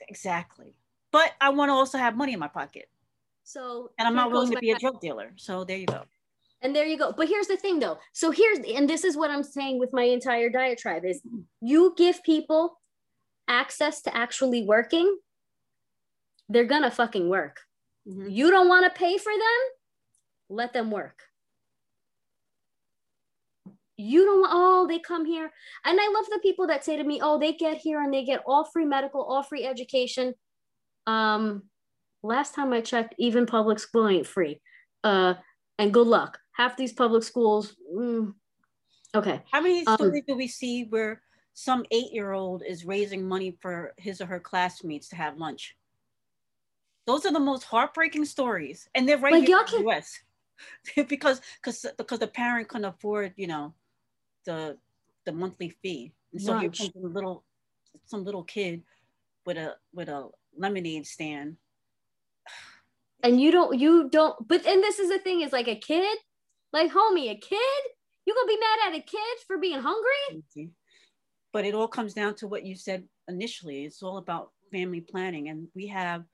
Exactly. 0.08 0.74
But 1.12 1.32
I 1.40 1.50
want 1.50 1.68
to 1.70 1.72
also 1.74 1.98
have 1.98 2.16
money 2.16 2.32
in 2.32 2.38
my 2.38 2.48
pocket, 2.48 2.88
So 3.44 3.90
and 3.98 4.08
I'm 4.08 4.16
not 4.16 4.32
willing 4.32 4.50
to 4.50 4.58
be 4.58 4.72
a 4.72 4.78
drug 4.78 5.00
dealer. 5.00 5.32
So 5.36 5.64
there 5.64 5.76
you 5.76 5.86
go. 5.86 6.02
And 6.62 6.74
there 6.74 6.86
you 6.86 6.96
go. 6.96 7.12
But 7.12 7.28
here's 7.28 7.46
the 7.46 7.56
thing 7.56 7.78
though. 7.78 7.98
So 8.12 8.30
here's 8.30 8.58
and 8.58 8.88
this 8.88 9.04
is 9.04 9.16
what 9.16 9.30
I'm 9.30 9.42
saying 9.42 9.78
with 9.78 9.92
my 9.92 10.04
entire 10.04 10.48
diatribe 10.48 11.04
is 11.04 11.20
you 11.60 11.94
give 11.96 12.22
people 12.24 12.80
access 13.46 14.00
to 14.02 14.16
actually 14.16 14.64
working, 14.64 15.18
they're 16.48 16.64
gonna 16.64 16.90
fucking 16.90 17.28
work. 17.28 17.60
Mhm. 18.08 18.32
You 18.32 18.50
don't 18.50 18.68
want 18.68 18.84
to 18.86 18.98
pay 18.98 19.18
for 19.18 19.32
them, 19.32 19.60
let 20.48 20.72
them 20.72 20.90
work. 20.90 21.22
You 23.96 24.24
don't 24.24 24.40
want, 24.40 24.52
oh, 24.54 24.86
they 24.88 24.98
come 24.98 25.24
here. 25.24 25.52
And 25.84 26.00
I 26.00 26.08
love 26.08 26.26
the 26.30 26.40
people 26.42 26.66
that 26.66 26.84
say 26.84 26.96
to 26.96 27.04
me, 27.04 27.20
oh, 27.22 27.38
they 27.38 27.52
get 27.52 27.76
here 27.76 28.02
and 28.02 28.12
they 28.12 28.24
get 28.24 28.42
all 28.44 28.64
free 28.64 28.84
medical, 28.84 29.22
all 29.22 29.42
free 29.42 29.64
education. 29.64 30.34
Um, 31.06 31.70
last 32.24 32.54
time 32.54 32.72
I 32.72 32.80
checked, 32.80 33.14
even 33.18 33.46
public 33.46 33.78
school 33.78 34.08
ain't 34.08 34.26
free. 34.26 34.60
Uh, 35.04 35.34
and 35.78 35.92
good 35.92 36.06
luck. 36.06 36.38
Half 36.52 36.76
these 36.76 36.92
public 36.92 37.22
schools, 37.22 37.76
mm, 37.94 38.32
okay. 39.14 39.42
How 39.52 39.60
many 39.60 39.86
Um, 39.86 39.96
stories 39.96 40.24
do 40.26 40.34
we 40.34 40.48
see 40.48 40.84
where 40.84 41.22
some 41.52 41.84
eight-year-old 41.90 42.62
is 42.66 42.84
raising 42.84 43.28
money 43.28 43.58
for 43.60 43.94
his 43.98 44.20
or 44.20 44.26
her 44.26 44.40
classmates 44.40 45.08
to 45.10 45.16
have 45.16 45.36
lunch? 45.36 45.76
Those 47.06 47.26
are 47.26 47.32
the 47.32 47.40
most 47.40 47.64
heartbreaking 47.64 48.24
stories, 48.24 48.88
and 48.94 49.06
they're 49.06 49.18
right 49.18 49.34
Like, 49.34 49.46
here 49.46 49.58
in 49.58 49.66
the 49.66 49.80
U.S. 49.82 50.18
because 51.08 51.42
because 51.62 51.84
because 51.98 52.18
the 52.18 52.28
parent 52.28 52.68
couldn't 52.68 52.86
afford, 52.86 53.34
you 53.36 53.46
know, 53.46 53.74
the 54.46 54.78
the 55.26 55.32
monthly 55.32 55.70
fee, 55.82 56.14
and 56.32 56.40
so 56.40 56.58
here 56.58 56.70
comes 56.70 56.92
a 56.96 56.98
little 56.98 57.44
some 58.06 58.24
little 58.24 58.44
kid 58.44 58.82
with 59.44 59.58
a 59.58 59.76
with 59.92 60.08
a 60.08 60.30
lemonade 60.56 61.06
stand. 61.06 61.56
And 63.24 63.40
you 63.40 63.50
don't, 63.50 63.80
you 63.80 64.10
don't, 64.10 64.36
but 64.46 64.66
and 64.66 64.82
this 64.82 64.98
is 64.98 65.08
the 65.08 65.18
thing 65.18 65.40
is 65.40 65.50
like 65.50 65.66
a 65.66 65.74
kid, 65.74 66.18
like 66.74 66.92
homie, 66.92 67.30
a 67.30 67.34
kid, 67.34 67.82
you 68.26 68.34
gonna 68.34 68.46
be 68.46 68.58
mad 68.58 68.92
at 68.92 68.98
a 68.98 69.02
kid 69.02 69.46
for 69.46 69.56
being 69.56 69.80
hungry? 69.80 70.68
But 71.50 71.64
it 71.64 71.74
all 71.74 71.88
comes 71.88 72.12
down 72.12 72.34
to 72.36 72.46
what 72.46 72.66
you 72.66 72.76
said 72.76 73.04
initially. 73.26 73.84
It's 73.86 74.02
all 74.02 74.18
about 74.18 74.50
family 74.70 75.00
planning, 75.00 75.48
and 75.48 75.68
we 75.74 75.86
have, 75.86 76.24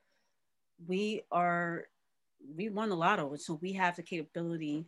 we 0.85 1.21
are, 1.31 1.85
we 2.57 2.67
won 2.67 2.89
the 2.89 2.97
lotto, 2.97 3.35
so 3.37 3.57
we 3.61 3.71
have 3.73 3.95
the 3.95 4.03
capability 4.03 4.85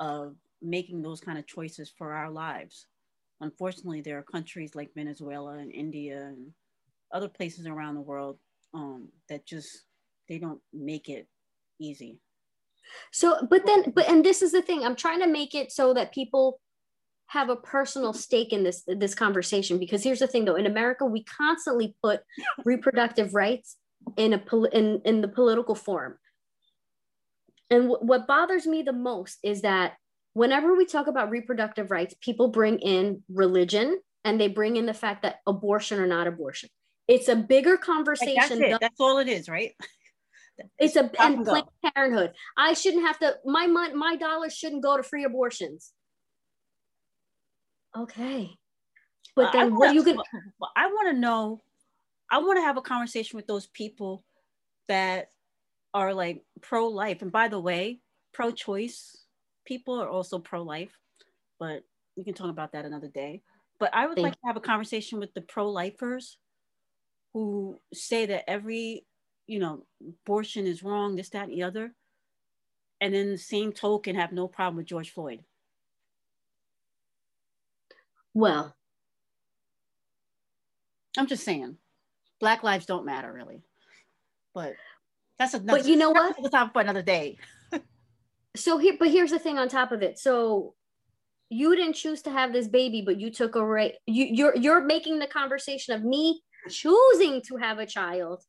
of 0.00 0.34
making 0.60 1.02
those 1.02 1.20
kind 1.20 1.38
of 1.38 1.46
choices 1.46 1.88
for 1.96 2.14
our 2.14 2.32
lives. 2.32 2.88
Unfortunately, 3.40 4.00
there 4.00 4.18
are 4.18 4.22
countries 4.22 4.74
like 4.74 4.90
Venezuela 4.92 5.58
and 5.58 5.70
India 5.70 6.18
and 6.18 6.50
other 7.12 7.28
places 7.28 7.68
around 7.68 7.94
the 7.94 8.00
world 8.00 8.38
um, 8.74 9.08
that 9.28 9.46
just 9.46 9.84
they 10.28 10.38
don't 10.38 10.60
make 10.72 11.08
it 11.08 11.26
easy. 11.80 12.20
So, 13.12 13.46
but 13.48 13.66
then, 13.66 13.92
but 13.94 14.08
and 14.08 14.24
this 14.24 14.42
is 14.42 14.52
the 14.52 14.62
thing. 14.62 14.84
I'm 14.84 14.96
trying 14.96 15.20
to 15.20 15.26
make 15.26 15.54
it 15.54 15.72
so 15.72 15.94
that 15.94 16.12
people 16.12 16.60
have 17.26 17.50
a 17.50 17.56
personal 17.56 18.14
stake 18.14 18.52
in 18.52 18.62
this 18.64 18.84
this 18.86 19.14
conversation 19.14 19.78
because 19.78 20.02
here's 20.02 20.20
the 20.20 20.26
thing 20.26 20.46
though 20.46 20.54
in 20.54 20.64
America 20.64 21.04
we 21.04 21.22
constantly 21.24 21.94
put 22.02 22.20
reproductive 22.64 23.34
rights 23.34 23.76
in 24.16 24.32
a 24.32 24.38
pol- 24.38 24.64
in 24.64 25.02
in 25.04 25.20
the 25.20 25.28
political 25.28 25.74
form. 25.74 26.18
And 27.70 27.90
wh- 27.90 28.02
what 28.02 28.26
bothers 28.26 28.66
me 28.66 28.82
the 28.82 28.94
most 28.94 29.38
is 29.42 29.60
that 29.62 29.96
whenever 30.32 30.74
we 30.74 30.86
talk 30.86 31.06
about 31.06 31.28
reproductive 31.30 31.90
rights, 31.90 32.14
people 32.22 32.48
bring 32.48 32.78
in 32.78 33.22
religion 33.28 34.00
and 34.24 34.40
they 34.40 34.48
bring 34.48 34.76
in 34.76 34.86
the 34.86 34.94
fact 34.94 35.22
that 35.22 35.40
abortion 35.46 36.00
or 36.00 36.06
not 36.06 36.26
abortion. 36.26 36.70
It's 37.06 37.28
a 37.28 37.36
bigger 37.36 37.72
Like, 37.72 37.80
conversation. 37.82 38.36
that's 38.36 38.50
it. 38.52 38.78
That's 38.80 39.00
all 39.00 39.18
it 39.18 39.28
is, 39.28 39.48
right? 39.48 39.74
it's 40.78 40.96
a 40.96 41.08
Stop 41.08 41.14
and 41.20 41.34
and. 41.36 41.46
Planned 41.46 41.94
Parenthood. 41.94 42.32
I 42.56 42.74
shouldn't 42.74 43.06
have 43.06 43.18
to. 43.20 43.36
My 43.44 43.66
mon- 43.66 43.96
my 43.96 44.16
dollars 44.16 44.56
shouldn't 44.56 44.82
go 44.82 44.96
to 44.96 45.02
free 45.02 45.24
abortions. 45.24 45.92
Okay, 47.96 48.56
but 49.34 49.52
then 49.52 49.74
what 49.74 49.90
are 49.90 49.94
you 49.94 50.04
gonna? 50.04 50.22
well, 50.58 50.72
I 50.76 50.86
want 50.86 51.14
to 51.14 51.20
know. 51.20 51.62
I 52.30 52.38
want 52.38 52.58
to 52.58 52.62
have 52.62 52.76
a 52.76 52.82
conversation 52.82 53.36
with 53.36 53.46
those 53.46 53.66
people 53.66 54.24
that 54.88 55.30
are 55.94 56.12
like 56.12 56.44
pro-life. 56.60 57.22
And 57.22 57.32
by 57.32 57.48
the 57.48 57.60
way, 57.60 58.00
pro-choice 58.32 59.24
people 59.64 60.00
are 60.00 60.08
also 60.08 60.38
pro-life, 60.38 60.96
but 61.58 61.84
we 62.16 62.24
can 62.24 62.34
talk 62.34 62.50
about 62.50 62.72
that 62.72 62.84
another 62.84 63.08
day. 63.08 63.42
But 63.78 63.94
I 63.94 64.06
would 64.06 64.16
Thank 64.16 64.24
like 64.24 64.34
to 64.34 64.46
have 64.46 64.56
a 64.56 64.60
conversation 64.60 65.20
with 65.20 65.32
the 65.34 65.40
pro-lifers 65.40 66.36
who 67.32 67.80
say 67.94 68.26
that 68.26 68.48
every, 68.50 69.06
you 69.48 69.58
know, 69.58 69.84
abortion 70.24 70.66
is 70.66 70.82
wrong, 70.82 71.16
this, 71.16 71.30
that, 71.30 71.48
and 71.48 71.52
the 71.52 71.64
other, 71.64 71.92
and 73.00 73.12
then 73.12 73.30
the 73.30 73.38
same 73.38 73.72
token 73.72 74.14
have 74.14 74.30
no 74.30 74.46
problem 74.46 74.76
with 74.76 74.86
George 74.86 75.10
Floyd. 75.10 75.42
Well, 78.34 78.76
I'm 81.16 81.26
just 81.26 81.44
saying, 81.44 81.76
Black 82.38 82.62
lives 82.62 82.86
don't 82.86 83.06
matter 83.06 83.32
really, 83.32 83.62
but 84.54 84.74
that's 85.38 85.54
another. 85.54 85.78
but 85.78 85.88
you 85.88 85.96
know 85.96 86.10
what? 86.10 86.36
That's 86.36 86.42
the 86.42 86.50
topic 86.50 86.72
for 86.74 86.82
another 86.82 87.02
day. 87.02 87.38
So 88.56 88.76
here, 88.76 88.96
but 88.98 89.10
here's 89.10 89.30
the 89.30 89.38
thing 89.38 89.56
on 89.56 89.68
top 89.68 89.92
of 89.92 90.02
it. 90.02 90.18
So 90.18 90.74
you 91.48 91.76
didn't 91.76 91.94
choose 91.94 92.22
to 92.22 92.30
have 92.30 92.52
this 92.52 92.66
baby, 92.66 93.02
but 93.02 93.20
you 93.20 93.30
took 93.30 93.54
a 93.54 93.64
right. 93.64 93.94
You 94.06 94.24
you're 94.24 94.56
you're 94.56 94.80
making 94.80 95.20
the 95.20 95.28
conversation 95.28 95.94
of 95.94 96.02
me 96.02 96.42
choosing 96.68 97.40
to 97.42 97.56
have 97.58 97.78
a 97.78 97.86
child. 97.86 98.42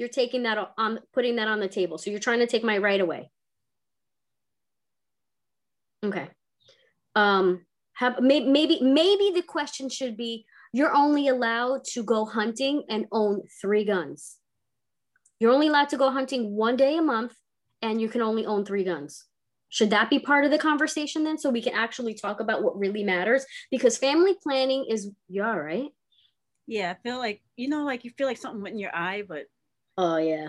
You're 0.00 0.08
taking 0.08 0.44
that 0.44 0.56
on, 0.78 0.98
putting 1.12 1.36
that 1.36 1.46
on 1.46 1.60
the 1.60 1.68
table. 1.68 1.98
So 1.98 2.10
you're 2.10 2.20
trying 2.20 2.38
to 2.38 2.46
take 2.46 2.64
my 2.64 2.78
right 2.78 3.00
away. 3.00 3.30
Okay. 6.02 6.30
Um. 7.14 7.66
Have 7.96 8.18
maybe 8.22 8.80
maybe 8.80 9.30
the 9.34 9.42
question 9.46 9.90
should 9.90 10.16
be: 10.16 10.46
You're 10.72 10.96
only 10.96 11.28
allowed 11.28 11.84
to 11.92 12.02
go 12.02 12.24
hunting 12.24 12.84
and 12.88 13.04
own 13.12 13.42
three 13.60 13.84
guns. 13.84 14.38
You're 15.38 15.52
only 15.52 15.68
allowed 15.68 15.90
to 15.90 15.98
go 15.98 16.10
hunting 16.10 16.56
one 16.56 16.76
day 16.76 16.96
a 16.96 17.02
month, 17.02 17.34
and 17.82 18.00
you 18.00 18.08
can 18.08 18.22
only 18.22 18.46
own 18.46 18.64
three 18.64 18.84
guns. 18.84 19.26
Should 19.68 19.90
that 19.90 20.08
be 20.08 20.18
part 20.18 20.46
of 20.46 20.50
the 20.50 20.56
conversation 20.56 21.24
then, 21.24 21.36
so 21.36 21.50
we 21.50 21.60
can 21.60 21.74
actually 21.74 22.14
talk 22.14 22.40
about 22.40 22.62
what 22.62 22.78
really 22.78 23.04
matters? 23.04 23.44
Because 23.70 23.98
family 23.98 24.34
planning 24.42 24.86
is 24.88 25.10
yeah, 25.28 25.54
right? 25.54 25.90
Yeah, 26.66 26.94
I 26.96 27.02
feel 27.02 27.18
like 27.18 27.42
you 27.56 27.68
know, 27.68 27.84
like 27.84 28.06
you 28.06 28.12
feel 28.16 28.26
like 28.26 28.38
something 28.38 28.62
went 28.62 28.72
in 28.72 28.80
your 28.80 28.96
eye, 28.96 29.24
but 29.28 29.44
Oh 29.96 30.16
yeah. 30.16 30.48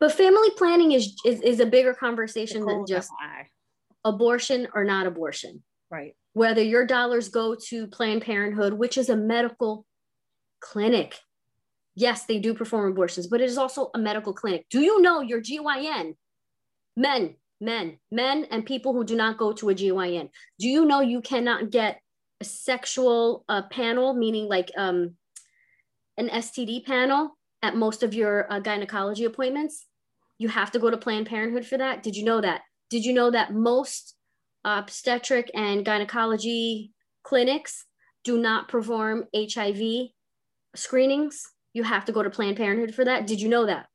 But 0.00 0.12
family 0.12 0.50
planning 0.56 0.92
is 0.92 1.14
is, 1.24 1.40
is 1.40 1.60
a 1.60 1.66
bigger 1.66 1.94
conversation 1.94 2.64
than 2.64 2.84
just 2.86 3.10
abortion 4.04 4.68
or 4.74 4.84
not 4.84 5.06
abortion. 5.06 5.62
right. 5.90 6.14
Whether 6.34 6.62
your 6.62 6.86
dollars 6.86 7.28
go 7.28 7.56
to 7.68 7.86
Planned 7.88 8.22
Parenthood, 8.22 8.72
which 8.74 8.96
is 8.96 9.08
a 9.08 9.16
medical 9.16 9.84
clinic. 10.60 11.18
Yes, 11.94 12.26
they 12.26 12.38
do 12.38 12.54
perform 12.54 12.92
abortions, 12.92 13.26
but 13.26 13.40
it 13.40 13.48
is 13.48 13.58
also 13.58 13.90
a 13.94 13.98
medical 13.98 14.32
clinic. 14.32 14.66
Do 14.70 14.80
you 14.80 15.02
know 15.02 15.20
your 15.20 15.40
GYN? 15.40 16.14
Men, 16.96 17.34
men, 17.60 17.98
men, 18.12 18.46
and 18.50 18.64
people 18.64 18.92
who 18.92 19.04
do 19.04 19.16
not 19.16 19.36
go 19.36 19.52
to 19.52 19.70
a 19.70 19.74
GYN. 19.74 20.30
Do 20.60 20.68
you 20.68 20.84
know 20.84 21.00
you 21.00 21.20
cannot 21.20 21.70
get 21.70 22.00
a 22.40 22.44
sexual 22.44 23.44
uh, 23.48 23.62
panel, 23.62 24.14
meaning 24.14 24.46
like 24.46 24.70
um, 24.76 25.16
an 26.16 26.28
STD 26.28 26.84
panel 26.84 27.37
at 27.62 27.76
most 27.76 28.02
of 28.02 28.14
your 28.14 28.50
uh, 28.52 28.60
gynecology 28.60 29.24
appointments? 29.24 29.86
You 30.38 30.48
have 30.48 30.70
to 30.72 30.78
go 30.78 30.90
to 30.90 30.96
Planned 30.96 31.26
Parenthood 31.26 31.66
for 31.66 31.78
that. 31.78 32.02
Did 32.02 32.16
you 32.16 32.24
know 32.24 32.40
that? 32.40 32.62
Did 32.90 33.04
you 33.04 33.12
know 33.12 33.30
that 33.30 33.52
most 33.52 34.14
obstetric 34.64 35.50
and 35.54 35.84
gynecology 35.84 36.92
clinics 37.22 37.84
do 38.24 38.38
not 38.38 38.68
perform 38.68 39.26
HIV 39.34 40.10
screenings? 40.74 41.42
You 41.74 41.82
have 41.82 42.04
to 42.06 42.12
go 42.12 42.22
to 42.22 42.30
Planned 42.30 42.56
Parenthood 42.56 42.94
for 42.94 43.04
that. 43.04 43.26
Did 43.26 43.40
you 43.40 43.48
know 43.48 43.66
that? 43.66 43.86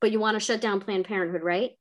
But 0.00 0.10
you 0.10 0.20
want 0.20 0.34
to 0.34 0.40
shut 0.40 0.60
down 0.60 0.80
Planned 0.80 1.04
Parenthood, 1.04 1.42
right? 1.42 1.72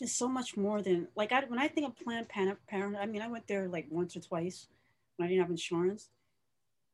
It's 0.00 0.12
so 0.12 0.28
much 0.28 0.56
more 0.56 0.80
than 0.80 1.08
like 1.16 1.32
I 1.32 1.44
when 1.46 1.58
I 1.58 1.66
think 1.66 1.88
of 1.88 1.96
Planned 1.96 2.28
Parenthood. 2.28 3.02
I 3.02 3.06
mean, 3.06 3.22
I 3.22 3.28
went 3.28 3.48
there 3.48 3.66
like 3.66 3.86
once 3.90 4.16
or 4.16 4.20
twice 4.20 4.68
when 5.16 5.26
I 5.26 5.28
didn't 5.30 5.42
have 5.42 5.50
insurance, 5.50 6.08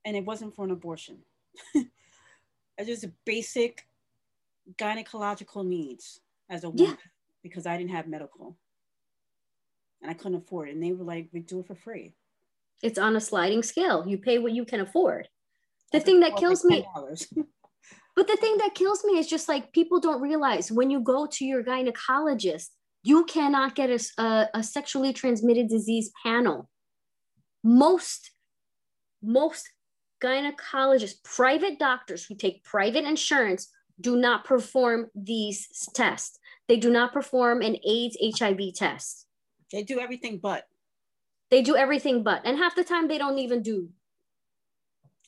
and 0.04 0.16
it 0.16 0.24
wasn't 0.24 0.54
for 0.54 0.64
an 0.64 0.70
abortion. 0.70 1.18
it's 2.78 2.88
just 2.88 3.12
basic 3.24 3.86
gynecological 4.76 5.66
needs 5.66 6.20
as 6.48 6.64
a 6.64 6.70
woman 6.70 6.86
Yeah. 6.86 6.96
because 7.42 7.66
I 7.66 7.76
didn't 7.76 7.90
have 7.92 8.08
medical, 8.08 8.56
and 10.02 10.10
I 10.10 10.14
couldn't 10.14 10.38
afford 10.38 10.68
it. 10.68 10.74
And 10.74 10.82
they 10.82 10.92
were 10.92 11.04
like, 11.04 11.28
"We 11.32 11.40
do 11.40 11.60
it 11.60 11.66
for 11.66 11.74
free." 11.74 12.14
It's 12.82 12.98
on 12.98 13.16
a 13.16 13.20
sliding 13.20 13.62
scale. 13.62 14.06
You 14.06 14.18
pay 14.18 14.38
what 14.38 14.52
you 14.52 14.64
can 14.64 14.80
afford. 14.80 15.28
The 15.92 16.00
thing 16.00 16.20
that 16.20 16.36
kills 16.36 16.64
like 16.64 16.86
me, 16.96 17.44
But 18.16 18.28
the 18.28 18.36
thing 18.36 18.58
that 18.58 18.74
kills 18.74 19.04
me 19.04 19.18
is 19.18 19.26
just 19.28 19.48
like 19.48 19.72
people 19.72 20.00
don't 20.00 20.20
realize 20.20 20.70
when 20.70 20.90
you 20.90 21.00
go 21.00 21.26
to 21.26 21.44
your 21.44 21.64
gynecologist, 21.64 22.68
you 23.02 23.24
cannot 23.24 23.74
get 23.74 23.90
a, 23.90 24.22
a, 24.22 24.48
a 24.54 24.62
sexually 24.62 25.12
transmitted 25.12 25.68
disease 25.68 26.10
panel. 26.22 26.68
Most, 27.62 28.30
most 29.22 29.70
gynecologists, 30.24 31.22
private 31.22 31.78
doctors 31.78 32.24
who 32.24 32.34
take 32.34 32.64
private 32.64 33.04
insurance 33.04 33.68
do 34.00 34.16
not 34.16 34.44
perform 34.44 35.10
these 35.14 35.68
tests. 35.94 36.38
They 36.68 36.76
do 36.78 36.90
not 36.90 37.12
perform 37.12 37.60
an 37.60 37.76
AIDS 37.86 38.16
HIV 38.38 38.74
test. 38.74 39.26
They 39.70 39.82
do 39.82 40.00
everything 40.00 40.38
but. 40.38 40.66
They 41.50 41.62
do 41.62 41.76
everything 41.76 42.22
but. 42.22 42.42
And 42.44 42.58
half 42.58 42.74
the 42.74 42.84
time 42.84 43.06
they 43.06 43.18
don't 43.18 43.38
even 43.38 43.62
do. 43.62 43.90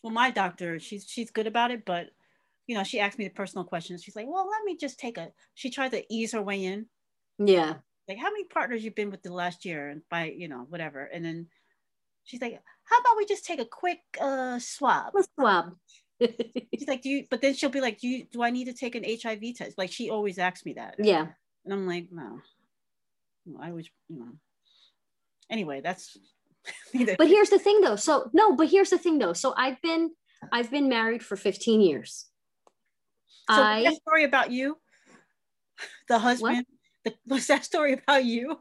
Well, 0.02 0.12
my 0.12 0.30
doctor, 0.30 0.78
she's 0.78 1.06
she's 1.08 1.30
good 1.30 1.46
about 1.46 1.70
it, 1.70 1.84
but 1.84 2.10
you 2.66 2.76
know, 2.76 2.84
she 2.84 2.98
asked 3.00 3.18
me 3.18 3.24
the 3.24 3.34
personal 3.34 3.64
questions. 3.64 4.02
She's 4.02 4.16
like, 4.16 4.26
well, 4.28 4.48
let 4.48 4.64
me 4.64 4.76
just 4.76 4.98
take 4.98 5.18
a 5.18 5.30
she 5.54 5.70
tried 5.70 5.90
to 5.92 6.04
ease 6.12 6.32
her 6.32 6.42
way 6.42 6.64
in. 6.64 6.86
Yeah. 7.38 7.74
Like, 8.08 8.18
how 8.18 8.30
many 8.30 8.44
partners 8.44 8.84
you've 8.84 8.94
been 8.94 9.10
with 9.10 9.22
the 9.22 9.32
last 9.32 9.64
year 9.64 9.88
and 9.88 10.02
by, 10.10 10.26
you 10.36 10.48
know, 10.48 10.66
whatever. 10.68 11.04
And 11.04 11.24
then 11.24 11.48
she's 12.26 12.40
like, 12.40 12.60
how 12.84 12.98
about 12.98 13.16
we 13.16 13.24
just 13.24 13.46
take 13.46 13.60
a 13.60 13.64
quick 13.64 14.00
uh 14.20 14.58
swab? 14.58 15.14
A 15.16 15.24
swab. 15.34 15.76
She's 16.74 16.88
like, 16.88 17.02
do 17.02 17.10
you? 17.10 17.24
But 17.30 17.42
then 17.42 17.54
she'll 17.54 17.68
be 17.68 17.80
like, 17.80 18.00
do 18.00 18.08
you? 18.08 18.26
Do 18.32 18.42
I 18.42 18.50
need 18.50 18.66
to 18.66 18.72
take 18.72 18.94
an 18.94 19.04
HIV 19.04 19.56
test? 19.56 19.76
Like 19.76 19.92
she 19.92 20.08
always 20.08 20.38
asks 20.38 20.64
me 20.64 20.74
that. 20.74 20.96
Yeah. 20.98 21.26
And 21.64 21.74
I'm 21.74 21.86
like, 21.86 22.08
no. 22.10 22.40
no 23.44 23.58
I 23.60 23.72
was, 23.72 23.86
you 24.08 24.18
know. 24.18 24.32
Anyway, 25.50 25.80
that's. 25.82 26.16
but 27.18 27.28
here's 27.28 27.50
the 27.50 27.58
thing, 27.58 27.80
though. 27.82 27.96
So 27.96 28.30
no, 28.32 28.56
but 28.56 28.68
here's 28.68 28.90
the 28.90 28.98
thing, 28.98 29.18
though. 29.18 29.34
So 29.34 29.52
I've 29.56 29.80
been, 29.82 30.10
I've 30.52 30.70
been 30.70 30.88
married 30.88 31.22
for 31.22 31.36
15 31.36 31.80
years. 31.80 32.26
So 33.50 33.62
I 33.62 33.84
that 33.84 33.94
story 33.96 34.24
about 34.24 34.50
you, 34.50 34.78
the 36.08 36.18
husband. 36.18 36.66
The, 37.04 37.14
was 37.26 37.46
that 37.48 37.64
story 37.64 37.92
about 37.92 38.24
you? 38.24 38.58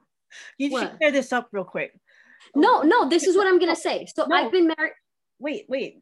You 0.58 0.72
what? 0.72 0.82
should 0.82 0.98
clear 0.98 1.12
this 1.12 1.32
up 1.32 1.48
real 1.52 1.64
quick. 1.64 1.98
No, 2.56 2.82
no, 2.82 3.10
this 3.10 3.24
is 3.24 3.36
what 3.36 3.48
I'm 3.48 3.60
gonna 3.60 3.76
say. 3.76 4.08
So 4.16 4.26
no. 4.26 4.36
I've 4.36 4.52
been 4.52 4.68
married. 4.68 4.94
Wait, 5.40 5.66
wait. 5.68 6.00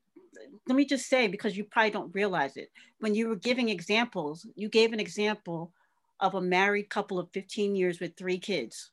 Let 0.67 0.75
me 0.75 0.85
just 0.85 1.07
say 1.07 1.27
because 1.27 1.57
you 1.57 1.63
probably 1.63 1.91
don't 1.91 2.13
realize 2.13 2.57
it. 2.57 2.71
When 2.99 3.15
you 3.15 3.27
were 3.27 3.35
giving 3.35 3.69
examples 3.69 4.47
you 4.55 4.69
gave 4.69 4.93
an 4.93 4.99
example 4.99 5.73
of 6.19 6.35
a 6.35 6.41
married 6.41 6.89
couple 6.89 7.19
of 7.19 7.29
15 7.33 7.75
years 7.75 7.99
with 7.99 8.15
three 8.15 8.39
kids. 8.39 8.91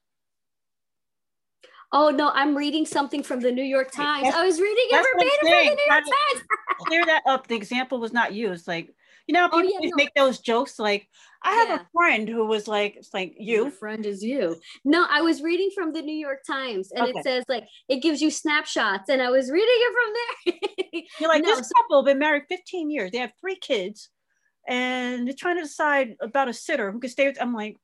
Oh 1.92 2.10
no 2.10 2.30
i'm 2.34 2.56
reading 2.56 2.86
something 2.86 3.22
from 3.22 3.40
the 3.40 3.50
new 3.50 3.64
york 3.64 3.90
times. 3.90 4.32
i 4.32 4.46
was 4.46 4.60
reading 4.60 4.86
it 4.90 4.96
verbatim 4.96 5.28
from 5.40 5.48
the 5.48 5.74
new 5.74 5.86
york 5.88 6.04
times. 6.04 6.44
clear 6.86 7.04
that 7.04 7.22
up. 7.26 7.46
The 7.46 7.56
example 7.56 7.98
was 7.98 8.12
not 8.12 8.32
used. 8.32 8.68
Like 8.68 8.94
you 9.30 9.34
know, 9.34 9.48
oh, 9.52 9.60
people 9.60 9.76
oh, 9.76 9.84
yeah, 9.84 9.90
no. 9.90 9.96
make 9.96 10.12
those 10.16 10.40
jokes 10.40 10.76
like, 10.80 11.06
I 11.44 11.52
have 11.52 11.68
yeah. 11.68 11.76
a 11.76 11.86
friend 11.94 12.28
who 12.28 12.44
was 12.46 12.66
like, 12.66 12.96
it's 12.96 13.14
like 13.14 13.32
you. 13.38 13.62
Your 13.62 13.70
friend 13.70 14.04
is 14.04 14.24
you. 14.24 14.56
No, 14.84 15.06
I 15.08 15.20
was 15.20 15.40
reading 15.40 15.70
from 15.72 15.92
the 15.92 16.02
New 16.02 16.16
York 16.16 16.40
Times 16.44 16.90
and 16.90 17.06
okay. 17.06 17.16
it 17.16 17.22
says 17.22 17.44
like 17.48 17.62
it 17.88 18.02
gives 18.02 18.20
you 18.20 18.32
snapshots, 18.32 19.08
and 19.08 19.22
I 19.22 19.30
was 19.30 19.48
reading 19.48 19.68
it 19.68 19.94
from 19.94 20.12
there. 20.92 21.02
You're 21.20 21.28
like, 21.28 21.44
no, 21.44 21.54
this 21.54 21.68
so- 21.68 21.74
couple 21.82 22.02
been 22.02 22.18
married 22.18 22.42
15 22.48 22.90
years. 22.90 23.12
They 23.12 23.18
have 23.18 23.32
three 23.40 23.54
kids, 23.54 24.10
and 24.68 25.28
they're 25.28 25.34
trying 25.38 25.58
to 25.58 25.62
decide 25.62 26.16
about 26.20 26.48
a 26.48 26.52
sitter 26.52 26.90
who 26.90 26.98
could 26.98 27.10
stay 27.10 27.28
with. 27.28 27.40
I'm 27.40 27.54
like, 27.54 27.76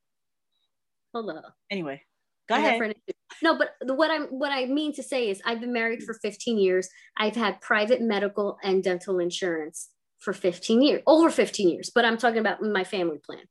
hello. 1.14 1.42
Anyway, 1.70 2.02
go 2.48 2.56
ahead. 2.56 2.92
No, 3.40 3.56
but 3.56 3.76
what 3.96 4.10
I'm 4.10 4.24
what 4.24 4.50
I 4.50 4.66
mean 4.66 4.92
to 4.94 5.02
say 5.04 5.30
is 5.30 5.40
I've 5.44 5.60
been 5.60 5.72
married 5.72 6.02
for 6.02 6.14
15 6.14 6.58
years. 6.58 6.88
I've 7.16 7.36
had 7.36 7.60
private 7.60 8.02
medical 8.02 8.58
and 8.64 8.82
dental 8.82 9.20
insurance 9.20 9.90
for 10.18 10.32
15 10.32 10.82
years, 10.82 11.02
over 11.06 11.30
15 11.30 11.68
years, 11.68 11.90
but 11.94 12.04
I'm 12.04 12.16
talking 12.16 12.38
about 12.38 12.62
my 12.62 12.84
family 12.84 13.18
plan. 13.18 13.44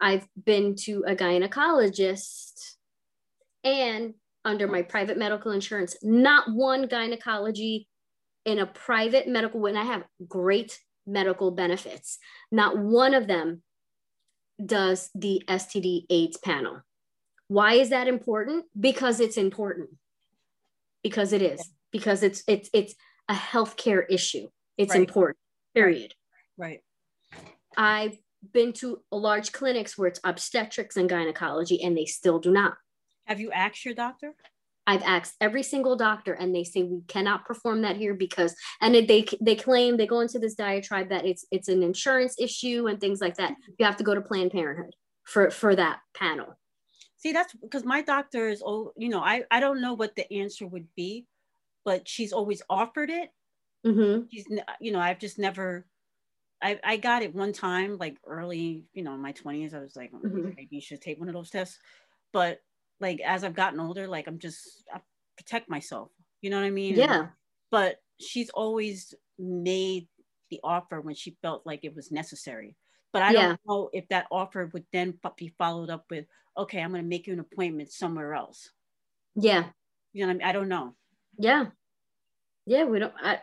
I've 0.00 0.26
been 0.42 0.74
to 0.84 1.04
a 1.06 1.14
gynecologist 1.14 2.76
and 3.64 4.14
under 4.44 4.68
my 4.68 4.82
private 4.82 5.18
medical 5.18 5.50
insurance, 5.52 5.96
not 6.02 6.52
one 6.52 6.86
gynecology 6.86 7.88
in 8.44 8.60
a 8.60 8.66
private 8.66 9.26
medical, 9.26 9.60
when 9.60 9.76
I 9.76 9.84
have 9.84 10.04
great 10.28 10.78
medical 11.06 11.50
benefits, 11.50 12.18
not 12.52 12.78
one 12.78 13.12
of 13.12 13.26
them 13.26 13.62
does 14.64 15.10
the 15.14 15.42
STD 15.48 16.06
AIDS 16.08 16.36
panel. 16.36 16.82
Why 17.48 17.74
is 17.74 17.90
that 17.90 18.08
important? 18.08 18.64
Because 18.78 19.20
it's 19.20 19.36
important. 19.36 19.90
Because 21.02 21.32
it 21.32 21.42
is. 21.42 21.70
Because 21.92 22.22
it's 22.22 22.42
it's 22.46 22.70
it's 22.72 22.94
a 23.28 23.34
healthcare 23.34 24.04
issue. 24.08 24.48
It's 24.76 24.90
right. 24.90 25.00
important 25.00 25.38
period. 25.76 26.14
Right. 26.56 26.80
I've 27.76 28.18
been 28.52 28.72
to 28.74 29.02
large 29.12 29.52
clinics 29.52 29.98
where 29.98 30.08
it's 30.08 30.20
obstetrics 30.24 30.96
and 30.96 31.08
gynecology, 31.08 31.82
and 31.82 31.96
they 31.96 32.06
still 32.06 32.38
do 32.38 32.50
not. 32.50 32.74
Have 33.26 33.40
you 33.40 33.50
asked 33.52 33.84
your 33.84 33.94
doctor? 33.94 34.34
I've 34.86 35.02
asked 35.02 35.34
every 35.40 35.64
single 35.64 35.96
doctor, 35.96 36.32
and 36.32 36.54
they 36.54 36.62
say 36.62 36.84
we 36.84 37.02
cannot 37.08 37.44
perform 37.44 37.82
that 37.82 37.96
here 37.96 38.14
because, 38.14 38.54
and 38.80 38.94
they 38.94 39.26
they 39.40 39.56
claim 39.56 39.96
they 39.96 40.06
go 40.06 40.20
into 40.20 40.38
this 40.38 40.54
diatribe 40.54 41.08
that 41.08 41.26
it's 41.26 41.44
it's 41.50 41.68
an 41.68 41.82
insurance 41.82 42.36
issue 42.38 42.86
and 42.86 43.00
things 43.00 43.20
like 43.20 43.36
that. 43.36 43.56
You 43.78 43.84
have 43.84 43.96
to 43.96 44.04
go 44.04 44.14
to 44.14 44.20
Planned 44.20 44.52
Parenthood 44.52 44.94
for 45.24 45.50
for 45.50 45.74
that 45.74 45.98
panel. 46.14 46.56
See, 47.16 47.32
that's 47.32 47.52
because 47.54 47.84
my 47.84 48.02
doctor 48.02 48.48
is, 48.48 48.62
oh, 48.64 48.92
you 48.96 49.08
know, 49.08 49.20
I 49.20 49.42
I 49.50 49.58
don't 49.58 49.80
know 49.80 49.94
what 49.94 50.14
the 50.14 50.32
answer 50.32 50.66
would 50.68 50.86
be, 50.94 51.26
but 51.84 52.06
she's 52.06 52.32
always 52.32 52.62
offered 52.70 53.10
it, 53.10 53.30
Mm-hmm. 53.86 54.22
He's, 54.30 54.46
you 54.80 54.92
know, 54.92 55.00
I've 55.00 55.18
just 55.18 55.38
never. 55.38 55.86
I, 56.62 56.80
I 56.82 56.96
got 56.96 57.22
it 57.22 57.34
one 57.34 57.52
time, 57.52 57.98
like 57.98 58.16
early, 58.26 58.84
you 58.94 59.02
know, 59.02 59.14
in 59.14 59.20
my 59.20 59.32
20s. 59.32 59.74
I 59.74 59.80
was 59.80 59.94
like, 59.94 60.10
oh, 60.14 60.18
mm-hmm. 60.18 60.48
maybe 60.56 60.68
you 60.70 60.80
should 60.80 61.02
take 61.02 61.18
one 61.18 61.28
of 61.28 61.34
those 61.34 61.50
tests. 61.50 61.78
But 62.32 62.60
like 62.98 63.20
as 63.20 63.44
I've 63.44 63.54
gotten 63.54 63.78
older, 63.78 64.08
like 64.08 64.26
I'm 64.26 64.38
just 64.38 64.84
I 64.92 65.00
protect 65.36 65.68
myself. 65.68 66.10
You 66.40 66.50
know 66.50 66.58
what 66.58 66.66
I 66.66 66.70
mean? 66.70 66.96
Yeah. 66.96 67.26
But 67.70 67.96
she's 68.18 68.50
always 68.50 69.14
made 69.38 70.08
the 70.50 70.60
offer 70.64 71.00
when 71.00 71.14
she 71.14 71.36
felt 71.42 71.66
like 71.66 71.80
it 71.84 71.94
was 71.94 72.10
necessary. 72.10 72.74
But 73.12 73.22
I 73.22 73.32
yeah. 73.32 73.42
don't 73.48 73.60
know 73.66 73.90
if 73.92 74.08
that 74.08 74.26
offer 74.30 74.70
would 74.72 74.84
then 74.92 75.18
be 75.36 75.54
followed 75.58 75.90
up 75.90 76.06
with, 76.10 76.26
okay, 76.56 76.80
I'm 76.80 76.90
going 76.90 77.02
to 77.02 77.08
make 77.08 77.26
you 77.26 77.32
an 77.34 77.40
appointment 77.40 77.92
somewhere 77.92 78.34
else. 78.34 78.70
Yeah. 79.34 79.66
You 80.12 80.22
know 80.22 80.28
what 80.28 80.36
I 80.36 80.38
mean? 80.38 80.48
I 80.48 80.52
don't 80.52 80.68
know. 80.68 80.94
Yeah 81.38 81.66
yeah 82.66 82.84
we 82.84 82.98
don't 82.98 83.14
I, 83.22 83.38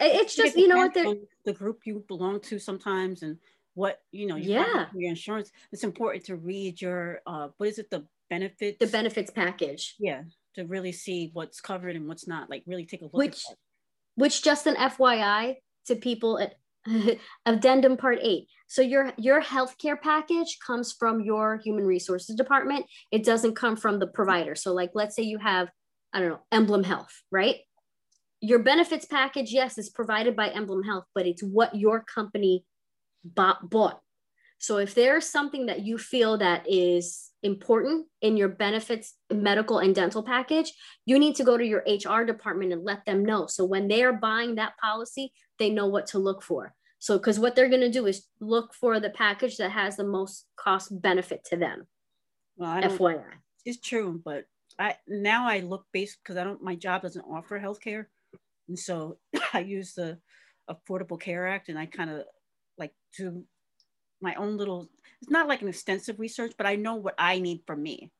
it's 0.00 0.34
just 0.34 0.56
it 0.56 0.60
you 0.60 0.68
know 0.68 0.78
what 0.78 0.94
the 0.94 1.52
group 1.52 1.80
you 1.84 2.04
belong 2.08 2.40
to 2.40 2.58
sometimes 2.58 3.22
and 3.22 3.38
what 3.74 4.00
you 4.12 4.26
know 4.26 4.36
you 4.36 4.54
yeah. 4.54 4.86
your 4.94 5.10
insurance. 5.10 5.50
It's 5.72 5.84
important 5.84 6.24
to 6.26 6.36
read 6.36 6.80
your 6.80 7.20
uh 7.26 7.48
what 7.56 7.68
is 7.68 7.78
it 7.78 7.90
the 7.90 8.04
benefits? 8.28 8.78
The 8.78 8.86
benefits 8.86 9.30
package. 9.30 9.96
Yeah 9.98 10.22
to 10.56 10.64
really 10.64 10.90
see 10.90 11.30
what's 11.32 11.60
covered 11.60 11.94
and 11.94 12.08
what's 12.08 12.26
not 12.26 12.50
like 12.50 12.64
really 12.66 12.84
take 12.84 13.02
a 13.02 13.04
look 13.04 13.14
which 13.14 13.44
which 14.16 14.42
just 14.42 14.66
an 14.66 14.74
fyi 14.74 15.54
to 15.86 15.96
people 15.96 16.38
at 16.38 16.54
addendum 17.46 17.96
part 17.96 18.18
eight. 18.22 18.48
So 18.66 18.80
your 18.80 19.12
your 19.18 19.42
healthcare 19.42 20.00
package 20.00 20.58
comes 20.66 20.94
from 20.98 21.20
your 21.20 21.60
human 21.62 21.84
resources 21.84 22.34
department. 22.36 22.86
It 23.10 23.22
doesn't 23.22 23.54
come 23.54 23.76
from 23.76 23.98
the 23.98 24.06
provider. 24.06 24.54
So 24.54 24.72
like 24.72 24.90
let's 24.94 25.14
say 25.14 25.22
you 25.22 25.38
have 25.38 25.70
i 26.12 26.18
don't 26.18 26.30
know 26.30 26.40
emblem 26.50 26.82
health 26.82 27.22
right 27.30 27.56
your 28.40 28.60
benefits 28.60 29.04
package, 29.04 29.52
yes, 29.52 29.78
is 29.78 29.90
provided 29.90 30.34
by 30.34 30.48
Emblem 30.48 30.82
Health, 30.82 31.04
but 31.14 31.26
it's 31.26 31.42
what 31.42 31.74
your 31.74 32.02
company 32.02 32.64
bought. 33.24 33.68
bought. 33.68 34.00
So 34.58 34.76
if 34.76 34.94
there's 34.94 35.26
something 35.26 35.66
that 35.66 35.86
you 35.86 35.96
feel 35.96 36.36
that 36.38 36.66
is 36.68 37.30
important 37.42 38.06
in 38.20 38.36
your 38.36 38.48
benefits, 38.48 39.14
medical 39.32 39.78
and 39.78 39.94
dental 39.94 40.22
package, 40.22 40.72
you 41.06 41.18
need 41.18 41.36
to 41.36 41.44
go 41.44 41.56
to 41.56 41.64
your 41.64 41.82
HR 41.86 42.24
department 42.24 42.72
and 42.72 42.84
let 42.84 43.06
them 43.06 43.24
know. 43.24 43.46
So 43.46 43.64
when 43.64 43.88
they 43.88 44.02
are 44.02 44.12
buying 44.12 44.56
that 44.56 44.76
policy, 44.76 45.32
they 45.58 45.70
know 45.70 45.86
what 45.86 46.08
to 46.08 46.18
look 46.18 46.42
for. 46.42 46.74
So 46.98 47.16
because 47.16 47.38
what 47.38 47.56
they're 47.56 47.70
going 47.70 47.80
to 47.80 47.90
do 47.90 48.06
is 48.06 48.26
look 48.40 48.74
for 48.74 49.00
the 49.00 49.08
package 49.08 49.56
that 49.56 49.70
has 49.70 49.96
the 49.96 50.04
most 50.04 50.44
cost 50.56 51.00
benefit 51.00 51.44
to 51.46 51.56
them. 51.56 51.86
Well, 52.58 52.70
I 52.70 52.82
FYI. 52.82 53.24
It's 53.64 53.80
true, 53.80 54.20
but 54.22 54.44
I 54.78 54.96
now 55.08 55.48
I 55.48 55.60
look 55.60 55.86
based 55.92 56.18
because 56.22 56.36
I 56.36 56.44
don't 56.44 56.62
my 56.62 56.74
job 56.74 57.00
doesn't 57.00 57.24
offer 57.24 57.58
healthcare. 57.58 58.06
And 58.70 58.78
so 58.78 59.18
I 59.52 59.60
use 59.60 59.92
the 59.92 60.18
Affordable 60.68 61.20
Care 61.20 61.46
Act 61.46 61.68
and 61.68 61.78
I 61.78 61.84
kind 61.86 62.08
of 62.08 62.24
like 62.78 62.94
do 63.16 63.44
my 64.22 64.34
own 64.36 64.56
little, 64.56 64.88
it's 65.20 65.30
not 65.30 65.48
like 65.48 65.60
an 65.60 65.68
extensive 65.68 66.18
research, 66.18 66.52
but 66.56 66.66
I 66.66 66.76
know 66.76 66.94
what 66.94 67.14
I 67.18 67.38
need 67.38 67.62
from 67.66 67.82
me. 67.82 68.10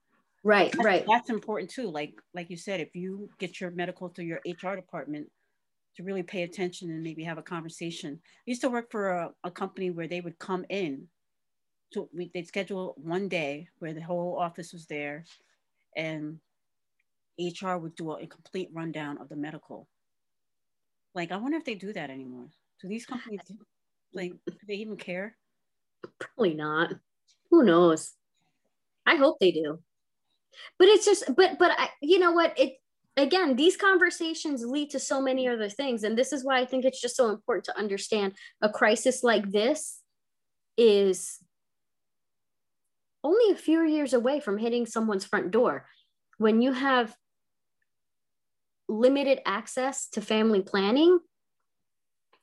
Right, 0.44 0.72
that's, 0.72 0.84
right. 0.84 1.04
That's 1.06 1.30
important 1.30 1.70
too. 1.70 1.90
Like, 1.90 2.14
like 2.34 2.50
you 2.50 2.56
said, 2.56 2.80
if 2.80 2.94
you 2.94 3.30
get 3.38 3.60
your 3.60 3.70
medical 3.70 4.08
through 4.08 4.26
your 4.26 4.40
HR 4.46 4.74
department 4.74 5.28
to 5.96 6.02
really 6.02 6.22
pay 6.22 6.42
attention 6.42 6.90
and 6.90 7.02
maybe 7.02 7.24
have 7.24 7.38
a 7.38 7.42
conversation. 7.42 8.20
I 8.24 8.42
used 8.46 8.60
to 8.62 8.70
work 8.70 8.90
for 8.90 9.10
a, 9.10 9.30
a 9.44 9.50
company 9.50 9.90
where 9.90 10.08
they 10.08 10.20
would 10.20 10.38
come 10.38 10.64
in 10.68 11.08
so 11.92 12.08
we, 12.14 12.30
they'd 12.32 12.46
schedule 12.46 12.94
one 12.96 13.28
day 13.28 13.68
where 13.78 13.92
the 13.92 14.00
whole 14.00 14.38
office 14.38 14.72
was 14.72 14.86
there 14.86 15.24
and 15.96 16.38
HR 17.38 17.76
would 17.76 17.96
do 17.96 18.12
a, 18.12 18.22
a 18.22 18.26
complete 18.26 18.70
rundown 18.72 19.18
of 19.18 19.28
the 19.28 19.36
medical 19.36 19.88
like, 21.14 21.32
I 21.32 21.36
wonder 21.36 21.56
if 21.56 21.64
they 21.64 21.74
do 21.74 21.92
that 21.92 22.10
anymore. 22.10 22.46
Do 22.80 22.88
these 22.88 23.06
companies? 23.06 23.40
Like, 24.14 24.32
do 24.46 24.56
they 24.66 24.74
even 24.74 24.96
care? 24.96 25.36
Probably 26.18 26.54
not. 26.54 26.92
Who 27.50 27.62
knows? 27.64 28.12
I 29.06 29.16
hope 29.16 29.38
they 29.40 29.52
do. 29.52 29.80
But 30.78 30.88
it's 30.88 31.04
just, 31.04 31.24
but, 31.36 31.58
but 31.58 31.72
I, 31.76 31.90
you 32.00 32.18
know 32.18 32.32
what? 32.32 32.58
It, 32.58 32.74
again, 33.16 33.56
these 33.56 33.76
conversations 33.76 34.64
lead 34.64 34.90
to 34.90 34.98
so 34.98 35.20
many 35.20 35.48
other 35.48 35.68
things. 35.68 36.04
And 36.04 36.16
this 36.16 36.32
is 36.32 36.44
why 36.44 36.60
I 36.60 36.66
think 36.66 36.84
it's 36.84 37.00
just 37.00 37.16
so 37.16 37.30
important 37.30 37.64
to 37.66 37.78
understand 37.78 38.34
a 38.62 38.68
crisis 38.68 39.22
like 39.22 39.50
this 39.50 40.00
is 40.76 41.38
only 43.22 43.52
a 43.52 43.56
few 43.56 43.84
years 43.84 44.12
away 44.12 44.40
from 44.40 44.58
hitting 44.58 44.86
someone's 44.86 45.24
front 45.24 45.50
door. 45.50 45.86
When 46.38 46.62
you 46.62 46.72
have 46.72 47.14
limited 48.90 49.40
access 49.46 50.08
to 50.08 50.20
family 50.20 50.62
planning, 50.62 51.18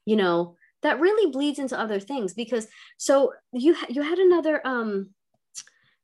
you 0.06 0.16
know, 0.16 0.56
that 0.84 1.00
really 1.00 1.32
bleeds 1.32 1.60
into 1.60 1.80
other 1.80 2.00
things 2.00 2.34
because 2.34 2.68
so 2.98 3.34
you 3.52 3.76
you 3.90 4.02
had 4.02 4.20
another 4.20 4.66
um 4.66 5.10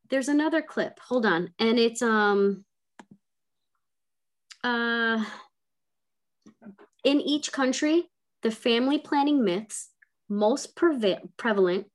there's 0.09 0.27
another 0.27 0.61
clip. 0.61 0.99
Hold 1.07 1.25
on. 1.25 1.53
And 1.59 1.79
it's 1.79 2.01
um 2.01 2.65
uh 4.63 5.23
in 7.03 7.19
each 7.21 7.51
country, 7.51 8.09
the 8.41 8.51
family 8.51 8.97
planning 8.97 9.43
myths 9.43 9.89
most 10.29 10.75
prevalent 10.75 11.87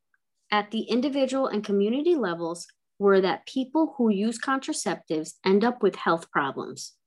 at 0.51 0.71
the 0.71 0.83
individual 0.83 1.47
and 1.47 1.65
community 1.65 2.15
levels 2.15 2.67
were 2.99 3.21
that 3.21 3.47
people 3.47 3.95
who 3.97 4.11
use 4.11 4.39
contraceptives 4.39 5.35
end 5.45 5.65
up 5.65 5.83
with 5.83 5.95
health 5.95 6.31
problems. 6.31 6.98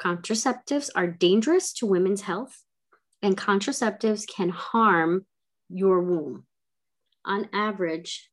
Contraceptives 0.00 0.90
are 0.94 1.08
dangerous 1.08 1.72
to 1.74 1.86
women's 1.86 2.22
health, 2.22 2.62
and 3.20 3.36
contraceptives 3.36 4.26
can 4.26 4.48
harm 4.48 5.26
your 5.68 6.00
womb. 6.00 6.46
On 7.24 7.48
average, 7.52 8.30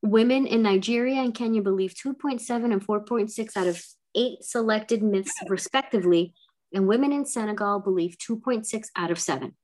women 0.00 0.46
in 0.46 0.62
Nigeria 0.62 1.20
and 1.20 1.34
Kenya 1.34 1.62
believe 1.62 1.94
2.7 1.94 2.72
and 2.72 2.86
4.6 2.86 3.56
out 3.56 3.66
of 3.66 3.84
eight 4.14 4.42
selected 4.42 5.02
myths, 5.02 5.34
respectively, 5.48 6.34
and 6.74 6.88
women 6.88 7.12
in 7.12 7.26
Senegal 7.26 7.80
believe 7.80 8.16
2.6 8.18 8.88
out 8.96 9.10
of 9.10 9.18
seven. 9.18 9.54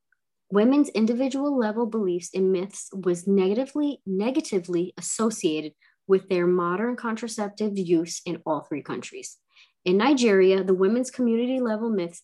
Women's 0.50 0.88
individual 0.90 1.58
level 1.58 1.86
beliefs 1.86 2.30
in 2.30 2.52
myths 2.52 2.88
was 2.92 3.26
negatively 3.26 4.00
negatively 4.06 4.94
associated 4.96 5.72
with 6.08 6.28
their 6.28 6.46
modern 6.46 6.96
contraceptive 6.96 7.78
use 7.78 8.20
in 8.26 8.42
all 8.44 8.62
three 8.62 8.82
countries. 8.82 9.36
In 9.84 9.98
Nigeria, 9.98 10.64
the 10.64 10.74
women's 10.74 11.10
community 11.10 11.60
level 11.60 11.90
myths 11.90 12.22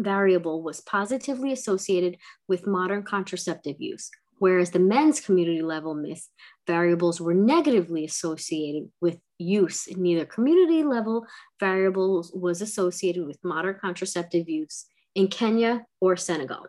variable 0.00 0.62
was 0.62 0.80
positively 0.80 1.52
associated 1.52 2.16
with 2.48 2.66
modern 2.66 3.04
contraceptive 3.04 3.76
use, 3.78 4.10
whereas 4.38 4.70
the 4.70 4.78
men's 4.78 5.20
community 5.20 5.62
level 5.62 5.94
myth 5.94 6.28
variables 6.66 7.20
were 7.20 7.34
negatively 7.34 8.04
associated 8.04 8.90
with 9.00 9.18
use. 9.38 9.88
Neither 9.96 10.24
community 10.24 10.82
level 10.82 11.26
variables 11.60 12.32
was 12.34 12.62
associated 12.62 13.26
with 13.26 13.38
modern 13.44 13.76
contraceptive 13.80 14.48
use 14.48 14.86
in 15.14 15.28
Kenya 15.28 15.84
or 16.00 16.16
Senegal. 16.16 16.66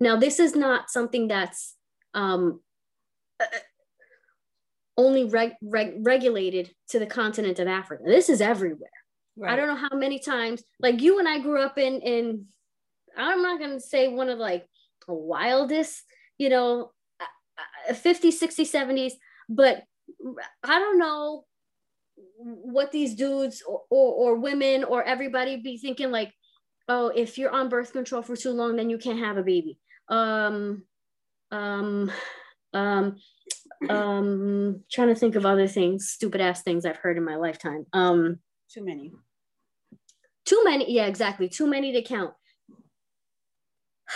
Now, 0.00 0.16
this 0.16 0.38
is 0.38 0.54
not 0.54 0.90
something 0.90 1.26
that's 1.26 1.74
um, 2.14 2.60
only 4.98 5.24
reg- 5.24 5.56
reg- 5.62 5.94
regulated 6.00 6.70
to 6.88 6.98
the 6.98 7.06
continent 7.06 7.58
of 7.58 7.68
Africa. 7.68 8.02
This 8.04 8.28
is 8.28 8.42
everywhere. 8.42 8.90
Right. 9.36 9.52
I 9.52 9.56
don't 9.56 9.68
know 9.68 9.88
how 9.88 9.96
many 9.96 10.18
times, 10.18 10.62
like 10.78 11.00
you 11.00 11.18
and 11.18 11.28
I 11.28 11.38
grew 11.38 11.62
up 11.62 11.78
in, 11.78 12.00
in 12.00 12.46
I'm 13.16 13.40
not 13.40 13.58
going 13.58 13.72
to 13.72 13.80
say 13.80 14.08
one 14.08 14.28
of 14.28 14.38
like 14.38 14.66
the 15.06 15.14
wildest, 15.14 16.02
you 16.36 16.50
know, 16.50 16.90
50s, 17.90 18.42
60s, 18.42 18.70
70s, 18.70 19.12
but 19.48 19.82
I 20.62 20.78
don't 20.78 20.98
know 20.98 21.44
what 22.40 22.92
these 22.92 23.14
dudes 23.14 23.62
or, 23.66 23.82
or, 23.90 24.32
or 24.32 24.36
women 24.36 24.84
or 24.84 25.02
everybody 25.02 25.56
be 25.56 25.78
thinking 25.78 26.10
like, 26.10 26.32
oh, 26.88 27.08
if 27.08 27.38
you're 27.38 27.50
on 27.50 27.68
birth 27.68 27.92
control 27.92 28.22
for 28.22 28.36
too 28.36 28.50
long, 28.50 28.76
then 28.76 28.90
you 28.90 28.98
can't 28.98 29.20
have 29.20 29.38
a 29.38 29.42
baby 29.42 29.78
um, 30.08 30.82
um, 31.50 32.10
um, 32.72 33.16
um, 33.88 34.82
trying 34.90 35.08
to 35.08 35.14
think 35.14 35.36
of 35.36 35.46
other 35.46 35.68
things, 35.68 36.08
stupid 36.08 36.40
ass 36.40 36.62
things 36.62 36.84
I've 36.84 36.96
heard 36.96 37.16
in 37.16 37.24
my 37.24 37.36
lifetime. 37.36 37.86
Um, 37.92 38.38
too 38.72 38.84
many. 38.84 39.12
Too 40.44 40.62
many. 40.64 40.92
Yeah, 40.92 41.06
exactly. 41.06 41.48
Too 41.48 41.66
many 41.66 41.92
to 41.92 42.02
count. 42.02 42.34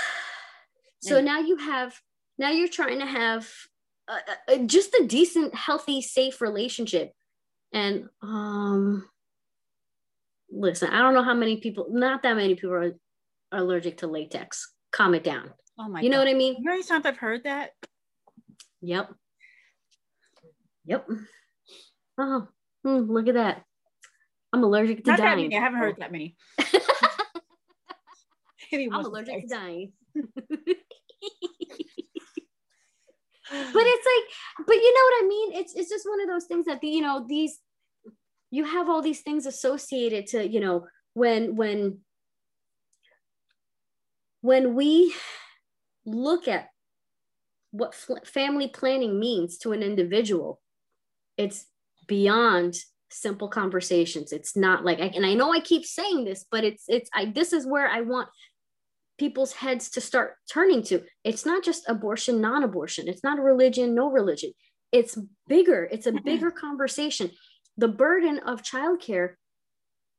So 1.04 1.20
now 1.20 1.40
you 1.40 1.56
have, 1.56 1.98
now 2.38 2.50
you're 2.50 2.68
trying 2.68 3.00
to 3.00 3.06
have 3.06 3.50
a, 4.06 4.52
a, 4.52 4.58
just 4.60 4.94
a 4.94 5.04
decent, 5.04 5.52
healthy, 5.52 6.00
safe 6.00 6.40
relationship. 6.40 7.12
And 7.72 8.08
um, 8.22 9.08
listen, 10.48 10.90
I 10.90 10.98
don't 11.02 11.14
know 11.14 11.24
how 11.24 11.34
many 11.34 11.56
people, 11.56 11.88
not 11.90 12.22
that 12.22 12.36
many 12.36 12.54
people 12.54 12.74
are, 12.74 12.92
are 13.50 13.58
allergic 13.58 13.98
to 13.98 14.06
latex. 14.06 14.72
Calm 14.92 15.16
it 15.16 15.24
down. 15.24 15.50
Oh 15.76 15.88
my 15.88 16.00
You 16.02 16.08
know 16.08 16.18
God. 16.18 16.26
what 16.26 16.30
I 16.30 16.34
mean? 16.34 16.54
You 16.60 16.64
know 16.70 16.82
times 16.82 17.04
I've 17.04 17.16
heard 17.16 17.42
that? 17.42 17.70
Yep. 18.82 19.12
Yep. 20.84 21.08
Oh, 22.18 22.48
hmm, 22.84 23.10
look 23.10 23.28
at 23.28 23.34
that. 23.34 23.64
I'm 24.52 24.62
allergic 24.64 25.04
to 25.04 25.10
Not 25.10 25.18
that 25.18 25.24
dying. 25.24 25.48
many. 25.48 25.56
I 25.56 25.60
haven't 25.60 25.78
heard 25.78 25.96
that 25.98 26.12
many. 26.12 26.36
I'm 28.72 28.92
allergic 28.92 29.42
to 29.42 29.46
dying. 29.48 29.92
but 30.14 30.24
it's 33.50 34.06
like, 34.06 34.66
but 34.66 34.76
you 34.76 34.94
know 34.94 35.04
what 35.04 35.24
I 35.24 35.26
mean? 35.28 35.52
It's 35.54 35.74
it's 35.74 35.90
just 35.90 36.08
one 36.08 36.20
of 36.22 36.28
those 36.28 36.46
things 36.46 36.66
that 36.66 36.80
the, 36.80 36.88
you 36.88 37.02
know, 37.02 37.26
these 37.28 37.60
you 38.50 38.64
have 38.64 38.88
all 38.88 39.02
these 39.02 39.20
things 39.20 39.46
associated 39.46 40.26
to, 40.28 40.46
you 40.46 40.60
know, 40.60 40.86
when 41.14 41.56
when 41.56 41.98
when 44.40 44.74
we 44.74 45.14
look 46.04 46.48
at 46.48 46.68
what 47.70 47.94
fl- 47.94 48.24
family 48.24 48.68
planning 48.68 49.18
means 49.18 49.58
to 49.58 49.72
an 49.72 49.82
individual, 49.82 50.61
it's 51.42 51.66
beyond 52.06 52.76
simple 53.10 53.48
conversations. 53.48 54.32
It's 54.32 54.56
not 54.56 54.84
like, 54.84 54.98
and 55.00 55.26
I 55.26 55.34
know 55.34 55.52
I 55.52 55.60
keep 55.60 55.84
saying 55.84 56.24
this, 56.24 56.46
but 56.50 56.64
it's, 56.64 56.84
it's, 56.88 57.10
I, 57.12 57.26
this 57.26 57.52
is 57.52 57.66
where 57.66 57.88
I 57.88 58.00
want 58.00 58.28
people's 59.18 59.52
heads 59.52 59.90
to 59.90 60.00
start 60.00 60.36
turning 60.50 60.82
to. 60.84 61.02
It's 61.24 61.44
not 61.44 61.62
just 61.62 61.88
abortion, 61.88 62.40
non 62.40 62.62
abortion. 62.62 63.08
It's 63.08 63.24
not 63.24 63.38
a 63.38 63.42
religion, 63.42 63.94
no 63.94 64.10
religion. 64.10 64.52
It's 64.90 65.18
bigger. 65.48 65.88
It's 65.90 66.06
a 66.06 66.12
mm-hmm. 66.12 66.24
bigger 66.24 66.50
conversation. 66.50 67.30
The 67.76 67.88
burden 67.88 68.38
of 68.40 68.62
childcare 68.62 69.34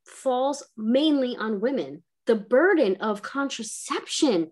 falls 0.05 0.63
mainly 0.78 1.36
on 1.36 1.61
women. 1.61 2.03
The 2.26 2.36
burden 2.36 2.97
of 2.97 3.21
contraception 3.21 4.51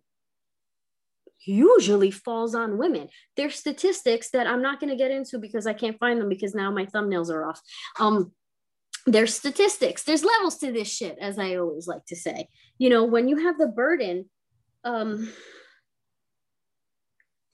usually 1.45 2.11
falls 2.11 2.55
on 2.55 2.77
women. 2.77 3.09
There's 3.35 3.55
statistics 3.55 4.29
that 4.31 4.47
I'm 4.47 4.61
not 4.61 4.79
going 4.79 4.89
to 4.89 4.95
get 4.95 5.11
into 5.11 5.39
because 5.39 5.65
I 5.67 5.73
can't 5.73 5.99
find 5.99 6.19
them 6.19 6.29
because 6.29 6.55
now 6.55 6.71
my 6.71 6.85
thumbnails 6.85 7.29
are 7.29 7.47
off. 7.47 7.61
Um, 7.99 8.31
there's 9.05 9.33
statistics, 9.33 10.03
there's 10.03 10.23
levels 10.23 10.57
to 10.59 10.71
this 10.71 10.91
shit, 10.91 11.17
as 11.19 11.39
I 11.39 11.55
always 11.55 11.87
like 11.87 12.05
to 12.07 12.15
say. 12.15 12.47
You 12.77 12.89
know, 12.89 13.05
when 13.05 13.27
you 13.27 13.37
have 13.37 13.57
the 13.57 13.67
burden 13.67 14.29
um, 14.83 15.31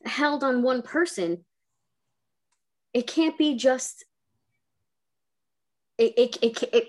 held 0.06 0.44
on 0.44 0.62
one 0.62 0.82
person, 0.82 1.46
it 2.94 3.08
can't 3.08 3.38
be 3.38 3.56
just. 3.56 4.04
It, 5.98 6.14
it, 6.18 6.38
it, 6.44 6.64
it, 6.74 6.88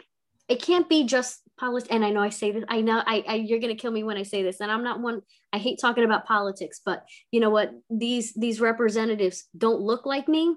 it 0.49 0.63
can't 0.63 0.89
be 0.89 1.05
just 1.05 1.41
politics. 1.59 1.89
And 1.91 2.05
I 2.05 2.11
know 2.11 2.23
I 2.23 2.31
say 2.31 2.51
this, 2.51 2.65
I 2.69 2.81
know 2.81 3.03
I, 3.07 3.25
I 3.27 3.35
you're 3.35 3.59
gonna 3.59 3.75
kill 3.75 3.91
me 3.91 4.05
when 4.05 4.17
I 4.17 4.23
say 4.23 4.43
this. 4.43 4.61
And 4.61 4.71
I'm 4.71 4.85
not 4.85 5.01
one, 5.01 5.23
I 5.53 5.59
hate 5.59 5.79
talking 5.81 6.05
about 6.05 6.27
politics, 6.27 6.81
but 6.85 7.05
you 7.31 7.41
know 7.41 7.51
what? 7.51 7.73
These 7.91 8.35
these 8.35 8.61
representatives 8.61 9.45
don't 9.57 9.81
look 9.81 10.07
like 10.07 10.29
me. 10.29 10.57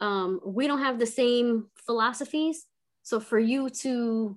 Um, 0.00 0.40
we 0.44 0.66
don't 0.66 0.82
have 0.82 0.98
the 0.98 1.06
same 1.06 1.66
philosophies. 1.84 2.66
So 3.02 3.20
for 3.20 3.38
you 3.38 3.70
to 3.82 4.36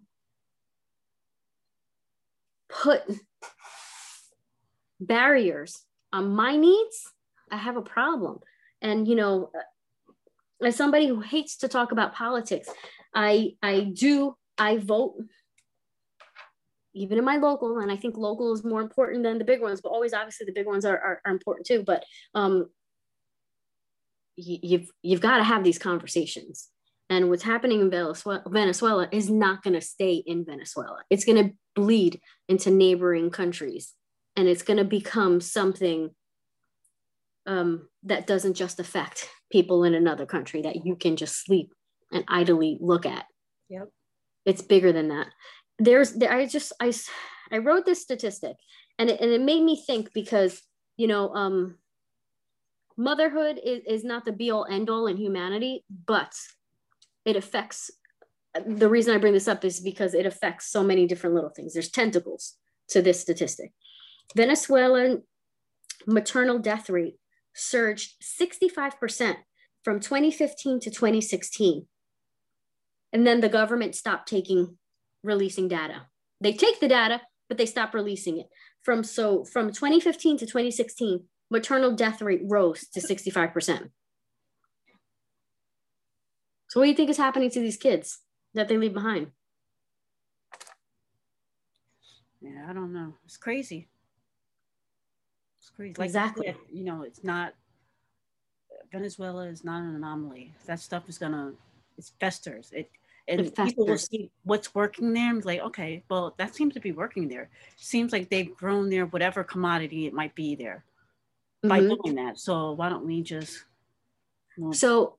put 2.70 3.04
barriers 5.00 5.84
on 6.14 6.30
my 6.30 6.56
needs, 6.56 7.12
I 7.52 7.58
have 7.58 7.78
a 7.78 7.82
problem. 7.82 8.40
And 8.82 9.08
you 9.08 9.16
know, 9.16 9.52
as 10.64 10.76
somebody 10.76 11.08
who 11.08 11.20
hates 11.20 11.58
to 11.58 11.68
talk 11.68 11.92
about 11.92 12.14
politics, 12.14 12.70
I 13.14 13.56
I 13.62 13.92
do 13.94 14.36
I 14.58 14.78
vote 14.78 15.16
even 16.94 17.18
in 17.18 17.26
my 17.26 17.38
local, 17.38 17.80
and 17.80 17.92
I 17.92 17.96
think 17.98 18.18
local 18.18 18.54
is 18.54 18.64
more 18.64 18.82
important 18.82 19.24
than 19.24 19.38
the 19.38 19.46
big 19.46 19.62
ones, 19.62 19.82
but 19.82 19.90
always 19.90 20.14
obviously 20.14 20.46
the 20.46 20.54
big 20.54 20.66
ones 20.66 20.86
are, 20.86 20.98
are, 20.98 21.22
are 21.26 21.32
important 21.32 21.66
too. 21.68 21.84
But 21.86 22.04
um, 22.34 22.70
y- 24.38 24.60
you've 24.64 24.90
you've 25.02 25.22
got 25.22 25.38
to 25.38 25.44
have 25.44 25.64
these 25.64 25.80
conversations. 25.80 26.70
And 27.12 27.30
what's 27.30 27.44
happening 27.44 27.82
in 27.82 27.90
Venezuela, 27.90 28.44
Venezuela 28.48 29.08
is 29.12 29.30
not 29.30 29.64
going 29.64 29.74
to 29.74 29.82
stay 29.82 30.24
in 30.26 30.46
Venezuela. 30.46 31.00
It's 31.10 31.26
going 31.26 31.44
to 31.44 31.54
bleed 31.76 32.22
into 32.48 32.70
neighboring 32.70 33.32
countries. 33.32 33.96
and 34.36 34.48
it's 34.48 34.62
going 34.64 34.78
to 34.78 34.86
become 34.86 35.42
something 35.42 36.12
um, 37.46 37.90
that 38.04 38.28
doesn't 38.28 38.54
just 38.54 38.80
affect 38.80 39.28
people 39.52 39.84
in 39.84 39.94
another 39.94 40.26
country 40.26 40.62
that 40.62 40.86
you 40.86 40.96
can 40.96 41.16
just 41.16 41.44
sleep 41.44 41.74
and 42.12 42.24
idly 42.28 42.78
look 42.80 43.06
at. 43.06 43.26
Yep. 43.70 43.90
It's 44.46 44.62
bigger 44.62 44.92
than 44.94 45.10
that. 45.10 45.28
There's, 45.80 46.14
there, 46.14 46.32
I 46.32 46.46
just, 46.46 46.74
I, 46.80 46.94
I 47.52 47.58
wrote 47.58 47.86
this 47.86 48.02
statistic 48.02 48.58
and 48.98 49.10
it, 49.10 49.22
and 49.22 49.32
it 49.32 49.42
made 49.42 49.64
me 49.64 49.82
think 49.82 50.14
because, 50.14 50.62
you 50.98 51.08
know, 51.08 51.34
um, 51.34 51.78
motherhood 52.98 53.60
is, 53.64 53.82
is 53.88 54.04
not 54.04 54.26
the 54.26 54.32
be 54.32 54.52
all 54.52 54.66
end 54.70 54.90
all 54.90 55.08
in 55.08 55.18
humanity, 55.18 55.86
but 56.06 56.34
it 57.26 57.36
affects, 57.36 57.90
the 58.66 58.90
reason 58.90 59.16
I 59.16 59.20
bring 59.20 59.34
this 59.34 59.48
up 59.48 59.64
is 59.64 59.80
because 59.80 60.14
it 60.14 60.26
affects 60.26 60.70
so 60.70 60.84
many 60.84 61.08
different 61.08 61.36
little 61.36 61.50
things. 61.50 61.74
There's 61.74 61.90
tentacles 61.90 62.56
to 62.90 63.02
this 63.02 63.22
statistic. 63.22 63.72
Venezuelan 64.36 65.24
maternal 66.06 66.60
death 66.60 66.90
rate 66.90 67.16
surged 67.54 68.16
65% 68.22 69.36
from 69.84 70.00
2015 70.00 70.80
to 70.82 70.90
2016. 70.90 71.88
And 73.12 73.26
then 73.26 73.42
the 73.42 73.50
government 73.50 73.96
stopped 73.96 74.28
taking 74.28 74.78
releasing 75.24 75.68
data. 75.68 76.08
They 76.42 76.54
take 76.54 76.80
the 76.80 76.88
data, 76.88 77.22
but 77.48 77.58
they 77.58 77.66
stop 77.66 77.94
releasing 77.94 78.40
it. 78.40 78.48
From 78.82 79.04
so 79.04 79.44
from 79.44 79.68
2015 79.72 80.38
to 80.38 80.46
2016, 80.46 81.26
maternal 81.50 81.96
death 81.96 82.22
rate 82.22 82.42
rose 82.44 82.88
to 82.94 83.00
65%. 83.02 83.90
So 86.70 86.80
what 86.80 86.86
do 86.86 86.90
you 86.92 86.96
think 86.96 87.10
is 87.10 87.18
happening 87.18 87.50
to 87.52 87.60
these 87.60 87.78
kids 87.78 88.20
that 88.54 88.68
they 88.68 88.78
leave 88.78 88.94
behind? 88.94 89.32
Yeah, 92.42 92.68
I 92.70 92.74
don't 92.74 92.94
know. 92.94 93.16
It's 93.26 93.38
crazy. 93.38 93.90
It's 95.60 95.70
crazy. 95.72 95.96
Like 95.98 96.06
Exactly. 96.06 96.56
you 96.72 96.86
know, 96.86 97.02
it's 97.02 97.24
not 97.24 97.54
Venezuela 98.92 99.48
is 99.48 99.64
not 99.64 99.82
an 99.82 99.96
anomaly. 99.96 100.54
That 100.66 100.80
stuff 100.80 101.10
is 101.10 101.18
gonna 101.18 101.54
it 101.98 102.10
festers. 102.20 102.72
It 102.72 102.90
and 103.30 103.56
people 103.56 103.86
will 103.86 103.98
see 103.98 104.32
what's 104.44 104.74
working 104.74 105.14
there 105.14 105.30
and 105.30 105.42
be 105.42 105.48
like, 105.48 105.62
okay, 105.62 106.04
well, 106.10 106.34
that 106.38 106.56
seems 106.56 106.74
to 106.74 106.80
be 106.80 106.92
working 106.92 107.28
there. 107.28 107.50
Seems 107.78 108.12
like 108.12 108.30
they've 108.30 108.56
grown 108.56 108.90
there, 108.90 109.06
whatever 109.06 109.44
commodity 109.44 110.08
it 110.08 110.14
might 110.14 110.34
be 110.36 110.56
there 110.56 110.84
by 111.64 111.82
Mhm. 111.82 112.04
doing 112.04 112.16
that. 112.16 112.40
So 112.40 112.72
why 112.72 112.90
don't 112.90 113.06
we 113.06 113.22
just 113.22 113.66
So, 114.72 115.18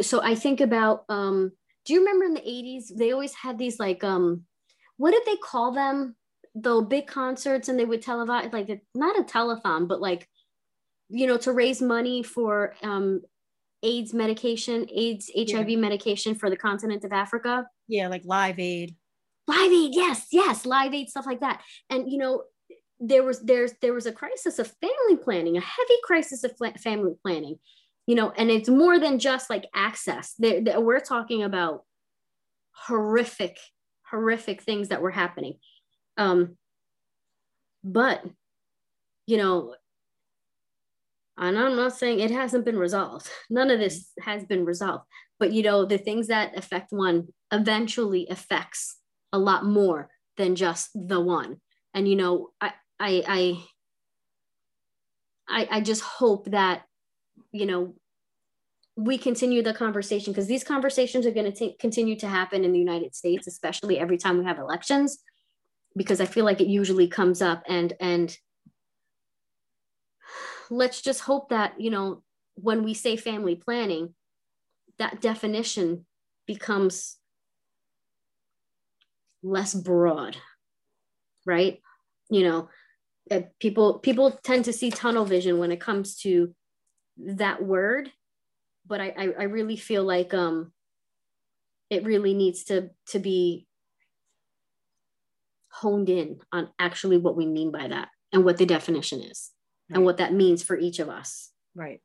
so 0.00 0.22
I 0.22 0.34
think 0.34 0.60
about. 0.60 1.04
Um, 1.08 1.52
do 1.84 1.92
you 1.94 2.00
remember 2.00 2.24
in 2.24 2.34
the 2.34 2.48
'80s 2.48 2.88
they 2.88 3.12
always 3.12 3.34
had 3.34 3.58
these 3.58 3.78
like 3.78 4.02
um, 4.02 4.44
what 4.96 5.12
did 5.12 5.22
they 5.24 5.36
call 5.36 5.72
them? 5.72 6.16
The 6.54 6.80
big 6.80 7.06
concerts, 7.06 7.68
and 7.68 7.78
they 7.78 7.84
would 7.84 8.02
televise 8.02 8.52
like 8.52 8.68
a, 8.70 8.80
not 8.94 9.18
a 9.18 9.22
telethon, 9.22 9.86
but 9.86 10.00
like, 10.00 10.28
you 11.08 11.26
know, 11.26 11.36
to 11.38 11.52
raise 11.52 11.80
money 11.80 12.22
for 12.22 12.74
um, 12.82 13.22
AIDS 13.82 14.12
medication, 14.14 14.86
AIDS 14.92 15.30
HIV 15.36 15.78
medication 15.78 16.34
for 16.34 16.50
the 16.50 16.56
continent 16.56 17.04
of 17.04 17.12
Africa. 17.12 17.66
yeah, 17.86 18.08
like 18.08 18.22
Live 18.24 18.58
Aid. 18.58 18.96
Live 19.46 19.72
Aid, 19.72 19.92
yes, 19.94 20.26
yes, 20.32 20.66
Live 20.66 20.92
Aid, 20.94 21.08
stuff 21.08 21.26
like 21.26 21.40
that. 21.40 21.62
And 21.88 22.10
you 22.10 22.18
know, 22.18 22.42
there 23.00 23.22
was 23.22 23.40
there's 23.40 23.72
there 23.80 23.92
was 23.94 24.06
a 24.06 24.12
crisis 24.12 24.58
of 24.58 24.72
family 24.80 25.16
planning, 25.22 25.56
a 25.56 25.60
heavy 25.60 25.94
crisis 26.04 26.44
of 26.44 26.52
family 26.80 27.14
planning. 27.22 27.56
You 28.06 28.14
know, 28.14 28.30
and 28.36 28.50
it's 28.50 28.68
more 28.68 28.98
than 28.98 29.18
just 29.18 29.50
like 29.50 29.66
access. 29.74 30.34
There, 30.38 30.60
there- 30.62 30.80
we're 30.80 30.98
talking 31.00 31.42
about 31.42 31.84
horrific, 32.72 33.58
horrific 34.10 34.62
things 34.62 34.88
that 34.88 35.02
were 35.02 35.10
happening. 35.10 35.58
Um, 36.16 36.56
but 37.84 38.24
you 39.26 39.36
know, 39.36 39.74
and 41.38 41.58
I'm 41.58 41.76
not 41.76 41.96
saying 41.96 42.20
it 42.20 42.30
hasn't 42.30 42.64
been 42.64 42.78
resolved. 42.78 43.28
None 43.48 43.70
of 43.70 43.78
this 43.78 44.00
mm-hmm. 44.00 44.30
has 44.30 44.44
been 44.44 44.64
resolved. 44.64 45.04
But 45.38 45.52
you 45.52 45.62
know, 45.62 45.84
the 45.84 45.98
things 45.98 46.26
that 46.28 46.56
affect 46.58 46.92
one 46.92 47.28
eventually 47.52 48.26
affects 48.28 48.96
a 49.32 49.38
lot 49.38 49.64
more 49.64 50.10
than 50.36 50.56
just 50.56 50.90
the 50.94 51.20
one. 51.20 51.60
And 51.94 52.08
you 52.08 52.16
know, 52.16 52.50
I 52.60 52.72
I 52.98 53.22
I 53.26 53.64
I, 55.48 55.68
I 55.78 55.80
just 55.80 56.02
hope 56.02 56.50
that 56.50 56.82
you 57.52 57.66
know 57.66 57.94
we 58.96 59.16
continue 59.16 59.62
the 59.62 59.72
conversation 59.72 60.32
because 60.32 60.48
these 60.48 60.64
conversations 60.64 61.24
are 61.24 61.30
going 61.30 61.52
to 61.52 61.72
continue 61.78 62.16
to 62.16 62.26
happen 62.26 62.64
in 62.64 62.72
the 62.72 62.80
United 62.80 63.14
States, 63.14 63.46
especially 63.46 63.96
every 63.96 64.18
time 64.18 64.38
we 64.38 64.44
have 64.44 64.58
elections, 64.58 65.18
because 65.96 66.20
I 66.20 66.26
feel 66.26 66.44
like 66.44 66.60
it 66.60 66.66
usually 66.66 67.06
comes 67.06 67.40
up 67.40 67.62
and 67.68 67.92
and 68.00 68.36
let's 70.70 71.00
just 71.00 71.20
hope 71.20 71.50
that 71.50 71.80
you 71.80 71.90
know 71.90 72.22
when 72.54 72.84
we 72.84 72.94
say 72.94 73.16
family 73.16 73.54
planning 73.54 74.14
that 74.98 75.20
definition 75.20 76.04
becomes 76.46 77.16
less 79.42 79.74
broad 79.74 80.36
right? 81.48 81.80
You 82.30 82.44
know 82.44 82.68
people 83.58 83.98
people 83.98 84.30
tend 84.42 84.64
to 84.66 84.72
see 84.72 84.90
tunnel 84.90 85.24
vision 85.24 85.58
when 85.58 85.72
it 85.72 85.80
comes 85.80 86.16
to 86.16 86.54
that 87.18 87.62
word 87.62 88.10
but 88.86 89.02
I, 89.02 89.12
I 89.18 89.28
i 89.40 89.42
really 89.42 89.76
feel 89.76 90.02
like 90.02 90.32
um 90.32 90.72
it 91.90 92.04
really 92.04 92.32
needs 92.32 92.64
to 92.64 92.88
to 93.08 93.18
be 93.18 93.66
honed 95.68 96.08
in 96.08 96.38
on 96.52 96.70
actually 96.78 97.18
what 97.18 97.36
we 97.36 97.44
mean 97.44 97.70
by 97.70 97.88
that 97.88 98.08
and 98.32 98.46
what 98.46 98.56
the 98.56 98.64
definition 98.64 99.20
is 99.20 99.50
and 99.90 100.04
what 100.04 100.18
that 100.18 100.32
means 100.32 100.62
for 100.62 100.76
each 100.78 100.98
of 100.98 101.08
us 101.08 101.50
Right. 101.74 102.00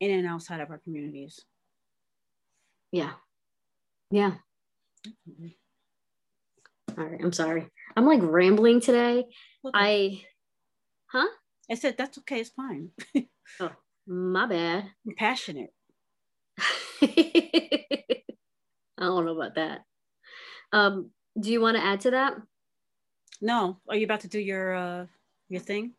In 0.00 0.10
and 0.10 0.26
outside 0.26 0.60
of 0.60 0.70
our 0.70 0.78
communities. 0.78 1.40
yeah 2.92 3.12
yeah 4.10 4.34
all 6.98 7.04
right 7.04 7.20
i'm 7.22 7.32
sorry 7.32 7.66
i'm 7.96 8.06
like 8.06 8.20
rambling 8.22 8.80
today 8.80 9.24
Okay. 9.64 9.70
i 9.74 10.22
huh 11.06 11.28
I 11.70 11.74
said 11.74 11.96
that's 11.96 12.18
okay, 12.18 12.40
it's 12.40 12.50
fine. 12.50 12.90
oh 13.60 13.70
my 14.08 14.46
bad 14.46 14.90
I'm 15.06 15.14
passionate. 15.14 15.72
i 17.02 18.22
don't 18.98 19.24
know 19.24 19.36
about 19.38 19.54
that 19.54 19.82
um 20.72 21.10
do 21.38 21.52
you 21.52 21.60
want 21.60 21.76
to 21.76 21.84
add 21.84 22.00
to 22.00 22.10
that 22.12 22.34
No, 23.40 23.78
are 23.88 23.96
you 23.96 24.04
about 24.04 24.20
to 24.20 24.28
do 24.28 24.38
your 24.40 24.74
uh 24.74 25.06
your 25.48 25.60
thing? 25.62 25.94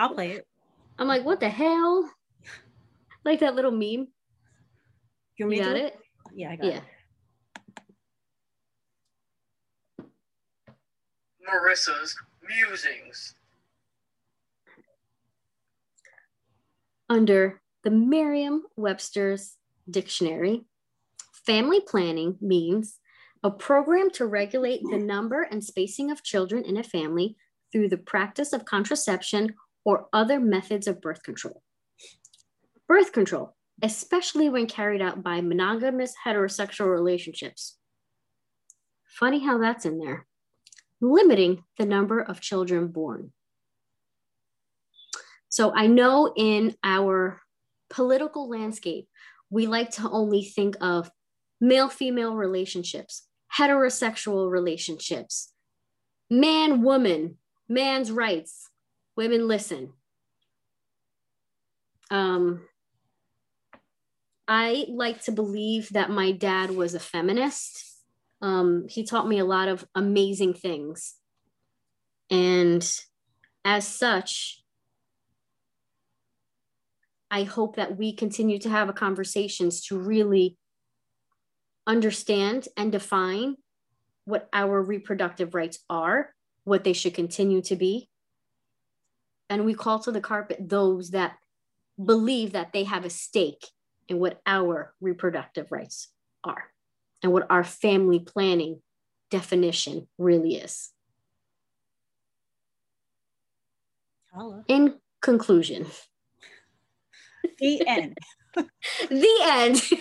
I'll 0.00 0.14
play 0.14 0.32
it. 0.32 0.46
i'm 0.98 1.06
like 1.06 1.24
what 1.26 1.40
the 1.40 1.48
hell 1.50 2.10
like 3.24 3.40
that 3.40 3.54
little 3.54 3.70
meme 3.70 4.08
You 5.36 5.46
want 5.46 5.50
me 5.50 5.56
you 5.58 5.62
to 5.64 5.68
got 5.70 5.76
do 5.76 5.84
it 5.84 5.98
Yeah, 6.34 6.50
I 6.52 6.56
got 6.56 6.66
yeah 6.66 6.76
it. 6.78 6.84
Marisa's 11.46 12.16
musings. 12.48 13.34
under 17.08 17.60
the 17.82 17.90
Merriam 17.90 18.62
Webster's 18.76 19.56
dictionary, 19.90 20.64
family 21.44 21.80
planning 21.80 22.36
means 22.40 23.00
a 23.42 23.50
program 23.50 24.10
to 24.10 24.26
regulate 24.26 24.80
the 24.90 24.98
number 24.98 25.42
and 25.42 25.64
spacing 25.64 26.10
of 26.12 26.22
children 26.22 26.62
in 26.64 26.76
a 26.76 26.84
family 26.84 27.36
through 27.72 27.88
the 27.88 27.96
practice 27.96 28.52
of 28.52 28.64
contraception 28.64 29.54
or 29.84 30.08
other 30.12 30.40
methods 30.40 30.86
of 30.86 31.00
birth 31.00 31.22
control. 31.22 31.62
Birth 32.88 33.12
control, 33.12 33.56
especially 33.82 34.48
when 34.48 34.66
carried 34.66 35.00
out 35.00 35.22
by 35.22 35.40
monogamous 35.40 36.14
heterosexual 36.24 36.90
relationships. 36.90 37.76
Funny 39.04 39.44
how 39.44 39.58
that's 39.58 39.84
in 39.84 39.98
there. 39.98 40.26
Limiting 41.00 41.64
the 41.78 41.86
number 41.86 42.20
of 42.20 42.40
children 42.40 42.88
born. 42.88 43.32
So 45.48 45.72
I 45.74 45.88
know 45.88 46.32
in 46.36 46.76
our 46.84 47.40
political 47.88 48.48
landscape, 48.48 49.08
we 49.50 49.66
like 49.66 49.90
to 49.92 50.08
only 50.08 50.44
think 50.44 50.76
of 50.80 51.10
male 51.60 51.88
female 51.88 52.36
relationships, 52.36 53.26
heterosexual 53.58 54.50
relationships, 54.50 55.52
man 56.30 56.82
woman, 56.82 57.38
man's 57.68 58.12
rights, 58.12 58.69
women 59.16 59.48
listen. 59.48 59.92
Um, 62.10 62.62
I 64.48 64.86
like 64.88 65.22
to 65.24 65.32
believe 65.32 65.90
that 65.90 66.10
my 66.10 66.32
dad 66.32 66.70
was 66.70 66.94
a 66.94 67.00
feminist. 67.00 67.84
Um, 68.42 68.86
he 68.88 69.04
taught 69.04 69.28
me 69.28 69.38
a 69.38 69.44
lot 69.44 69.68
of 69.68 69.86
amazing 69.94 70.54
things. 70.54 71.14
And 72.30 72.82
as 73.64 73.86
such, 73.86 74.62
I 77.30 77.44
hope 77.44 77.76
that 77.76 77.96
we 77.96 78.12
continue 78.12 78.58
to 78.58 78.68
have 78.68 78.92
conversations 78.96 79.82
to 79.86 79.98
really 79.98 80.56
understand 81.86 82.66
and 82.76 82.90
define 82.90 83.56
what 84.24 84.48
our 84.52 84.82
reproductive 84.82 85.54
rights 85.54 85.78
are, 85.88 86.34
what 86.64 86.82
they 86.82 86.92
should 86.92 87.14
continue 87.14 87.62
to 87.62 87.76
be. 87.76 88.09
And 89.50 89.64
we 89.64 89.74
call 89.74 89.98
to 90.00 90.12
the 90.12 90.20
carpet 90.20 90.58
those 90.60 91.10
that 91.10 91.36
believe 92.02 92.52
that 92.52 92.72
they 92.72 92.84
have 92.84 93.04
a 93.04 93.10
stake 93.10 93.66
in 94.08 94.18
what 94.18 94.40
our 94.46 94.94
reproductive 95.00 95.70
rights 95.70 96.08
are 96.44 96.64
and 97.22 97.32
what 97.32 97.46
our 97.50 97.64
family 97.64 98.20
planning 98.20 98.80
definition 99.30 100.08
really 100.18 100.54
is. 100.54 100.90
Holla. 104.32 104.64
In 104.68 104.94
conclusion, 105.20 105.86
The 107.58 107.86
end. 107.86 108.16
the 108.54 109.38
end. 109.44 109.82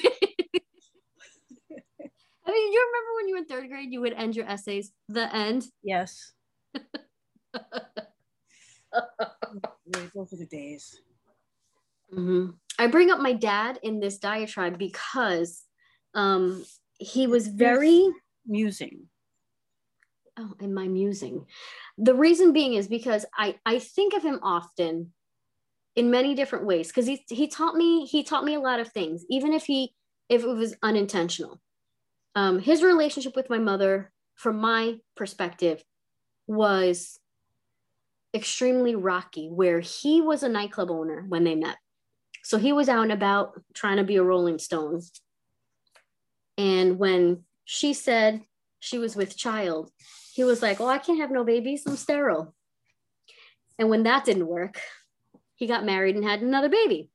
I 2.46 2.52
mean, 2.52 2.74
you 2.74 2.88
remember 2.88 3.16
when 3.16 3.28
you 3.28 3.34
were 3.36 3.40
in 3.40 3.46
third 3.46 3.70
grade, 3.70 3.92
you 3.92 4.02
would 4.02 4.14
end 4.14 4.36
your 4.36 4.48
essays, 4.48 4.92
the 5.08 5.34
end? 5.36 5.66
Yes. 5.84 6.32
Those 10.14 10.34
are 10.34 10.38
the 10.38 10.46
days. 10.50 11.02
Mhm. 12.14 12.56
I 12.78 12.88
bring 12.88 13.12
up 13.12 13.20
my 13.20 13.34
dad 13.34 13.80
in 13.84 14.00
this 14.00 14.18
diatribe 14.18 14.78
because 14.78 15.64
um, 16.14 16.64
he 16.98 17.28
was 17.28 17.48
very 17.48 18.08
Musing. 18.46 19.10
oh, 20.38 20.54
in 20.60 20.74
my 20.74 20.88
musing. 20.88 21.46
The 21.98 22.16
reason 22.16 22.52
being 22.54 22.74
is 22.74 22.88
because 22.88 23.26
I 23.38 23.60
I 23.66 23.80
think 23.80 24.14
of 24.16 24.24
him 24.24 24.40
often 24.42 25.14
in 25.96 26.10
many 26.10 26.34
different 26.34 26.66
ways 26.66 26.88
because 26.88 27.06
he 27.06 27.24
he 27.30 27.48
taught 27.48 27.76
me 27.76 28.06
he 28.06 28.24
taught 28.24 28.46
me 28.46 28.56
a 28.56 28.60
lot 28.60 28.80
of 28.80 28.92
things 28.92 29.26
even 29.30 29.54
if 29.54 29.66
he 29.66 29.94
if 30.30 30.44
it 30.44 30.48
was 30.48 30.76
unintentional. 30.82 31.60
Um, 32.36 32.60
his 32.60 32.82
relationship 32.82 33.36
with 33.36 33.50
my 33.50 33.58
mother, 33.60 34.12
from 34.36 34.58
my 34.58 35.00
perspective, 35.16 35.84
was 36.48 37.19
extremely 38.34 38.96
rocky. 38.96 39.48
Where 39.50 39.80
he 39.80 40.22
was 40.22 40.44
a 40.44 40.50
nightclub 40.50 40.92
owner 40.92 41.26
when 41.28 41.44
they 41.44 41.56
met, 41.56 41.78
so 42.44 42.58
he 42.58 42.74
was 42.74 42.90
out 42.90 43.04
and 43.04 43.12
about 43.12 43.62
trying 43.74 43.98
to 43.98 44.04
be 44.04 44.16
a 44.16 44.24
Rolling 44.24 44.60
Stone. 44.60 45.02
And 46.58 47.00
when 47.00 47.44
she 47.66 47.94
said 47.94 48.42
she 48.80 48.98
was 48.98 49.16
with 49.16 49.38
child, 49.38 49.92
he 50.34 50.44
was 50.44 50.62
like, 50.62 50.80
Oh, 50.82 50.88
I 50.88 50.98
can't 50.98 51.20
have 51.20 51.32
no 51.32 51.44
babies. 51.44 51.84
I'm 51.86 51.96
sterile. 51.96 52.56
And 53.78 53.90
when 53.90 54.04
that 54.04 54.26
didn't 54.26 54.48
work, 54.48 54.80
he 55.56 55.68
got 55.68 55.86
married 55.86 56.16
and 56.16 56.24
had 56.24 56.42
another 56.42 56.70
baby. 56.70 57.10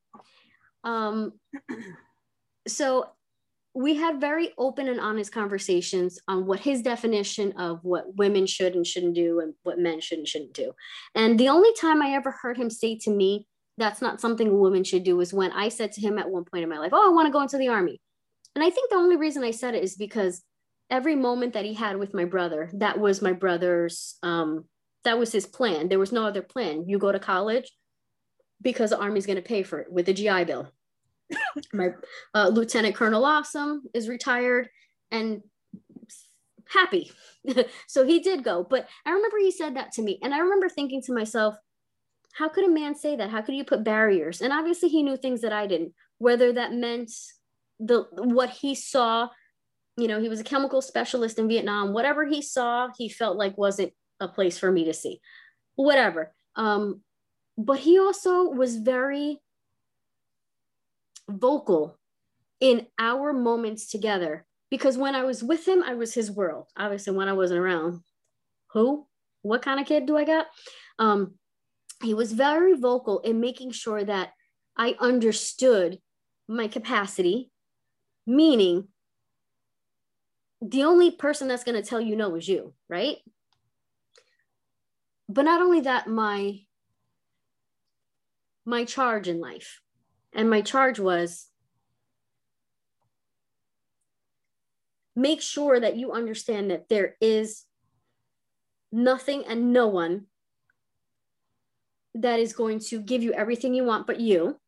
Um, 0.83 1.33
so 2.69 3.09
we 3.75 3.97
had 3.97 4.21
very 4.21 4.53
open 4.57 4.89
and 4.89 5.01
honest 5.01 5.33
conversations 5.33 6.21
on 6.29 6.47
what 6.47 6.61
his 6.61 6.81
definition 6.81 7.53
of 7.59 7.81
what 7.83 8.15
women 8.15 8.47
should 8.47 8.77
and 8.77 8.87
shouldn't 8.87 9.15
do 9.15 9.41
and 9.41 9.55
what 9.65 9.81
men 9.81 10.01
should 10.01 10.19
and 10.19 10.29
shouldn't 10.29 10.53
do. 10.53 10.73
And 11.17 11.39
the 11.39 11.49
only 11.49 11.73
time 11.75 12.01
I 12.01 12.11
ever 12.11 12.31
heard 12.31 12.57
him 12.57 12.71
say 12.71 12.97
to 12.99 13.11
me, 13.11 13.49
that's 13.77 14.01
not 14.01 14.21
something 14.21 14.49
a 14.49 14.55
woman 14.55 14.85
should 14.85 15.03
do, 15.03 15.21
is 15.21 15.35
when 15.35 15.51
I 15.51 15.69
said 15.69 15.91
to 15.93 16.01
him 16.01 16.19
at 16.19 16.31
one 16.31 16.45
point 16.45 16.63
in 16.63 16.71
my 16.71 16.79
life, 16.79 16.93
Oh, 16.93 17.11
I 17.11 17.13
want 17.13 17.27
to 17.27 17.33
go 17.33 17.41
into 17.41 17.59
the 17.59 17.69
army. 17.69 18.01
And 18.55 18.63
I 18.63 18.71
think 18.71 18.91
the 18.91 18.97
only 18.97 19.17
reason 19.17 19.43
I 19.43 19.51
said 19.51 19.75
it 19.75 19.83
is 19.83 19.97
because 19.97 20.43
every 20.89 21.17
moment 21.17 21.55
that 21.55 21.65
he 21.65 21.75
had 21.75 21.97
with 21.97 22.15
my 22.15 22.25
brother, 22.25 22.71
that 22.75 23.01
was 23.01 23.21
my 23.21 23.33
brother's, 23.33 24.17
um, 24.23 24.67
that 25.03 25.19
was 25.19 25.33
his 25.33 25.47
plan. 25.47 25.89
There 25.89 25.99
was 25.99 26.13
no 26.13 26.25
other 26.25 26.43
plan. 26.43 26.89
You 26.89 26.99
go 26.99 27.11
to 27.11 27.19
college 27.19 27.73
because 28.63 28.91
the 28.91 28.99
army's 28.99 29.27
going 29.27 29.37
to 29.37 29.43
pay 29.43 29.65
for 29.65 29.81
it 29.81 29.91
with 29.91 30.07
the 30.07 30.15
GI 30.15 30.45
Bill. 30.45 30.71
My 31.73 31.91
uh, 32.35 32.49
Lieutenant 32.49 32.95
Colonel 32.95 33.25
Awesome 33.25 33.83
is 33.95 34.09
retired 34.09 34.69
and 35.11 35.43
happy. 36.69 37.13
so 37.87 38.05
he 38.05 38.21
did 38.21 38.45
go. 38.45 38.67
But 38.69 38.89
I 39.07 39.11
remember 39.11 39.39
he 39.39 39.51
said 39.51 39.77
that 39.77 39.93
to 39.93 40.03
me. 40.03 40.19
And 40.23 40.35
I 40.35 40.39
remember 40.39 40.69
thinking 40.69 41.03
to 41.03 41.15
myself, 41.15 41.57
how 42.35 42.49
could 42.49 42.65
a 42.65 42.71
man 42.71 42.95
say 42.95 43.17
that? 43.17 43.31
How 43.31 43.43
could 43.43 43.55
you 43.55 43.65
put 43.65 43.85
barriers? 43.85 44.41
And 44.41 44.53
obviously 44.53 44.89
he 44.89 45.03
knew 45.03 45.17
things 45.17 45.41
that 45.43 45.53
I 45.53 45.67
didn't, 45.67 45.95
whether 46.19 46.53
that 46.53 46.73
meant 46.73 47.11
the 47.79 48.07
what 48.13 48.51
he 48.51 48.75
saw, 48.75 49.29
you 49.97 50.09
know, 50.09 50.21
he 50.21 50.29
was 50.29 50.41
a 50.41 50.45
chemical 50.45 50.83
specialist 50.83 51.39
in 51.39 51.49
Vietnam, 51.49 51.93
whatever 51.93 52.27
he 52.27 52.43
saw, 52.43 52.89
he 52.97 53.09
felt 53.09 53.37
like 53.37 53.57
wasn't 53.57 53.93
a 54.21 54.27
place 54.27 54.59
for 54.59 54.71
me 54.71 54.85
to 54.85 54.95
see. 54.95 55.21
Whatever. 55.77 56.33
Um, 56.57 57.03
but 57.57 57.79
he 57.79 58.01
also 58.01 58.51
was 58.51 58.77
very 58.77 59.41
vocal 61.29 61.99
in 62.61 62.87
our 62.99 63.33
moments 63.33 63.91
together 63.91 64.47
because 64.71 64.99
when 64.99 65.15
I 65.15 65.25
was 65.25 65.43
with 65.43 65.67
him, 65.67 65.83
I 65.83 65.95
was 65.95 66.15
his 66.15 66.31
world. 66.31 66.67
Obviously, 66.77 67.15
when 67.15 67.29
I 67.29 67.33
wasn't 67.33 67.61
around, 67.61 68.01
who, 68.73 69.07
what 69.43 69.63
kind 69.63 69.79
of 69.79 69.87
kid 69.87 70.07
do 70.07 70.17
I 70.17 70.25
got? 70.25 70.47
Um, 70.99 71.35
he 72.03 72.15
was 72.15 72.33
very 72.33 72.75
vocal 72.75 73.21
in 73.21 73.41
making 73.41 73.71
sure 73.71 74.03
that 74.03 74.33
I 74.77 74.97
understood 74.99 75.99
my 76.49 76.69
capacity, 76.69 77.51
meaning 78.27 78.89
the 80.61 80.85
only 80.85 81.11
person 81.11 81.47
that's 81.47 81.65
going 81.65 81.81
to 81.81 81.89
tell 81.89 82.01
you 82.01 82.17
no 82.17 82.35
is 82.35 82.49
you, 82.49 82.75
right? 82.89 83.19
But 85.29 85.43
not 85.43 85.61
only 85.61 85.83
that, 85.83 86.07
my 86.07 86.61
my 88.67 88.85
charge 88.85 89.29
in 89.29 89.41
life. 89.41 89.81
And 90.35 90.51
my 90.51 90.61
charge 90.61 90.99
was 90.99 91.49
make 95.17 95.41
sure 95.41 95.79
that 95.79 95.97
you 95.97 96.13
understand 96.13 96.71
that 96.71 96.89
there 96.89 97.17
is 97.21 97.65
nothing 98.91 99.45
and 99.47 99.73
no 99.73 99.87
one 99.87 100.27
that 102.15 102.41
is 102.41 102.53
going 102.53 102.79
to 102.79 103.01
give 103.01 103.23
you 103.23 103.33
everything 103.33 103.75
you 103.75 103.85
want 103.85 104.07
but 104.07 104.21
you. 104.21 104.59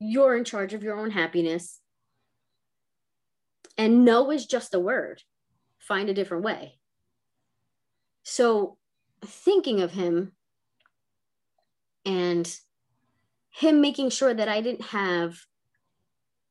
You're 0.00 0.36
in 0.36 0.44
charge 0.44 0.74
of 0.74 0.82
your 0.82 0.98
own 0.98 1.10
happiness. 1.10 1.80
And 3.76 4.04
no 4.04 4.30
is 4.30 4.46
just 4.46 4.74
a 4.74 4.80
word. 4.80 5.22
Find 5.78 6.08
a 6.08 6.14
different 6.14 6.44
way. 6.44 6.78
So, 8.24 8.76
thinking 9.24 9.80
of 9.80 9.92
him 9.92 10.32
and 12.04 12.58
him 13.58 13.80
making 13.80 14.08
sure 14.08 14.32
that 14.32 14.48
I 14.48 14.60
didn't 14.60 14.86
have 14.86 15.36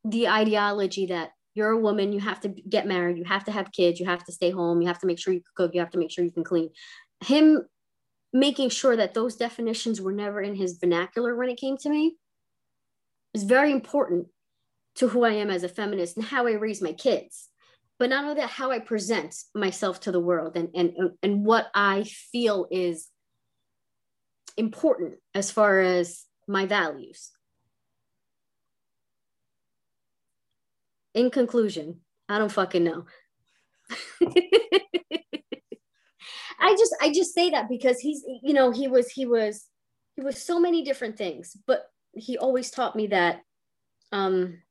the 0.03 0.28
ideology 0.28 1.05
that 1.05 1.32
you're 1.53 1.70
a 1.70 1.80
woman, 1.80 2.12
you 2.12 2.20
have 2.20 2.41
to 2.41 2.49
get 2.49 2.86
married, 2.86 3.18
you 3.18 3.24
have 3.24 3.45
to 3.45 3.51
have 3.51 3.72
kids, 3.72 3.97
you 3.97 4.05
have 4.05 4.26
to 4.26 4.34
stay 4.34 4.51
home, 4.51 4.82
you 4.82 4.89
have 4.89 4.99
to 4.99 5.08
make 5.08 5.18
sure 5.18 5.34
you 5.34 5.41
cook, 5.55 5.74
you 5.74 5.80
have 5.80 5.91
to 5.91 5.97
make 5.97 6.12
sure 6.12 6.26
you 6.26 6.32
can 6.32 6.43
clean. 6.43 6.70
Him 7.24 7.66
making 8.34 8.70
sure 8.70 8.97
that 8.97 9.14
those 9.14 9.38
definitions 9.38 10.01
were 10.01 10.12
never 10.12 10.41
in 10.41 10.53
his 10.53 10.80
vernacular 10.80 11.34
when 11.34 11.47
it 11.47 11.58
came 11.58 11.78
to 11.78 11.89
me 11.89 12.18
is 13.34 13.43
very 13.43 13.72
important 13.72 14.28
to 14.95 15.08
who 15.08 15.24
I 15.24 15.32
am 15.32 15.49
as 15.49 15.64
a 15.64 15.70
feminist 15.70 16.18
and 16.18 16.26
how 16.26 16.45
I 16.45 16.55
raise 16.55 16.82
my 16.82 16.91
kids. 16.91 17.47
But 17.99 18.10
not 18.10 18.26
only 18.26 18.36
that, 18.41 18.49
how 18.49 18.72
I 18.72 18.80
present 18.80 19.34
myself 19.55 20.01
to 20.01 20.12
the 20.12 20.20
world 20.20 20.58
and, 20.58 20.70
and, 20.76 21.12
and 21.24 21.45
what 21.45 21.68
I 21.74 22.03
feel 22.03 22.68
is 22.70 23.08
important 24.58 25.16
as 25.34 25.51
far 25.51 25.80
as 25.80 26.26
my 26.48 26.66
values. 26.66 27.32
In 31.14 31.30
conclusion, 31.30 32.02
I 32.30 32.38
don't 32.38 32.52
fucking 32.52 32.84
know. 32.84 33.06
I 36.60 36.76
just 36.76 36.95
I 37.02 37.12
just 37.14 37.34
say 37.34 37.52
that 37.52 37.70
because 37.70 38.00
he's 38.00 38.24
you 38.43 38.54
know 38.54 38.72
he 38.72 38.88
was 38.88 39.10
he 39.10 39.26
was 39.26 39.66
he 40.16 40.24
was 40.24 40.41
so 40.41 40.60
many 40.60 40.84
different 40.84 41.18
things, 41.18 41.56
but 41.66 41.86
he 42.14 42.38
always 42.38 42.72
taught 42.72 42.95
me 42.95 43.08
that 43.08 43.41
um 44.12 44.62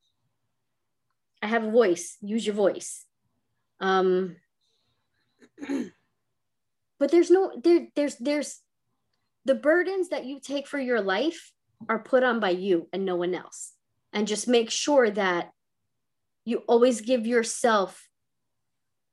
I 1.43 1.47
have 1.49 1.65
a 1.65 1.71
voice, 1.71 2.17
use 2.21 2.47
your 2.47 2.55
voice. 2.55 3.05
Um 3.81 4.37
but 6.99 7.11
there's 7.11 7.31
no 7.31 7.53
there 7.63 7.87
there's 7.95 8.17
there's 8.17 8.61
the 9.45 9.55
burdens 9.55 10.09
that 10.09 10.25
you 10.25 10.41
take 10.41 10.67
for 10.67 10.79
your 10.79 11.01
life 11.01 11.53
are 11.89 11.99
put 11.99 12.23
on 12.23 12.41
by 12.41 12.51
you 12.51 12.89
and 12.93 13.05
no 13.05 13.17
one 13.17 13.35
else. 13.35 13.73
And 14.13 14.27
just 14.27 14.49
make 14.49 14.71
sure 14.71 15.11
that 15.11 15.51
you 16.45 16.63
always 16.69 17.01
give 17.01 17.27
yourself 17.27 18.09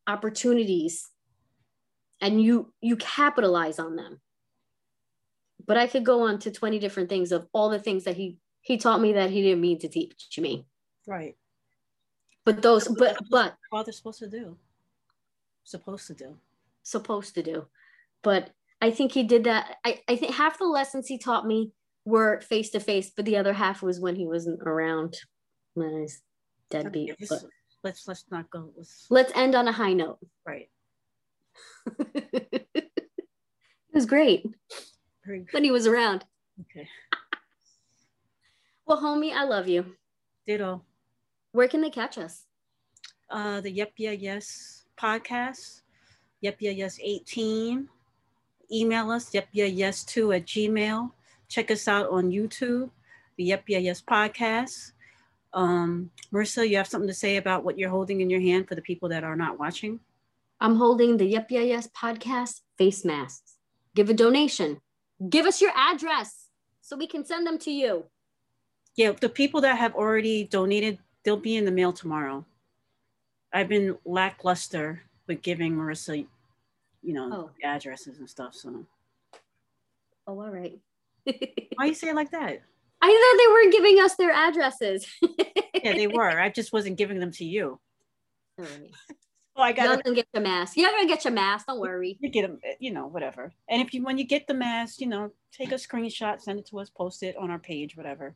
opportunities 0.07 1.09
and 2.22 2.41
you 2.41 2.74
you 2.80 2.95
capitalize 2.95 3.80
on 3.80 3.95
them. 3.95 4.22
But 5.66 5.78
I 5.78 5.88
could 5.88 6.05
go 6.05 6.24
on 6.24 6.39
to 6.39 6.51
20 6.51 6.80
different 6.80 7.09
things 7.09 7.32
of 7.32 7.47
all 7.53 7.70
the 7.70 7.80
things 7.80 8.05
that 8.05 8.16
he 8.16 8.38
he 8.61 8.78
taught 8.78 9.01
me 9.01 9.14
that 9.14 9.30
he 9.30 9.41
didn't 9.41 9.61
mean 9.61 9.80
to 9.80 9.89
teach 9.89 10.39
me. 10.39 10.66
Right. 11.05 11.36
But 12.45 12.61
those 12.61 12.88
but 12.88 13.18
but 13.30 13.55
father's 13.72 13.97
supposed 13.97 14.20
to 14.20 14.30
do. 14.30 14.57
Supposed 15.64 16.07
to 16.07 16.14
do. 16.14 16.38
Supposed 16.84 17.36
to 17.36 17.43
do. 17.43 17.66
But 18.22 18.51
I 18.82 18.91
think 18.91 19.14
he 19.14 19.24
did 19.24 19.45
that. 19.45 19.78
I, 19.86 20.01
I 20.07 20.16
think 20.18 20.36
half 20.36 20.59
the 20.59 20.66
lessons 20.66 21.07
he 21.07 21.18
taught 21.18 21.47
me 21.47 21.72
were 22.05 22.41
face 22.41 22.69
to 22.71 22.79
face, 22.79 23.11
but 23.15 23.25
the 23.25 23.37
other 23.37 23.53
half 23.53 23.81
was 23.81 23.99
when 23.99 24.15
he 24.15 24.25
wasn't 24.25 24.61
around. 24.61 25.17
When 25.73 25.89
I 25.89 26.01
was 26.01 26.21
deadbeat. 26.69 27.15
His, 27.17 27.29
But 27.29 27.43
let's 27.83 28.07
let's 28.07 28.25
not 28.29 28.49
go. 28.49 28.71
Let's, 28.77 29.07
Let's 29.09 29.31
end 29.35 29.55
on 29.55 29.67
a 29.67 29.71
high 29.71 29.93
note. 29.93 30.19
right. 30.45 30.69
it 32.15 32.89
was 33.93 34.05
great 34.05 34.45
when 35.51 35.63
he 35.63 35.71
was 35.71 35.85
around. 35.87 36.25
okay. 36.61 36.87
Well, 38.85 39.01
homie, 39.01 39.33
I 39.33 39.43
love 39.45 39.67
you. 39.67 39.85
Ditto. 40.45 40.83
Where 41.51 41.67
can 41.67 41.81
they 41.81 41.89
catch 41.89 42.17
us? 42.17 42.45
Uh, 43.29 43.61
the 43.61 43.71
Yep 43.71 43.93
Yeah 43.97 44.11
Yes 44.11 44.85
podcast. 44.99 45.81
Yep 46.41 46.57
Yeah 46.59 46.71
Yes 46.71 46.99
18. 47.01 47.87
Email 48.71 49.11
us 49.11 49.33
yep 49.33 49.47
yeah 49.51 49.65
yes 49.65 50.03
2 50.03 50.33
at 50.33 50.45
gmail. 50.45 51.11
Check 51.53 51.69
us 51.69 51.87
out 51.87 52.09
on 52.09 52.31
YouTube, 52.31 52.89
the 53.37 53.43
Yep 53.43 53.65
Yeah 53.67 53.77
Yes 53.77 54.01
podcast. 54.01 54.93
Um, 55.53 56.09
Marisa, 56.33 56.67
you 56.67 56.77
have 56.77 56.87
something 56.87 57.07
to 57.07 57.13
say 57.13 57.37
about 57.37 57.63
what 57.63 57.77
you're 57.77 57.91
holding 57.91 58.21
in 58.21 58.29
your 58.31 58.41
hand 58.41 58.67
for 58.67 58.73
the 58.73 58.81
people 58.81 59.07
that 59.09 59.23
are 59.23 59.35
not 59.35 59.59
watching? 59.59 59.99
I'm 60.59 60.77
holding 60.77 61.15
the 61.17 61.27
Yep 61.27 61.51
Yeah 61.51 61.59
Yes 61.59 61.87
podcast 61.95 62.61
face 62.79 63.05
masks. 63.05 63.57
Give 63.93 64.09
a 64.09 64.15
donation. 64.15 64.81
Give 65.29 65.45
us 65.45 65.61
your 65.61 65.69
address 65.75 66.47
so 66.81 66.97
we 66.97 67.05
can 67.05 67.23
send 67.23 67.45
them 67.45 67.59
to 67.59 67.71
you. 67.71 68.05
Yeah, 68.95 69.11
the 69.11 69.29
people 69.29 69.61
that 69.61 69.77
have 69.77 69.93
already 69.93 70.45
donated, 70.45 70.97
they'll 71.23 71.37
be 71.37 71.55
in 71.55 71.65
the 71.65 71.71
mail 71.71 71.93
tomorrow. 71.93 72.45
I've 73.53 73.69
been 73.69 73.95
lackluster 74.05 75.03
with 75.27 75.43
giving 75.43 75.75
Marisa, 75.75 76.25
you 77.03 77.13
know, 77.13 77.31
Oh. 77.31 77.49
addresses 77.63 78.17
and 78.17 78.27
stuff. 78.27 78.55
So 78.55 78.87
Oh, 80.25 80.41
all 80.41 80.49
right. 80.49 80.79
Why 81.76 81.86
you 81.86 81.93
say 81.93 82.09
it 82.09 82.15
like 82.15 82.32
that? 82.32 82.61
I 83.01 83.07
thought 83.07 83.38
they 83.38 83.51
weren't 83.51 83.74
giving 83.74 84.03
us 84.03 84.15
their 84.15 84.32
addresses. 84.32 85.05
Yeah, 85.84 85.93
they 85.93 86.07
were. 86.13 86.39
I 86.39 86.49
just 86.49 86.71
wasn't 86.71 86.97
giving 86.97 87.19
them 87.19 87.32
to 87.34 87.45
you. 87.45 87.80
All 88.57 88.65
right. 88.65 88.91
Oh, 89.55 89.61
I 89.61 89.67
You're 89.67 89.76
got 89.76 90.03
gonna 90.03 90.15
get 90.15 90.28
your 90.34 90.41
mask. 90.41 90.78
You're 90.78 90.89
gonna 90.89 91.07
get 91.07 91.26
your 91.26 91.34
mask. 91.34 91.67
Don't 91.67 91.80
worry. 91.80 92.17
you 92.19 92.30
get 92.30 92.41
them, 92.43 92.59
you 92.80 92.91
know, 92.91 93.07
whatever. 93.07 93.51
And 93.69 93.82
if 93.82 93.93
you 93.93 94.03
when 94.03 94.17
you 94.17 94.24
get 94.26 94.47
the 94.47 94.53
mask, 94.53 94.99
you 94.99 95.07
know, 95.07 95.32
take 95.51 95.71
a 95.71 95.76
screenshot, 95.76 96.41
send 96.41 96.59
it 96.59 96.67
to 96.67 96.80
us, 96.80 96.89
post 96.89 97.21
it 97.24 97.36
on 97.38 97.51
our 97.51 97.59
page, 97.59 97.95
whatever. 97.95 98.36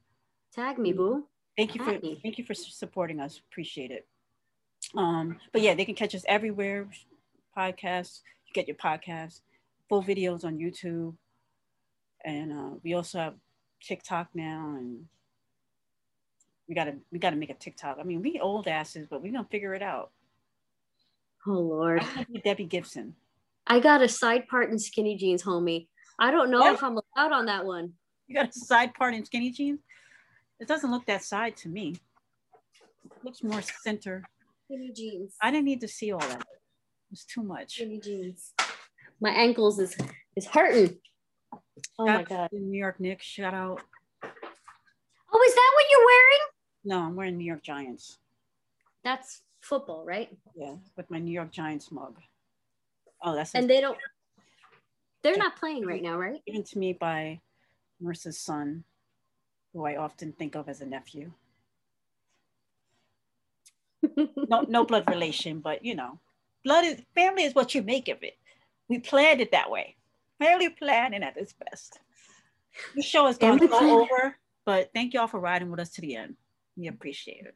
Tag 0.54 0.78
me, 0.78 0.94
boo. 0.94 1.26
Thank 1.58 1.74
you 1.74 1.84
for 1.84 1.92
me. 1.92 2.20
thank 2.22 2.38
you 2.38 2.46
for 2.46 2.54
supporting 2.54 3.20
us. 3.20 3.42
Appreciate 3.52 3.90
it. 3.90 4.08
Um, 4.96 5.40
but 5.52 5.62
yeah, 5.62 5.74
they 5.74 5.86
can 5.86 5.96
catch 5.96 6.14
us 6.14 6.24
everywhere. 6.28 6.88
Podcasts, 7.58 8.22
you 8.46 8.54
get 8.54 8.68
your 8.68 8.78
podcasts, 8.78 9.42
full 9.90 10.04
videos 10.04 10.46
on 10.46 10.60
YouTube, 10.60 11.16
and 12.28 12.52
uh, 12.52 12.70
we 12.84 12.94
also 12.94 13.20
have 13.20 13.36
TikTok 13.82 14.28
now, 14.36 14.76
and 14.78 15.06
we 16.68 16.76
gotta 16.76 16.96
we 17.12 17.20
gotta 17.20 17.38
make 17.38 17.50
a 17.50 17.54
TikTok. 17.54 17.98
I 18.00 18.04
mean, 18.04 18.22
we 18.22 18.40
old 18.40 18.68
asses, 18.68 19.08
but 19.10 19.24
we 19.24 19.32
gonna 19.32 19.48
figure 19.50 19.74
it 19.74 19.82
out. 19.82 20.12
Oh 21.48 21.52
Lord. 21.52 22.02
I 22.02 22.06
wanna 22.16 22.26
be 22.32 22.42
Debbie 22.42 22.66
Gibson. 22.66 23.16
I 23.66 23.80
got 23.80 24.02
a 24.02 24.10
side 24.10 24.48
part 24.50 24.70
in 24.72 24.78
skinny 24.78 25.16
jeans, 25.16 25.42
homie. 25.44 25.88
I 26.20 26.32
don't 26.32 26.52
know 26.52 26.60
What? 26.60 26.74
if 26.74 26.84
I'm 26.84 26.98
allowed 27.16 27.32
on 27.32 27.46
that 27.46 27.66
one. 27.66 27.94
You 28.28 28.36
got 28.36 28.50
a 28.50 28.54
side 28.54 28.94
part 28.94 29.14
in 29.14 29.24
skinny 29.24 29.52
jeans. 29.52 29.80
It 30.60 30.68
doesn't 30.68 30.92
look 30.92 31.06
that 31.06 31.24
side 31.24 31.56
to 31.58 31.70
me. 31.70 31.96
It 33.06 33.12
looks 33.24 33.42
more 33.42 33.62
center. 33.62 34.24
Skinny 34.66 34.92
jeans. 34.94 35.36
I 35.42 35.52
didn't 35.52 35.66
need 35.66 35.80
to 35.82 35.88
see 35.88 36.12
all 36.12 36.20
that. 36.20 36.44
It's 37.12 37.24
too 37.24 37.44
much. 37.44 37.76
Skinny 37.76 38.02
jeans. 38.02 38.52
My 39.22 39.30
ankles 39.30 39.80
is 39.80 39.96
is 40.36 40.46
hurting. 40.46 40.98
Oh 42.00 42.06
my 42.06 42.18
Shout 42.20 42.30
god. 42.30 42.50
to 42.52 42.60
New 42.60 42.78
York 42.78 43.00
Knicks. 43.00 43.26
Shout 43.26 43.54
out. 43.54 43.82
Oh, 45.34 45.42
is 45.48 45.54
that 45.56 45.72
what 45.76 45.86
you're 45.92 46.06
wearing? 46.06 46.40
No, 46.86 47.00
I'm 47.00 47.16
wearing 47.16 47.38
New 47.38 47.46
York 47.46 47.64
Giants. 47.64 48.18
That's 49.04 49.42
football, 49.62 50.06
right? 50.06 50.30
Yeah, 50.56 50.76
with 50.96 51.10
my 51.12 51.20
New 51.20 51.32
York 51.32 51.52
Giants 51.52 51.92
mug. 51.92 52.16
Oh, 53.24 53.36
that's 53.36 53.54
And 53.56 53.70
they 53.70 53.82
don't. 53.82 53.98
They're 55.24 55.38
not 55.38 55.58
playing 55.58 55.86
right 55.86 56.02
now, 56.02 56.18
right? 56.18 56.42
given 56.46 56.64
to 56.64 56.78
me 56.78 56.94
by 56.94 57.42
Marisa's 58.02 58.40
son, 58.40 58.84
who 59.74 59.86
I 59.86 59.98
often 59.98 60.32
think 60.32 60.56
of 60.56 60.70
as 60.70 60.82
a 60.82 60.86
nephew. 60.86 61.32
No, 64.50 64.62
no 64.62 64.86
blood 64.86 65.10
relation, 65.10 65.60
but 65.60 65.84
you 65.84 65.94
know, 65.96 66.20
blood 66.64 66.86
is 66.86 67.02
family 67.16 67.44
is 67.44 67.54
what 67.56 67.76
you 67.76 67.82
make 67.82 68.08
of 68.08 68.24
it. 68.24 68.38
We 68.88 69.00
planned 69.00 69.42
it 69.42 69.52
that 69.52 69.70
way. 69.70 69.96
Family 70.40 70.70
planning 70.70 71.24
at 71.24 71.38
its 71.38 71.54
best. 71.54 72.00
The 72.96 73.02
show 73.02 73.28
is 73.28 73.38
going 73.38 73.60
to 73.60 73.68
go 73.68 74.02
over, 74.02 74.38
but 74.66 74.92
thank 74.94 75.14
y'all 75.14 75.28
for 75.28 75.40
riding 75.40 75.72
with 75.72 75.80
us 75.80 75.90
to 75.92 76.02
the 76.02 76.16
end. 76.16 76.36
We 76.76 76.88
appreciate 76.88 77.46
it. 77.46 77.56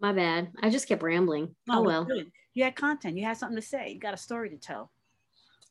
My 0.00 0.12
bad. 0.12 0.52
I 0.62 0.70
just 0.70 0.86
kept 0.86 1.02
rambling. 1.02 1.54
No, 1.66 1.80
oh 1.80 1.82
well. 1.82 2.04
good. 2.04 2.30
You 2.52 2.64
had 2.64 2.76
content. 2.76 3.16
You 3.16 3.24
had 3.24 3.36
something 3.36 3.56
to 3.56 3.62
say. 3.62 3.90
You 3.90 3.98
got 3.98 4.14
a 4.14 4.18
story 4.18 4.50
to 4.50 4.56
tell. 4.56 4.90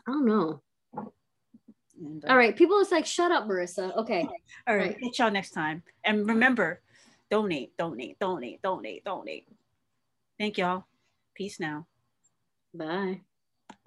I 0.07 0.11
don't 0.11 0.25
know. 0.25 0.61
And, 1.99 2.25
uh, 2.25 2.27
All 2.27 2.37
right. 2.37 2.55
People 2.55 2.79
is 2.79 2.91
like, 2.91 3.05
shut 3.05 3.31
up, 3.31 3.47
Marisa. 3.47 3.95
Okay. 3.97 4.21
All 4.67 4.75
right. 4.75 4.87
Right. 4.87 5.01
Catch 5.01 5.19
y'all 5.19 5.31
next 5.31 5.51
time. 5.51 5.83
And 6.03 6.27
remember, 6.27 6.81
donate, 7.29 7.77
donate, 7.77 8.19
donate, 8.19 8.61
donate, 8.61 9.03
donate. 9.05 9.47
Thank 10.37 10.57
y'all. 10.57 10.85
Peace 11.35 11.59
now. 11.59 11.87
Bye. 12.73 13.21